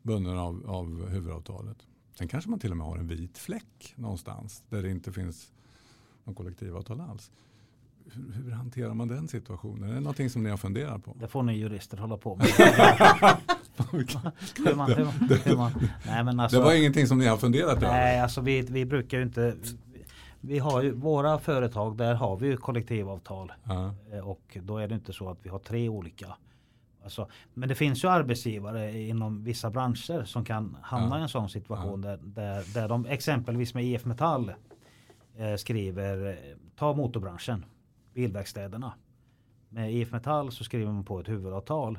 bunden 0.02 0.38
av, 0.38 0.70
av 0.70 1.10
huvudavtalet. 1.10 1.78
Sen 2.18 2.28
kanske 2.28 2.50
man 2.50 2.60
till 2.60 2.72
och 2.72 2.78
med 2.78 2.88
har 2.88 2.98
en 2.98 3.08
vit 3.08 3.38
fläck 3.38 3.94
någonstans 3.96 4.64
där 4.70 4.84
det 4.84 4.90
inte 4.90 5.12
finns 5.12 5.52
någon 6.24 6.36
kollektivavtal 6.36 7.02
alls. 7.02 7.32
Hur, 8.06 8.32
hur 8.32 8.52
hanterar 8.52 8.94
man 8.94 9.08
den 9.08 9.28
situationen? 9.28 9.90
Är 9.90 9.94
det 9.94 10.00
någonting 10.00 10.30
som 10.30 10.44
ni 10.44 10.50
har 10.50 10.58
funderat 10.58 11.04
på? 11.04 11.16
Det 11.20 11.28
får 11.28 11.44
ni 11.44 11.54
jurister 11.54 11.98
hålla 11.98 12.18
på 12.18 12.36
med. 12.36 12.48
hur 13.92 14.76
man, 14.76 14.92
hur 14.92 15.06
man, 15.06 15.16
hur 15.44 15.58
man, 15.58 15.72
nej, 16.06 16.24
men 16.24 16.40
alltså, 16.40 16.58
det 16.58 16.64
var 16.64 16.74
ingenting 16.74 17.08
som 17.08 17.18
ni 17.18 17.26
har 17.26 17.38
funderat 17.38 17.78
över? 17.78 17.88
Nej, 17.88 18.20
alltså 18.20 18.42
vi, 18.42 18.62
vi 18.62 18.86
brukar 18.86 19.18
ju 19.18 19.24
inte 19.24 19.56
vi 20.46 20.60
har 20.60 20.82
ju, 20.82 20.92
våra 20.92 21.40
företag 21.40 21.98
där 21.98 22.16
har 22.16 22.38
vi 22.38 22.58
kollektivavtal. 22.58 23.52
Ja. 23.64 23.94
Eh, 24.12 24.30
och 24.30 24.58
då 24.62 24.78
är 24.78 24.88
det 24.88 24.96
inte 24.96 25.14
så 25.14 25.30
att 25.30 25.38
vi 25.42 25.50
har 25.50 25.60
tre 25.60 25.90
olika. 25.90 26.36
Alltså, 27.04 27.30
men 27.54 27.70
det 27.70 27.76
finns 27.76 28.04
ju 28.04 28.08
arbetsgivare 28.08 29.02
inom 29.02 29.44
vissa 29.44 29.70
branscher 29.70 30.24
som 30.26 30.46
kan 30.46 30.78
hamna 30.82 31.16
ja. 31.16 31.20
i 31.20 31.22
en 31.22 31.30
sån 31.30 31.50
situation 31.50 32.04
ja. 32.04 32.10
där, 32.10 32.20
där, 32.24 32.74
där 32.74 32.90
de 32.90 33.06
exempelvis 33.06 33.74
med 33.74 33.86
IF 33.86 34.06
Metall 34.06 34.54
eh, 35.38 35.56
skriver 35.56 36.40
ta 36.76 36.94
motorbranschen, 36.94 37.66
bilverkstäderna. 38.14 38.94
Med 39.70 39.94
IF 39.94 40.12
Metall 40.12 40.52
så 40.52 40.64
skriver 40.64 40.92
man 40.92 41.06
på 41.06 41.20
ett 41.20 41.30
huvudavtal. 41.30 41.98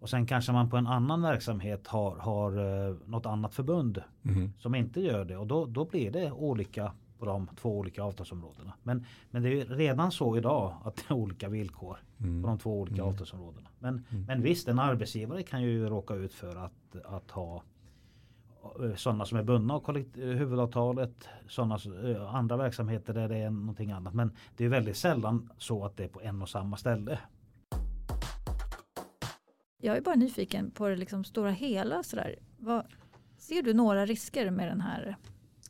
Och 0.00 0.10
sen 0.10 0.26
kanske 0.26 0.52
man 0.52 0.70
på 0.70 0.76
en 0.76 0.86
annan 0.86 1.22
verksamhet 1.22 1.86
har, 1.86 2.16
har 2.16 2.52
eh, 2.88 2.94
något 3.06 3.26
annat 3.26 3.54
förbund 3.54 4.02
mm. 4.22 4.52
som 4.58 4.74
inte 4.74 5.00
gör 5.00 5.24
det. 5.24 5.36
Och 5.36 5.46
då, 5.46 5.66
då 5.66 5.84
blir 5.84 6.10
det 6.10 6.32
olika 6.32 6.92
på 7.18 7.26
de 7.26 7.48
två 7.56 7.78
olika 7.78 8.02
avtalsområdena. 8.02 8.72
Men, 8.82 9.04
men 9.30 9.42
det 9.42 9.60
är 9.60 9.64
redan 9.66 10.12
så 10.12 10.36
idag 10.36 10.74
att 10.84 10.96
det 10.96 11.02
är 11.08 11.12
olika 11.12 11.48
villkor 11.48 11.96
Mm. 12.20 12.42
på 12.42 12.48
de 12.48 12.58
två 12.58 12.80
olika 12.80 13.02
Mm. 13.02 13.08
avtalsområdena. 13.12 13.68
Men, 13.78 14.04
Mm. 14.10 14.24
men 14.24 14.42
visst, 14.42 14.68
en 14.68 14.78
arbetsgivare 14.78 15.42
kan 15.42 15.62
ju 15.62 15.88
råka 15.88 16.14
ut 16.14 16.34
för 16.34 16.56
att, 16.56 16.96
att 17.04 17.30
ha 17.30 17.62
eh, 18.82 18.94
sådana 18.96 19.24
som 19.24 19.38
är 19.38 19.42
bundna 19.42 19.74
av 19.74 19.96
eh, 19.96 20.04
huvudavtalet, 20.14 21.28
sådana 21.48 21.78
andra 22.28 22.56
verksamheter 22.56 23.14
där 23.14 23.28
det 23.28 23.36
är 23.36 23.50
någonting 23.50 23.90
annat. 23.90 24.14
Men 24.14 24.32
det 24.56 24.64
är 24.64 24.68
väldigt 24.68 24.96
sällan 24.96 25.50
så 25.58 25.84
att 25.84 25.96
det 25.96 26.04
är 26.04 26.08
på 26.08 26.20
en 26.20 26.42
och 26.42 26.48
samma 26.48 26.76
ställe. 26.76 27.18
Jag 29.80 29.96
är 29.96 30.00
bara 30.00 30.14
nyfiken 30.14 30.70
på 30.70 30.88
det 30.88 30.96
liksom 30.96 31.24
stora 31.24 31.50
hela. 31.50 32.02
Sådär. 32.02 32.36
Vad, 32.58 32.86
ser 33.38 33.62
du 33.62 33.74
några 33.74 34.06
risker 34.06 34.50
med 34.50 34.68
den 34.68 34.80
här 34.80 35.16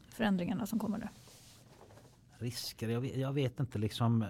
förändringarna 0.09 0.67
som 0.67 0.79
kommer 0.79 0.99
nu? 0.99 1.09
Risker? 2.39 2.89
Jag 2.89 3.01
vet, 3.01 3.17
jag 3.17 3.33
vet 3.33 3.61
inte 3.61 3.79
liksom. 3.79 4.25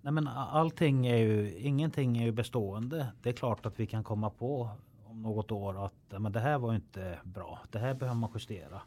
Nej 0.00 0.12
men 0.12 0.28
allting 0.28 1.06
är 1.06 1.16
ju, 1.16 1.58
ingenting 1.58 2.18
är 2.18 2.24
ju 2.24 2.32
bestående. 2.32 3.12
Det 3.22 3.28
är 3.28 3.32
klart 3.32 3.66
att 3.66 3.80
vi 3.80 3.86
kan 3.86 4.04
komma 4.04 4.30
på 4.30 4.70
om 5.04 5.22
något 5.22 5.50
år 5.50 5.86
att 5.86 6.20
men 6.20 6.32
det 6.32 6.40
här 6.40 6.58
var 6.58 6.74
inte 6.74 7.18
bra. 7.24 7.60
Det 7.70 7.78
här 7.78 7.94
behöver 7.94 8.20
man 8.20 8.30
justera. 8.34 8.82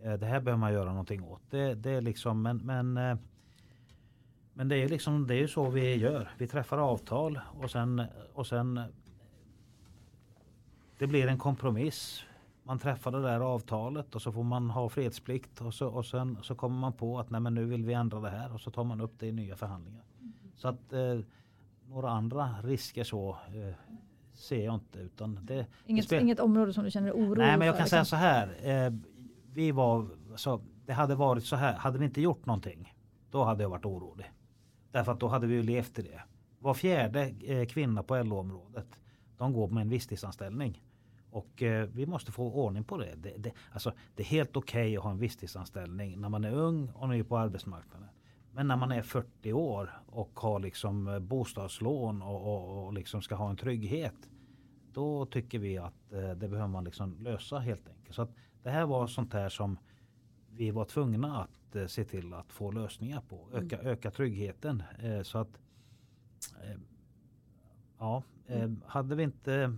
Eh, 0.00 0.12
det 0.12 0.26
här 0.26 0.40
behöver 0.40 0.60
man 0.60 0.72
göra 0.72 0.90
någonting 0.90 1.22
åt. 1.22 1.42
Det, 1.50 1.74
det 1.74 1.90
är 1.90 2.00
liksom, 2.00 2.42
men, 2.42 2.56
men, 2.56 2.96
eh, 2.96 3.16
men 4.54 4.68
det 4.68 4.76
är 4.76 4.88
liksom, 4.88 5.26
det 5.26 5.34
är 5.34 5.38
ju 5.38 5.48
så 5.48 5.70
vi 5.70 5.96
gör. 5.96 6.30
Vi 6.38 6.46
träffar 6.46 6.78
avtal 6.78 7.40
och 7.60 7.70
sen, 7.70 8.02
och 8.34 8.46
sen 8.46 8.80
det 10.98 11.06
blir 11.06 11.26
en 11.26 11.38
kompromiss. 11.38 12.24
Man 12.62 12.78
träffar 12.78 13.10
det 13.10 13.22
där 13.22 13.40
avtalet 13.40 14.14
och 14.14 14.22
så 14.22 14.32
får 14.32 14.42
man 14.42 14.70
ha 14.70 14.88
fredsplikt 14.88 15.60
och, 15.60 15.74
så, 15.74 15.88
och 15.88 16.06
sen 16.06 16.38
så 16.42 16.54
kommer 16.54 16.76
man 16.78 16.92
på 16.92 17.18
att 17.18 17.30
nej 17.30 17.40
men 17.40 17.54
nu 17.54 17.64
vill 17.64 17.84
vi 17.84 17.92
ändra 17.92 18.20
det 18.20 18.30
här 18.30 18.54
och 18.54 18.60
så 18.60 18.70
tar 18.70 18.84
man 18.84 19.00
upp 19.00 19.12
det 19.18 19.26
i 19.26 19.32
nya 19.32 19.56
förhandlingar. 19.56 20.02
Så 20.56 20.68
att 20.68 20.92
eh, 20.92 21.18
några 21.88 22.10
andra 22.10 22.54
risker 22.62 23.04
så 23.04 23.30
eh, 23.48 23.74
ser 24.34 24.64
jag 24.64 24.74
inte 24.74 24.98
utan 24.98 25.38
det, 25.42 25.66
Inget, 25.86 26.04
spel- 26.04 26.22
inget 26.22 26.40
område 26.40 26.72
som 26.72 26.84
du 26.84 26.90
känner 26.90 27.12
oro 27.12 27.34
Nej 27.34 27.58
men 27.58 27.66
jag 27.66 27.78
kan 27.78 27.86
säga 27.86 28.02
liksom? 28.02 28.18
så 28.18 28.24
här. 28.24 28.56
Eh, 28.86 28.92
vi 29.52 29.72
var, 29.72 30.08
så, 30.36 30.60
det 30.86 30.92
hade 30.92 31.14
varit 31.14 31.44
så 31.44 31.56
här. 31.56 31.74
Hade 31.74 31.98
vi 31.98 32.04
inte 32.04 32.20
gjort 32.20 32.46
någonting. 32.46 32.94
Då 33.30 33.44
hade 33.44 33.62
jag 33.62 33.70
varit 33.70 33.84
orolig. 33.84 34.32
Därför 34.94 35.12
att 35.12 35.20
då 35.20 35.28
hade 35.28 35.46
vi 35.46 35.54
ju 35.54 35.62
levt 35.62 35.98
i 35.98 36.02
det. 36.02 36.22
Var 36.58 36.74
fjärde 36.74 37.34
eh, 37.44 37.66
kvinna 37.66 38.02
på 38.02 38.22
LO-området. 38.22 38.86
De 39.36 39.52
går 39.52 39.68
med 39.68 39.80
en 39.80 39.88
visstidsanställning. 39.88 40.82
Och 41.30 41.62
eh, 41.62 41.88
vi 41.92 42.06
måste 42.06 42.32
få 42.32 42.52
ordning 42.52 42.84
på 42.84 42.96
det. 42.96 43.14
Det, 43.16 43.34
det, 43.38 43.52
alltså, 43.72 43.92
det 44.14 44.22
är 44.22 44.26
helt 44.26 44.56
okej 44.56 44.96
att 44.96 45.02
ha 45.02 45.10
en 45.10 45.18
visstidsanställning 45.18 46.20
när 46.20 46.28
man 46.28 46.44
är 46.44 46.52
ung 46.52 46.90
och 46.94 47.08
ny 47.08 47.22
på 47.22 47.38
arbetsmarknaden. 47.38 48.08
Men 48.52 48.68
när 48.68 48.76
man 48.76 48.92
är 48.92 49.02
40 49.02 49.52
år 49.52 49.90
och 50.06 50.40
har 50.40 50.60
liksom 50.60 51.08
eh, 51.08 51.18
bostadslån 51.18 52.22
och, 52.22 52.54
och, 52.54 52.86
och 52.86 52.92
liksom 52.92 53.22
ska 53.22 53.34
ha 53.34 53.50
en 53.50 53.56
trygghet. 53.56 54.28
Då 54.92 55.26
tycker 55.26 55.58
vi 55.58 55.78
att 55.78 56.12
eh, 56.12 56.30
det 56.30 56.48
behöver 56.48 56.68
man 56.68 56.84
liksom 56.84 57.16
lösa 57.20 57.58
helt 57.58 57.88
enkelt. 57.88 58.14
Så 58.14 58.22
att 58.22 58.34
det 58.62 58.70
här 58.70 58.86
var 58.86 59.06
sånt 59.06 59.32
här 59.32 59.48
som 59.48 59.78
vi 60.56 60.70
var 60.70 60.84
tvungna 60.84 61.42
att 61.42 61.76
eh, 61.76 61.86
se 61.86 62.04
till 62.04 62.34
att 62.34 62.52
få 62.52 62.70
lösningar 62.70 63.20
på. 63.28 63.48
Öka, 63.52 63.78
öka 63.78 64.10
tryggheten. 64.10 64.82
Eh, 64.98 65.22
så 65.22 65.38
att 65.38 65.60
eh, 66.62 66.80
ja, 67.98 68.22
eh, 68.46 68.70
hade 68.86 69.14
vi 69.14 69.22
inte 69.22 69.76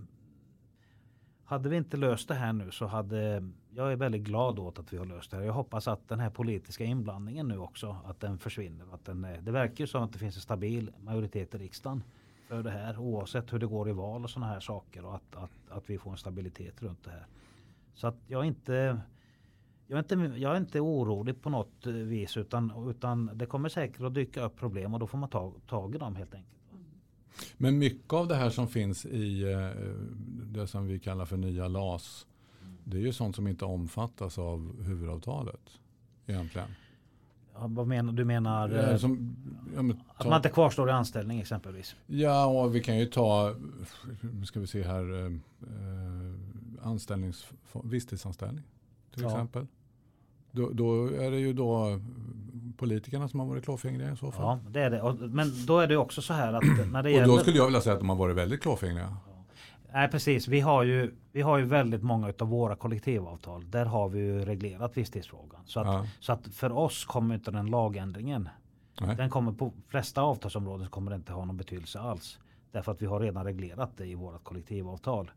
hade 1.43 1.69
vi 1.69 1.77
inte 1.77 1.97
löst 1.97 2.27
det 2.27 2.33
här 2.33 2.53
nu 2.53 2.71
så 2.71 2.85
hade 2.85 3.43
jag 3.69 3.91
är 3.91 3.95
väldigt 3.95 4.21
glad 4.21 4.59
åt 4.59 4.79
att 4.79 4.93
vi 4.93 4.97
har 4.97 5.05
löst 5.05 5.31
det 5.31 5.37
här. 5.37 5.43
Jag 5.43 5.53
hoppas 5.53 5.87
att 5.87 6.09
den 6.09 6.19
här 6.19 6.29
politiska 6.29 6.83
inblandningen 6.83 7.47
nu 7.47 7.57
också 7.57 7.97
att 8.05 8.19
den 8.19 8.37
försvinner. 8.37 8.85
Att 8.93 9.05
den, 9.05 9.27
det 9.41 9.51
verkar 9.51 9.83
ju 9.83 9.87
som 9.87 10.03
att 10.03 10.13
det 10.13 10.19
finns 10.19 10.35
en 10.35 10.41
stabil 10.41 10.91
majoritet 10.99 11.55
i 11.55 11.57
riksdagen 11.57 12.03
för 12.47 12.63
det 12.63 12.71
här 12.71 12.97
oavsett 12.97 13.53
hur 13.53 13.59
det 13.59 13.65
går 13.65 13.89
i 13.89 13.91
val 13.91 14.23
och 14.23 14.29
sådana 14.29 14.53
här 14.53 14.59
saker 14.59 15.05
och 15.05 15.15
att, 15.15 15.35
att, 15.35 15.51
att 15.69 15.89
vi 15.89 15.97
får 15.97 16.11
en 16.11 16.17
stabilitet 16.17 16.81
runt 16.81 17.03
det 17.03 17.11
här. 17.11 17.27
Så 17.93 18.07
att 18.07 18.17
jag 18.27 18.45
inte 18.45 19.01
jag 19.87 19.97
är, 19.97 20.13
inte, 20.13 20.39
jag 20.39 20.53
är 20.53 20.57
inte 20.57 20.79
orolig 20.79 21.41
på 21.41 21.49
något 21.49 21.85
vis 21.85 22.37
utan, 22.37 22.89
utan 22.89 23.31
det 23.33 23.45
kommer 23.45 23.69
säkert 23.69 24.01
att 24.01 24.13
dyka 24.13 24.43
upp 24.43 24.55
problem 24.55 24.93
och 24.93 24.99
då 24.99 25.07
får 25.07 25.17
man 25.17 25.29
ta 25.29 25.53
tag 25.67 25.95
i 25.95 25.97
dem 25.97 26.15
helt 26.15 26.33
enkelt. 26.33 26.53
Men 27.57 27.77
mycket 27.77 28.13
av 28.13 28.27
det 28.27 28.35
här 28.35 28.49
som 28.49 28.67
finns 28.67 29.05
i 29.05 29.51
eh, 29.51 29.69
det 30.43 30.67
som 30.67 30.87
vi 30.87 30.99
kallar 30.99 31.25
för 31.25 31.37
nya 31.37 31.67
LAS. 31.67 32.27
Det 32.83 32.97
är 32.97 33.01
ju 33.01 33.13
sånt 33.13 33.35
som 33.35 33.47
inte 33.47 33.65
omfattas 33.65 34.37
av 34.37 34.83
huvudavtalet. 34.83 35.79
Egentligen. 36.25 36.67
Ja, 37.53 37.67
vad 37.67 37.87
menar, 37.87 38.13
du 38.13 38.25
menar 38.25 38.69
eh, 38.69 38.91
Ja, 38.91 38.97
som, 38.97 39.35
ja, 39.75 39.81
men, 39.81 40.01
att 40.07 40.23
ta, 40.23 40.29
man 40.29 40.37
inte 40.37 40.49
kvarstår 40.49 40.89
i 40.89 40.91
anställning 40.91 41.39
exempelvis? 41.39 41.95
ja, 42.05 42.45
och 42.45 42.75
vi 42.75 42.79
kan 42.83 42.97
ju 42.97 43.05
ta, 43.05 43.55
ska 44.45 44.59
vi 44.59 44.67
se 44.67 44.83
här, 44.83 45.13
eh, 45.13 45.25
eh, 45.25 46.87
anställnings, 46.87 47.47
visstidsanställning 47.83 48.63
till 49.13 49.25
exempel. 49.25 49.67
Då, 50.57 50.69
då 50.73 51.05
är 51.05 51.31
det 51.31 51.37
ju 51.39 51.53
då 51.53 51.99
politikerna 52.77 53.27
som 53.27 53.39
har 53.39 53.47
varit 53.47 53.63
klåfingriga 53.63 54.11
i 54.11 54.17
så 54.17 54.31
fall. 54.31 54.59
Ja, 54.65 54.71
det 54.71 54.81
är 54.81 54.89
det. 54.89 55.01
Och, 55.01 55.15
men 55.15 55.65
då 55.65 55.79
är 55.79 55.87
det 55.87 55.97
också 55.97 56.21
så 56.21 56.33
här 56.33 56.53
att 56.53 56.63
när 56.91 57.03
det 57.03 57.09
och 57.09 57.15
gäller... 57.15 57.27
då 57.27 57.39
skulle 57.39 57.57
jag 57.57 57.65
vilja 57.65 57.81
säga 57.81 57.93
att 57.93 57.99
de 57.99 58.09
har 58.09 58.15
varit 58.15 58.35
väldigt 58.35 58.61
klåfingriga. 58.61 59.17
Nej 59.93 60.07
precis, 60.07 60.47
vi 60.47 60.59
har, 60.59 60.83
ju, 60.83 61.15
vi 61.31 61.41
har 61.41 61.57
ju 61.57 61.65
väldigt 61.65 62.03
många 62.03 62.33
av 62.39 62.47
våra 62.47 62.75
kollektivavtal. 62.75 63.71
Där 63.71 63.85
har 63.85 64.09
vi 64.09 64.19
ju 64.19 64.45
reglerat 64.45 64.97
visstidsfrågan. 64.97 65.61
Så 65.65 65.79
att, 65.79 65.87
Ja. 65.87 66.05
så 66.19 66.33
att 66.33 66.47
för 66.47 66.71
oss 66.71 67.05
kommer 67.05 67.35
inte 67.35 67.51
den 67.51 67.65
lagändringen. 67.65 68.49
Nej. 69.01 69.15
Den 69.15 69.29
kommer 69.29 69.51
på 69.51 69.73
flesta 69.87 70.21
avtalsområden 70.21 70.85
så 70.85 70.91
kommer 70.91 71.11
det 71.11 71.15
inte 71.15 71.33
ha 71.33 71.45
någon 71.45 71.57
betydelse 71.57 71.99
alls. 71.99 72.39
Därför 72.71 72.91
att 72.91 73.01
vi 73.01 73.05
har 73.05 73.19
redan 73.19 73.43
reglerat 73.43 73.91
det 73.97 74.05
i 74.05 74.15
vårt 74.15 74.43
kollektivavtal. 74.43 75.31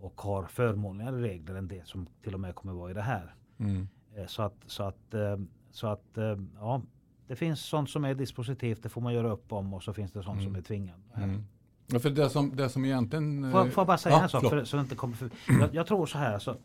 Och 0.00 0.20
har 0.20 0.42
förmånligare 0.44 1.22
regler 1.22 1.54
än 1.54 1.68
det 1.68 1.86
som 1.86 2.06
till 2.22 2.34
och 2.34 2.40
med 2.40 2.54
kommer 2.54 2.72
vara 2.72 2.90
i 2.90 2.94
det 2.94 3.02
här. 3.02 3.34
Mm. 3.58 3.88
Eh, 4.18 4.26
Så 4.26 4.42
att, 4.42 4.54
så 4.66 4.82
att, 4.82 5.14
eh, 5.14 5.36
så 5.70 5.86
att 5.86 6.18
eh, 6.18 6.36
ja, 6.54 6.82
det 7.26 7.36
finns 7.36 7.60
sånt 7.60 7.90
som 7.90 8.04
är 8.04 8.14
dispositivt, 8.14 8.82
det 8.82 8.88
får 8.88 9.00
man 9.00 9.14
göra 9.14 9.32
upp 9.32 9.52
om 9.52 9.74
och 9.74 9.82
så 9.82 9.92
finns 9.92 10.12
det 10.12 10.22
sånt 10.22 10.42
som 10.42 10.54
är 10.56 10.62
tvingande. 10.62 11.04
Mm. 11.14 11.44
Ja, 11.86 11.98
för 11.98 12.10
det 12.10 12.30
som, 12.30 12.56
det 12.56 12.68
som 12.68 12.84
egentligen... 12.84 13.52
Får, 13.52 13.64
får 13.64 13.80
jag 13.80 13.86
bara 13.86 13.98
säga 13.98 14.16
ja, 14.16 14.22
en 14.22 14.28
sak? 14.28 14.48
För, 14.48 14.64
så 14.64 14.76
det 14.76 14.80
inte 14.80 14.94
kommer 14.94 15.14
för, 15.14 15.30
jag, 15.60 15.74
jag 15.74 15.86
tror 15.86 16.06
så 16.06 16.18
här. 16.18 16.34
Alltså, 16.34 16.58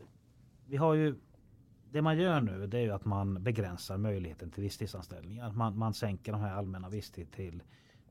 vi 0.65 0.77
har 0.77 0.93
ju, 0.93 1.15
det 1.91 2.01
man 2.01 2.17
gör 2.17 2.41
nu 2.41 2.67
det 2.67 2.77
är 2.77 2.81
ju 2.81 2.91
att 2.91 3.05
man 3.05 3.43
begränsar 3.43 3.97
möjligheten 3.97 4.51
till 4.51 4.63
visstidsanställningar. 4.63 5.51
Man, 5.51 5.77
man 5.77 5.93
sänker 5.93 6.31
de 6.31 6.41
här 6.41 6.53
allmänna 6.53 6.89
visstid 6.89 7.31
till, 7.31 7.63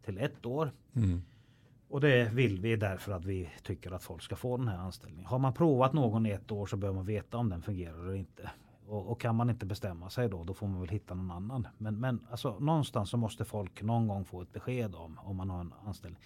till 0.04 0.18
ett 0.18 0.46
år. 0.46 0.72
Mm. 0.94 1.22
Och 1.88 2.00
det 2.00 2.30
vill 2.32 2.60
vi 2.60 2.76
därför 2.76 3.12
att 3.12 3.24
vi 3.24 3.50
tycker 3.62 3.90
att 3.90 4.02
folk 4.02 4.22
ska 4.22 4.36
få 4.36 4.56
den 4.56 4.68
här 4.68 4.78
anställningen. 4.78 5.26
Har 5.26 5.38
man 5.38 5.54
provat 5.54 5.92
någon 5.92 6.26
i 6.26 6.30
ett 6.30 6.52
år 6.52 6.66
så 6.66 6.76
behöver 6.76 6.96
man 6.96 7.06
veta 7.06 7.38
om 7.38 7.48
den 7.48 7.62
fungerar 7.62 7.98
eller 7.98 8.14
inte. 8.14 8.50
Och, 8.92 9.10
och 9.10 9.20
kan 9.20 9.36
man 9.36 9.50
inte 9.50 9.66
bestämma 9.66 10.10
sig 10.10 10.28
då, 10.28 10.44
då 10.44 10.54
får 10.54 10.66
man 10.66 10.80
väl 10.80 10.88
hitta 10.88 11.14
någon 11.14 11.30
annan. 11.30 11.68
Men, 11.78 12.00
men 12.00 12.26
alltså, 12.30 12.58
någonstans 12.58 13.10
så 13.10 13.16
måste 13.16 13.44
folk 13.44 13.82
någon 13.82 14.08
gång 14.08 14.24
få 14.24 14.42
ett 14.42 14.52
besked 14.52 14.94
om 14.94 15.18
om 15.22 15.36
man 15.36 15.50
har 15.50 15.60
en 15.60 15.74
anställning. 15.86 16.20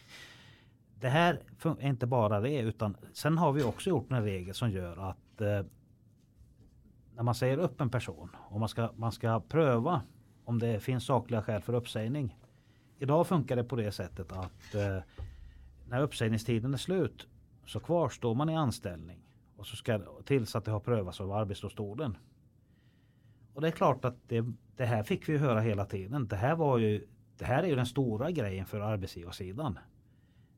Det 1.00 1.08
här 1.08 1.42
är 1.62 1.86
inte 1.86 2.06
bara 2.06 2.40
det 2.40 2.58
utan 2.58 2.96
sen 3.12 3.38
har 3.38 3.52
vi 3.52 3.62
också 3.62 3.90
gjort 3.90 4.12
en 4.12 4.22
regel 4.22 4.54
som 4.54 4.70
gör 4.70 5.10
att 5.10 5.40
eh, 5.40 5.62
när 7.14 7.22
man 7.22 7.34
säger 7.34 7.58
upp 7.58 7.80
en 7.80 7.90
person 7.90 8.30
och 8.36 8.60
man 8.60 8.68
ska, 8.68 8.90
man 8.96 9.12
ska 9.12 9.40
pröva 9.40 10.02
om 10.44 10.58
det 10.58 10.80
finns 10.80 11.04
sakliga 11.04 11.42
skäl 11.42 11.62
för 11.62 11.72
uppsägning. 11.72 12.36
Idag 12.98 13.26
funkar 13.26 13.56
det 13.56 13.64
på 13.64 13.76
det 13.76 13.92
sättet 13.92 14.32
att 14.32 14.74
eh, 14.74 14.98
när 15.88 16.00
uppsägningstiden 16.00 16.74
är 16.74 16.78
slut 16.78 17.26
så 17.66 17.80
kvarstår 17.80 18.34
man 18.34 18.48
i 18.48 18.56
anställning 18.56 19.18
och 19.56 19.66
så 19.66 19.76
ska 19.76 20.00
tills 20.24 20.56
att 20.56 20.64
det 20.64 20.70
har 20.70 20.80
prövats 20.80 21.20
av 21.20 21.32
Arbetsdomstolen. 21.32 22.16
Och 23.56 23.62
det 23.62 23.68
är 23.68 23.72
klart 23.72 24.04
att 24.04 24.16
det, 24.28 24.44
det 24.76 24.84
här 24.84 25.02
fick 25.02 25.28
vi 25.28 25.38
höra 25.38 25.60
hela 25.60 25.84
tiden. 25.84 26.28
Det 26.28 26.36
här 26.36 26.56
var 26.56 26.78
ju 26.78 27.06
det 27.38 27.44
här 27.44 27.62
är 27.62 27.66
ju 27.66 27.76
den 27.76 27.86
stora 27.86 28.30
grejen 28.30 28.66
för 28.66 28.80
arbetsgivarsidan. 28.80 29.78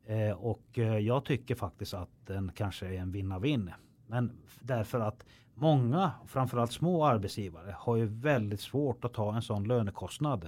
Eh, 0.06 0.30
och 0.30 0.78
eh, 0.78 0.98
jag 0.98 1.24
tycker 1.24 1.54
faktiskt 1.54 1.94
att 1.94 2.08
den 2.26 2.52
kanske 2.54 2.86
är 2.86 2.92
en 2.92 3.12
vinna-vinn. 3.12 3.70
Men 4.06 4.32
därför 4.60 5.00
att 5.00 5.24
många, 5.54 6.10
framförallt 6.26 6.72
små 6.72 7.04
arbetsgivare, 7.06 7.74
har 7.78 7.96
ju 7.96 8.06
väldigt 8.06 8.60
svårt 8.60 9.04
att 9.04 9.14
ta 9.14 9.34
en 9.34 9.42
sån 9.42 9.64
lönekostnad. 9.64 10.44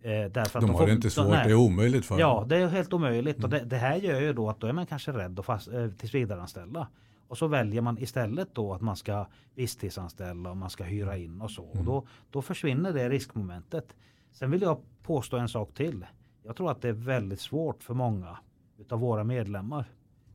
Eh, 0.00 0.10
därför 0.10 0.58
att 0.58 0.66
De 0.66 0.74
har 0.74 0.86
det 0.86 0.92
inte 0.92 1.10
svårt, 1.10 1.28
nej. 1.28 1.44
det 1.44 1.50
är 1.50 1.54
omöjligt 1.54 2.06
för 2.06 2.18
Ja, 2.18 2.34
dem. 2.34 2.48
det 2.48 2.56
är 2.56 2.68
helt 2.68 2.92
omöjligt. 2.92 3.44
Och 3.44 3.50
det, 3.50 3.64
det 3.64 3.76
här 3.76 3.96
gör 3.96 4.20
ju 4.20 4.32
då 4.32 4.48
att 4.48 4.60
då 4.60 4.66
är 4.66 4.72
man 4.72 4.86
kanske 4.86 5.12
rädd 5.12 5.38
att 5.40 5.46
fast, 5.46 5.68
eh, 5.68 5.88
tillsvidareanställa. 5.88 6.88
Och 7.30 7.38
så 7.38 7.46
väljer 7.46 7.80
man 7.80 7.98
istället 7.98 8.54
då 8.54 8.74
att 8.74 8.80
man 8.80 8.96
ska 8.96 9.26
visstidsanställa 9.54 10.50
och 10.50 10.56
man 10.56 10.70
ska 10.70 10.84
hyra 10.84 11.16
in 11.16 11.40
och 11.40 11.50
så. 11.50 11.64
Och 11.64 11.84
då, 11.84 12.06
då 12.30 12.42
försvinner 12.42 12.92
det 12.92 13.08
riskmomentet. 13.08 13.96
Sen 14.32 14.50
vill 14.50 14.62
jag 14.62 14.78
påstå 15.02 15.36
en 15.36 15.48
sak 15.48 15.74
till. 15.74 16.06
Jag 16.42 16.56
tror 16.56 16.70
att 16.70 16.82
det 16.82 16.88
är 16.88 16.92
väldigt 16.92 17.40
svårt 17.40 17.82
för 17.82 17.94
många 17.94 18.38
utav 18.78 19.00
våra 19.00 19.24
medlemmar 19.24 19.84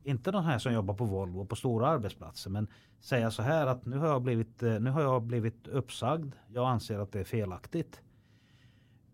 Inte 0.04 0.30
de 0.30 0.44
här 0.44 0.58
som 0.58 0.72
jobbar 0.72 0.94
på 0.94 1.04
Volvo 1.04 1.46
på 1.46 1.56
stora 1.56 1.88
arbetsplatser 1.88 2.50
men 2.50 2.68
säga 3.00 3.30
så 3.30 3.42
här 3.42 3.66
att 3.66 3.86
nu 3.86 3.98
har 3.98 4.08
jag 4.08 4.22
blivit, 4.22 4.62
eh, 4.62 4.80
nu 4.80 4.90
har 4.90 5.02
jag 5.02 5.22
blivit 5.22 5.68
uppsagd. 5.68 6.34
Jag 6.48 6.68
anser 6.68 6.98
att 6.98 7.12
det 7.12 7.20
är 7.20 7.24
felaktigt. 7.24 8.00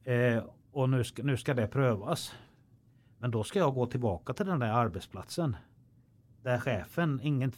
Eh, 0.05 0.45
och 0.73 0.91
nu 0.91 1.05
ska, 1.05 1.23
nu 1.23 1.37
ska 1.37 1.55
det 1.55 1.67
prövas. 1.67 2.35
Men 3.19 3.31
då 3.31 3.45
ska 3.45 3.59
jag 3.59 3.75
gå 3.75 3.87
tillbaka 3.87 4.35
till 4.35 4.47
den 4.47 4.59
där 4.59 4.73
arbetsplatsen. 4.73 5.57
Där 6.43 6.59
chefen 6.59 7.21
ingen, 7.23 7.53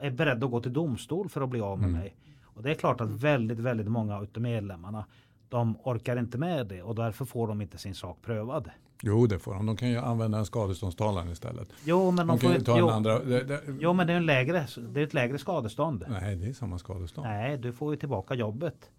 är 0.00 0.10
beredd 0.10 0.44
att 0.44 0.50
gå 0.50 0.60
till 0.60 0.72
domstol 0.72 1.28
för 1.28 1.40
att 1.40 1.48
bli 1.48 1.60
av 1.60 1.78
med 1.78 1.88
mm. 1.88 2.00
mig. 2.00 2.16
Och 2.44 2.62
det 2.62 2.70
är 2.70 2.74
klart 2.74 3.00
att 3.00 3.10
väldigt, 3.10 3.58
väldigt 3.58 3.88
många 3.88 4.16
av 4.16 4.28
medlemmarna 4.36 5.04
de 5.48 5.76
orkar 5.84 6.16
inte 6.16 6.38
med 6.38 6.66
det 6.66 6.82
och 6.82 6.94
därför 6.94 7.24
får 7.24 7.48
de 7.48 7.62
inte 7.62 7.78
sin 7.78 7.94
sak 7.94 8.18
prövad. 8.22 8.70
Jo, 9.02 9.26
det 9.26 9.38
får 9.38 9.54
de. 9.54 9.66
De 9.66 9.76
kan 9.76 9.90
ju 9.90 9.98
använda 9.98 10.38
en 10.38 10.46
skadeståndstalan 10.46 11.28
istället. 11.28 11.68
Jo, 11.84 12.10
men 12.10 12.26
de, 12.26 12.38
de 12.38 12.38
får, 12.38 12.64
ta 12.64 12.78
jo, 12.78 12.88
en 12.88 12.94
andra. 12.94 13.18
Det, 13.18 13.44
det, 13.44 13.60
jo, 13.80 13.92
men 13.92 14.06
det 14.06 14.12
är, 14.12 14.16
en 14.16 14.26
lägre, 14.26 14.66
det 14.76 15.00
är 15.00 15.04
ett 15.04 15.14
lägre 15.14 15.38
skadestånd. 15.38 16.04
Nej, 16.08 16.36
det 16.36 16.46
är 16.46 16.52
samma 16.52 16.78
skadestånd. 16.78 17.26
Nej, 17.26 17.58
du 17.58 17.72
får 17.72 17.92
ju 17.92 18.00
tillbaka 18.00 18.34
jobbet. 18.34 18.90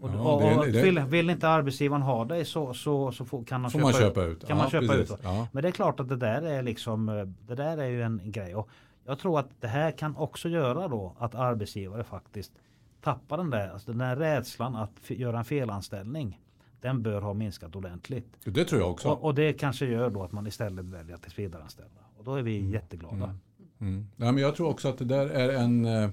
Och, 0.00 0.10
ja, 0.14 0.20
och, 0.20 0.58
och 0.58 0.66
vill, 0.66 1.00
vill, 1.00 1.30
inte 1.30 1.48
arbetsgivaren 1.48 2.02
ha 2.02 2.24
dig 2.24 2.44
så, 2.44 2.74
så, 2.74 3.12
så 3.12 3.24
får, 3.24 3.44
kan, 3.44 3.70
får 3.70 3.78
köpa, 3.78 3.84
man 3.84 3.92
köpa 3.92 4.24
ut. 4.24 4.40
Kan 4.40 4.56
ja, 4.56 4.62
man 4.62 4.70
köpa 4.70 4.94
ut. 4.94 5.12
Ja. 5.22 5.48
Men 5.52 5.62
det 5.62 5.68
är 5.68 5.72
klart 5.72 6.00
att 6.00 6.08
det 6.08 6.16
där 6.16 6.42
är 6.42 6.62
liksom 6.62 7.06
Det 7.46 7.54
där 7.54 7.78
är 7.78 7.88
ju 7.88 8.02
en 8.02 8.20
grej. 8.24 8.54
Och 8.54 8.68
jag 9.06 9.18
tror 9.18 9.38
att 9.38 9.48
det 9.60 9.68
här 9.68 9.90
kan 9.90 10.16
också 10.16 10.48
göra 10.48 10.88
då 10.88 11.16
att 11.18 11.34
arbetsgivare 11.34 12.04
faktiskt 12.04 12.52
tappar 13.02 13.36
den 13.36 13.50
där, 13.50 13.68
alltså 13.68 13.90
den 13.90 13.98
där 13.98 14.16
rädslan 14.16 14.76
att 14.76 15.10
göra 15.10 15.38
en 15.38 15.44
felanställning. 15.44 16.40
Den 16.80 17.02
bör 17.02 17.20
ha 17.20 17.34
minskat 17.34 17.76
ordentligt. 17.76 18.36
Det 18.44 18.64
tror 18.64 18.80
jag 18.80 18.90
också. 18.90 19.08
Och, 19.08 19.24
och 19.24 19.34
det 19.34 19.52
kanske 19.52 19.86
gör 19.86 20.10
då 20.10 20.22
att 20.22 20.32
man 20.32 20.46
istället 20.46 20.84
väljer 20.84 21.14
att 21.14 21.22
tillsvidareanställa. 21.22 22.00
Och 22.18 22.24
då 22.24 22.34
är 22.34 22.42
vi 22.42 22.58
mm. 22.58 22.72
jätteglada. 22.72 23.14
Mm. 23.14 23.38
Mm. 23.80 24.08
Ja, 24.16 24.32
men 24.32 24.38
jag 24.38 24.56
tror 24.56 24.68
också 24.68 24.88
att 24.88 24.98
det 24.98 25.04
där 25.04 25.26
är 25.26 25.48
en 25.48 25.84
eh, 25.84 26.10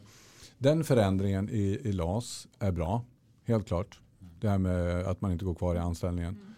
den 0.58 0.84
förändringen 0.84 1.50
i, 1.50 1.80
i 1.84 1.92
LAS 1.92 2.48
är 2.60 2.72
bra. 2.72 3.04
Helt 3.46 3.68
klart. 3.68 4.00
Det 4.40 4.50
här 4.50 4.58
med 4.58 5.06
att 5.06 5.22
man 5.22 5.32
inte 5.32 5.46
går 5.46 5.56
kvar 5.56 5.76
i 5.76 5.78
anställningen 5.78 6.56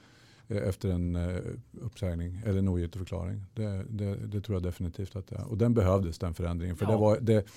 mm. 0.48 0.64
eh, 0.64 0.70
efter 0.70 0.90
en 0.90 1.16
eh, 1.16 1.42
uppsägning 1.82 2.42
eller 2.46 2.60
en 2.60 2.70
ogiltigförklaring. 2.70 3.44
Det, 3.54 3.86
det, 3.90 4.16
det, 4.16 4.42
tror 4.42 4.56
jag 4.56 4.64
definitivt 4.64 5.16
att 5.16 5.28
det 5.28 5.36
är. 5.36 5.46
Och 5.46 5.58
den 5.58 5.74
behövdes 5.74 6.20
den 6.20 6.34
förändringen. 6.34 6.76
För 6.76 6.86
ja. 6.86 6.92
det, 6.92 6.98
var, 6.98 7.20
det, 7.22 7.48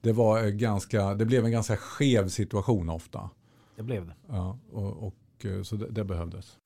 det, 0.00 0.12
var 0.12 0.48
ganska, 0.48 1.14
det 1.14 1.24
blev 1.24 1.44
en 1.44 1.50
ganska 1.50 1.76
skev 1.76 2.28
situation 2.28 2.90
ofta. 2.90 3.30
Det 3.76 3.82
blev 3.82 4.06
det. 4.06 4.14
Ja, 4.28 4.58
och, 4.72 5.06
och 5.06 5.46
eh, 5.46 5.62
så 5.62 5.76
det, 5.76 5.86
det 5.90 6.04
behövdes. 6.04 6.58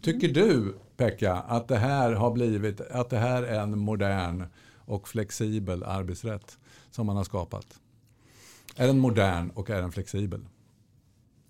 Tycker 0.00 0.28
du 0.28 0.74
Pekka 0.96 1.34
att 1.34 1.68
det 1.68 1.76
här 1.76 2.12
har 2.12 2.30
blivit, 2.30 2.80
att 2.80 3.10
det 3.10 3.18
här 3.18 3.42
är 3.42 3.60
en 3.60 3.78
modern 3.78 4.44
och 4.76 5.08
flexibel 5.08 5.84
arbetsrätt 5.84 6.58
som 6.90 7.06
man 7.06 7.16
har 7.16 7.24
skapat? 7.24 7.81
Är 8.76 8.86
den 8.86 8.98
modern 8.98 9.50
och 9.50 9.70
är 9.70 9.82
den 9.82 9.92
flexibel? 9.92 10.40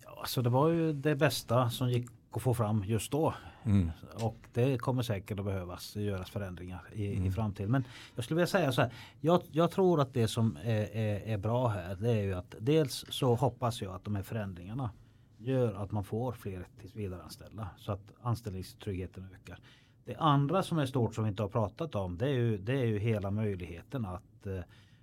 Ja, 0.05 0.17
alltså 0.21 0.43
det 0.43 0.51
var 0.51 0.69
ju 0.69 0.93
det 0.93 1.17
bästa 1.17 1.71
som 1.71 1.91
gick 1.91 2.07
att 2.37 2.43
få 2.43 2.55
fram 2.55 2.85
just 2.85 3.13
då. 3.13 3.35
Mm. 3.65 3.91
Och 4.15 4.37
det 4.53 4.79
kommer 4.79 5.03
säkert 5.03 5.39
att 5.39 5.45
behövas 5.45 5.97
göras 5.97 6.31
förändringar 6.31 6.83
i, 6.93 7.13
mm. 7.13 7.27
i 7.27 7.31
framtiden. 7.31 7.71
Men 7.71 7.85
jag 8.15 8.25
skulle 8.25 8.37
vilja 8.37 8.47
säga 8.47 8.73
så 8.73 8.83
här. 8.83 8.93
Jag, 9.21 9.43
jag 9.51 9.71
tror 9.71 10.01
att 10.01 10.15
det 10.15 10.29
som 10.29 10.59
är, 10.63 10.97
är, 10.97 11.21
är, 11.21 11.39
bra 11.39 11.69
här 11.69 11.95
det 11.95 12.11
är 12.11 12.23
ju 12.23 12.35
att 12.35 12.55
dels 12.59 13.05
så 13.09 13.35
hoppas 13.35 13.83
jag 13.83 13.95
att 13.95 14.05
de 14.05 14.17
här 14.17 14.23
förändringarna 14.23 14.91
gör 15.39 15.75
att 15.75 15.93
man 15.93 16.05
får 16.05 16.33
fler 16.33 16.67
tillsvidareanställda 16.81 17.69
så 17.79 17.93
att 17.93 18.13
anställningstryggheten 18.23 19.29
ökar. 19.35 19.59
Det 20.05 20.17
andra 20.17 20.63
som 20.63 20.79
är 20.79 20.87
stort 20.87 21.15
som 21.15 21.25
vi 21.25 21.31
inte 21.31 21.43
har 21.43 21.49
pratat 21.49 21.95
om 21.95 22.19
det 22.19 22.27
är 22.27 22.33
ju, 22.33 22.59
det 22.59 22.73
är 22.73 22.85
ju 22.85 22.99
hela 22.99 23.31
möjligheten 23.31 24.05
att 24.07 24.47
eh, 24.47 24.59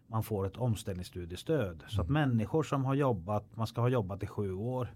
man 0.10 0.24
får 0.24 0.47
ett 0.47 0.57
omställningsstudiestöd. 0.57 1.84
Så 1.88 2.01
att 2.01 2.10
mm. 2.10 2.30
människor 2.30 2.64
som 2.64 2.86
har 2.86 2.95
jobbat, 2.95 3.55
man 3.55 3.68
ska 3.68 3.82
ha 3.82 3.89
jobbat 3.89 4.24
i 4.24 4.28
sju 4.28 4.53
år 4.53 4.93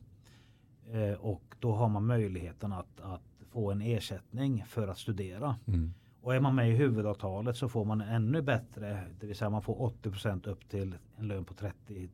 eh, 0.91 1.13
och 1.13 1.55
då 1.59 1.71
har 1.71 1.89
man 1.89 2.05
möjligheten 2.05 2.73
att, 2.73 3.01
att 3.01 3.21
få 3.51 3.71
en 3.71 3.81
ersättning 3.81 4.63
för 4.67 4.87
att 4.87 4.97
studera. 4.97 5.55
Mm. 5.67 5.93
Och 6.21 6.35
är 6.35 6.39
man 6.39 6.55
med 6.55 6.69
i 6.69 6.73
huvudavtalet 6.73 7.57
så 7.57 7.69
får 7.69 7.85
man 7.85 8.01
ännu 8.01 8.41
bättre, 8.41 9.03
det 9.19 9.27
vill 9.27 9.35
säga 9.35 9.49
man 9.49 9.61
får 9.61 9.93
80% 10.01 10.49
upp 10.49 10.69
till 10.69 10.95
en 11.17 11.27
lön 11.27 11.45
på 11.45 11.53
32 11.53 12.09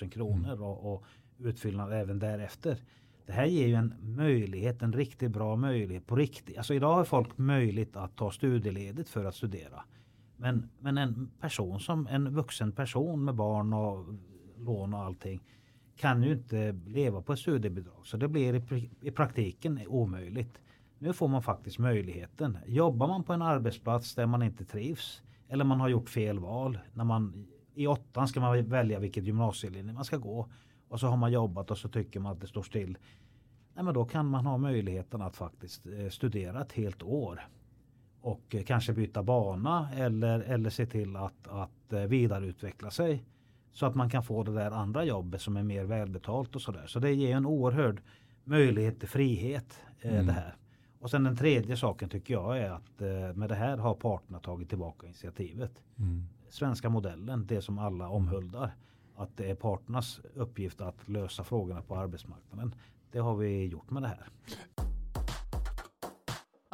000 0.00 0.10
kronor 0.10 0.52
mm. 0.52 0.62
och, 0.62 0.94
och 0.94 1.04
utfyllnad 1.38 1.92
även 1.92 2.18
därefter. 2.18 2.78
Det 3.26 3.32
här 3.32 3.46
ger 3.46 3.66
ju 3.66 3.74
en 3.74 3.94
möjlighet, 4.00 4.82
en 4.82 4.92
riktigt 4.92 5.30
bra 5.30 5.56
möjlighet 5.56 6.06
på 6.06 6.16
riktigt. 6.16 6.56
Alltså 6.56 6.74
idag 6.74 6.94
har 6.94 7.04
folk 7.04 7.38
möjlighet 7.38 7.96
att 7.96 8.16
ta 8.16 8.30
studieledigt 8.30 9.08
för 9.08 9.24
att 9.24 9.34
studera. 9.34 9.84
Men, 10.36 10.68
men 10.80 10.98
en 10.98 11.30
person 11.40 11.80
som 11.80 12.06
en 12.06 12.34
vuxen 12.34 12.72
person 12.72 13.24
med 13.24 13.34
barn 13.34 13.72
och 13.72 14.14
lån 14.58 14.94
och 14.94 15.00
allting 15.00 15.40
kan 15.96 16.22
ju 16.22 16.32
inte 16.32 16.72
leva 16.86 17.22
på 17.22 17.36
studiebidrag. 17.36 18.06
Så 18.06 18.16
det 18.16 18.28
blir 18.28 18.72
i, 18.72 18.90
i 19.00 19.10
praktiken 19.10 19.80
omöjligt. 19.88 20.60
Nu 20.98 21.12
får 21.12 21.28
man 21.28 21.42
faktiskt 21.42 21.78
möjligheten. 21.78 22.58
Jobbar 22.66 23.08
man 23.08 23.24
på 23.24 23.32
en 23.32 23.42
arbetsplats 23.42 24.14
där 24.14 24.26
man 24.26 24.42
inte 24.42 24.64
trivs 24.64 25.22
eller 25.48 25.64
man 25.64 25.80
har 25.80 25.88
gjort 25.88 26.08
fel 26.08 26.38
val. 26.38 26.78
När 26.92 27.04
man, 27.04 27.46
I 27.74 27.86
åttan 27.86 28.28
ska 28.28 28.40
man 28.40 28.68
välja 28.68 28.98
vilket 28.98 29.24
gymnasielinje 29.24 29.92
man 29.92 30.04
ska 30.04 30.16
gå. 30.16 30.48
Och 30.88 31.00
så 31.00 31.06
har 31.06 31.16
man 31.16 31.32
jobbat 31.32 31.70
och 31.70 31.78
så 31.78 31.88
tycker 31.88 32.20
man 32.20 32.32
att 32.32 32.40
det 32.40 32.46
står 32.46 32.62
still. 32.62 32.98
Nej, 33.74 33.84
men 33.84 33.94
då 33.94 34.04
kan 34.04 34.26
man 34.26 34.46
ha 34.46 34.58
möjligheten 34.58 35.22
att 35.22 35.36
faktiskt 35.36 35.86
eh, 35.86 36.08
studera 36.08 36.62
ett 36.62 36.72
helt 36.72 37.02
år 37.02 37.48
och 38.24 38.56
kanske 38.66 38.92
byta 38.92 39.22
bana 39.22 39.88
eller, 39.94 40.40
eller 40.40 40.70
se 40.70 40.86
till 40.86 41.16
att, 41.16 41.48
att 41.48 41.92
eh, 41.92 42.00
vidareutveckla 42.00 42.90
sig. 42.90 43.24
Så 43.72 43.86
att 43.86 43.94
man 43.94 44.10
kan 44.10 44.22
få 44.22 44.42
det 44.42 44.54
där 44.54 44.70
andra 44.70 45.04
jobbet 45.04 45.40
som 45.40 45.56
är 45.56 45.62
mer 45.62 45.84
välbetalt 45.84 46.54
och 46.54 46.62
sådär. 46.62 46.86
Så 46.86 46.98
det 46.98 47.12
ger 47.12 47.36
en 47.36 47.46
oerhörd 47.46 48.00
möjlighet 48.44 49.00
till 49.00 49.08
frihet 49.08 49.80
eh, 50.00 50.12
mm. 50.14 50.26
det 50.26 50.32
här. 50.32 50.56
Och 51.00 51.10
sen 51.10 51.24
den 51.24 51.36
tredje 51.36 51.76
saken 51.76 52.08
tycker 52.08 52.34
jag 52.34 52.58
är 52.58 52.70
att 52.70 53.00
eh, 53.00 53.34
med 53.34 53.48
det 53.48 53.54
här 53.54 53.76
har 53.76 53.94
parterna 53.94 54.40
tagit 54.40 54.68
tillbaka 54.68 55.06
initiativet. 55.06 55.82
Mm. 55.98 56.26
Svenska 56.48 56.88
modellen, 56.88 57.46
det 57.46 57.62
som 57.62 57.78
alla 57.78 58.08
omhuldar. 58.08 58.70
Att 59.16 59.36
det 59.36 59.50
är 59.50 59.54
parternas 59.54 60.20
uppgift 60.34 60.80
att 60.80 61.08
lösa 61.08 61.44
frågorna 61.44 61.82
på 61.82 61.96
arbetsmarknaden. 61.96 62.74
Det 63.12 63.18
har 63.18 63.36
vi 63.36 63.66
gjort 63.66 63.90
med 63.90 64.02
det 64.02 64.08
här. 64.08 64.28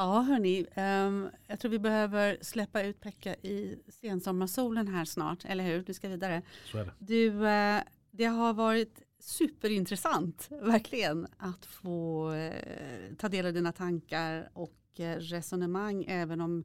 Ja, 0.01 0.21
hörni, 0.21 0.67
um, 0.77 1.31
jag 1.47 1.61
tror 1.61 1.71
vi 1.71 1.79
behöver 1.79 2.39
släppa 2.41 2.83
ut 2.83 3.01
Pekka 3.01 3.35
i 3.35 3.79
sensommarsolen 3.89 4.89
här 4.89 5.05
snart, 5.05 5.45
eller 5.45 5.65
hur? 5.65 5.83
Du 5.83 5.95
ska 5.95 6.09
vidare. 6.09 6.43
Så 6.65 6.79
är 6.79 6.85
det. 6.85 6.93
Du, 6.99 7.29
uh, 7.29 7.81
det 8.11 8.25
har 8.25 8.55
varit 8.55 9.03
superintressant, 9.19 10.49
verkligen, 10.51 11.27
att 11.37 11.67
få 11.67 12.31
uh, 12.33 13.15
ta 13.19 13.29
del 13.29 13.47
av 13.47 13.53
dina 13.53 13.73
tankar 13.73 14.51
och 14.53 14.79
uh, 15.01 15.05
resonemang, 15.05 16.05
även 16.09 16.41
om 16.41 16.65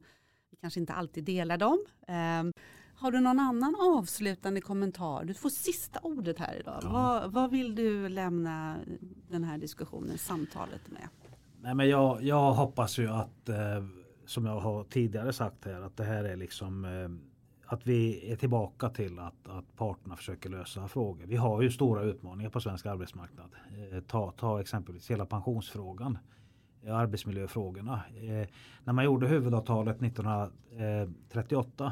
vi 0.50 0.56
kanske 0.56 0.80
inte 0.80 0.92
alltid 0.92 1.24
delar 1.24 1.58
dem. 1.58 1.84
Um, 2.08 2.52
har 2.94 3.10
du 3.10 3.20
någon 3.20 3.38
annan 3.38 3.76
avslutande 3.80 4.60
kommentar? 4.60 5.24
Du 5.24 5.34
får 5.34 5.50
sista 5.50 6.00
ordet 6.02 6.38
här 6.38 6.60
idag. 6.60 6.80
Ja. 6.82 6.90
Vad, 6.92 7.32
vad 7.32 7.50
vill 7.50 7.74
du 7.74 8.08
lämna 8.08 8.76
den 9.30 9.44
här 9.44 9.58
diskussionen, 9.58 10.18
samtalet 10.18 10.90
med? 10.90 11.08
Nej, 11.60 11.74
men 11.74 11.88
jag, 11.88 12.22
jag 12.22 12.52
hoppas 12.52 12.98
ju 12.98 13.08
att 13.08 13.48
eh, 13.48 13.84
som 14.26 14.46
jag 14.46 14.60
har 14.60 14.84
tidigare 14.84 15.32
sagt 15.32 15.64
här 15.64 15.80
att 15.80 15.96
det 15.96 16.04
här 16.04 16.24
är 16.24 16.36
liksom 16.36 16.84
eh, 16.84 17.08
att 17.66 17.86
vi 17.86 18.32
är 18.32 18.36
tillbaka 18.36 18.88
till 18.88 19.18
att, 19.18 19.48
att 19.48 19.76
parterna 19.76 20.16
försöker 20.16 20.50
lösa 20.50 20.88
frågor. 20.88 21.26
Vi 21.26 21.36
har 21.36 21.62
ju 21.62 21.70
stora 21.70 22.02
utmaningar 22.02 22.50
på 22.50 22.60
svensk 22.60 22.86
arbetsmarknad. 22.86 23.50
Eh, 23.92 24.00
ta, 24.00 24.30
ta 24.30 24.60
exempelvis 24.60 25.10
hela 25.10 25.26
pensionsfrågan. 25.26 26.18
Eh, 26.82 26.96
arbetsmiljöfrågorna. 26.96 28.02
Eh, 28.16 28.48
när 28.84 28.92
man 28.92 29.04
gjorde 29.04 29.26
huvudavtalet 29.26 30.02
1938 30.02 31.84
eh, 31.84 31.90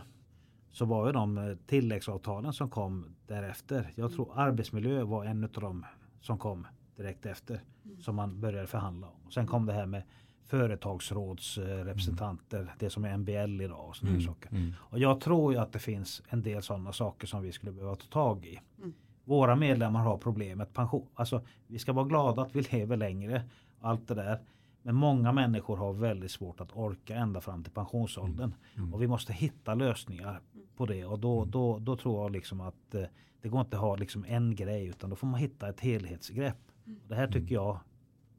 så 0.73 0.85
var 0.85 1.07
ju 1.07 1.13
de 1.13 1.39
eh, 1.39 1.57
tilläggsavtalen 1.67 2.53
som 2.53 2.71
kom 2.71 3.17
därefter. 3.27 3.93
Jag 3.95 4.13
tror 4.13 4.33
arbetsmiljö 4.35 5.03
var 5.03 5.25
en 5.25 5.45
av 5.45 5.51
de 5.51 5.85
som 6.21 6.39
kom 6.39 6.67
direkt 6.97 7.27
efter. 7.27 7.61
Mm. 7.85 8.01
Som 8.01 8.17
man 8.17 8.41
började 8.41 8.67
förhandla 8.67 9.07
om. 9.07 9.27
Och 9.27 9.33
sen 9.33 9.47
kom 9.47 9.67
det 9.67 9.73
här 9.73 9.87
med 9.87 10.03
företagsrådsrepresentanter. 10.45 12.61
Mm. 12.61 12.73
Det 12.79 12.91
som 12.91 13.05
är 13.05 13.17
MBL 13.17 13.61
idag. 13.61 13.89
Och, 13.89 14.03
mm. 14.03 14.21
saker. 14.21 14.51
Mm. 14.51 14.73
och 14.79 14.99
jag 14.99 15.21
tror 15.21 15.53
ju 15.53 15.59
att 15.59 15.73
det 15.73 15.79
finns 15.79 16.23
en 16.29 16.43
del 16.43 16.63
sådana 16.63 16.93
saker 16.93 17.27
som 17.27 17.43
vi 17.43 17.53
skulle 17.53 17.73
behöva 17.73 17.97
ta 17.97 18.07
tag 18.07 18.47
i. 18.47 18.61
Mm. 18.79 18.95
Våra 19.25 19.57
medlemmar 19.57 20.01
har 20.01 20.19
problemet 20.19 20.73
pension. 20.73 21.07
Alltså, 21.15 21.43
vi 21.67 21.79
ska 21.79 21.93
vara 21.93 22.07
glada 22.07 22.43
att 22.43 22.57
vi 22.57 22.63
lever 22.63 22.97
längre. 22.97 23.43
Allt 23.81 24.09
det 24.09 24.15
där. 24.15 24.41
Men 24.83 24.95
många 24.95 25.33
människor 25.33 25.77
har 25.77 25.93
väldigt 25.93 26.31
svårt 26.31 26.61
att 26.61 26.77
orka 26.77 27.17
ända 27.17 27.41
fram 27.41 27.65
till 27.65 27.73
pensionsåldern. 27.73 28.55
Mm. 28.75 28.77
Mm. 28.77 28.95
Och 28.95 29.03
vi 29.03 29.07
måste 29.07 29.33
hitta 29.33 29.75
lösningar 29.75 30.41
på 30.77 30.87
det. 30.87 31.05
Och 31.05 31.19
då, 31.19 31.45
då, 31.45 31.79
då 31.79 31.97
tror 31.97 32.23
jag 32.23 32.33
liksom 32.33 32.61
att 32.61 32.95
eh, 32.95 33.03
det 33.43 33.49
går 33.49 33.61
inte 33.61 33.77
att 33.77 33.83
ha 33.83 33.97
liksom 33.97 34.25
en 34.29 34.55
grej 34.55 34.87
utan 34.87 35.11
då 35.11 35.17
får 35.17 35.27
man 35.27 35.41
hitta 35.41 35.69
ett 35.69 35.81
helhetsgrepp. 35.81 36.57
Det 36.85 37.15
här 37.15 37.29
tycker 37.29 37.55
jag 37.55 37.81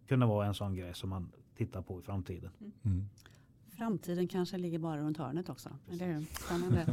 kunde 0.08 0.26
vara 0.26 0.48
en 0.48 0.54
sån 0.54 0.76
grej 0.76 0.94
som 0.94 1.10
man 1.10 1.32
tittar 1.58 1.82
på 1.82 2.00
i 2.00 2.04
framtiden. 2.04 2.52
Mm. 2.86 3.10
Framtiden 3.78 4.28
kanske 4.28 4.58
ligger 4.58 4.80
bara 4.80 4.98
runt 4.98 5.18
hörnet 5.18 5.50
också. 5.50 5.70
Eller 5.92 6.06
hur? 6.08 6.26
Spännande. 6.46 6.82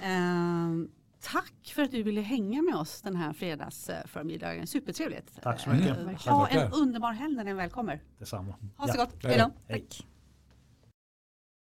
eh, 0.00 0.90
tack 1.20 1.72
för 1.74 1.82
att 1.82 1.90
du 1.90 2.02
ville 2.02 2.20
hänga 2.20 2.62
med 2.62 2.74
oss 2.74 3.02
den 3.02 3.16
här 3.16 3.32
fredagsförmiddagen. 3.32 4.66
Supertrevligt. 4.66 5.42
Tack 5.42 5.60
så 5.60 5.70
mycket. 5.70 6.04
Tack, 6.06 6.26
ha 6.26 6.48
en 6.48 6.72
underbar 6.72 7.12
helg 7.12 7.36
när 7.36 7.44
den 7.44 7.56
väl 7.56 7.70
kommer. 7.70 8.00
Detsamma. 8.18 8.54
Ha 8.76 8.88
så 8.88 8.94
Ja. 8.96 9.04
gott. 9.04 9.24
Hej 9.24 9.38
då. 9.38 9.44
då. 9.44 9.52
Hej. 9.66 9.80
Tack. 9.80 10.06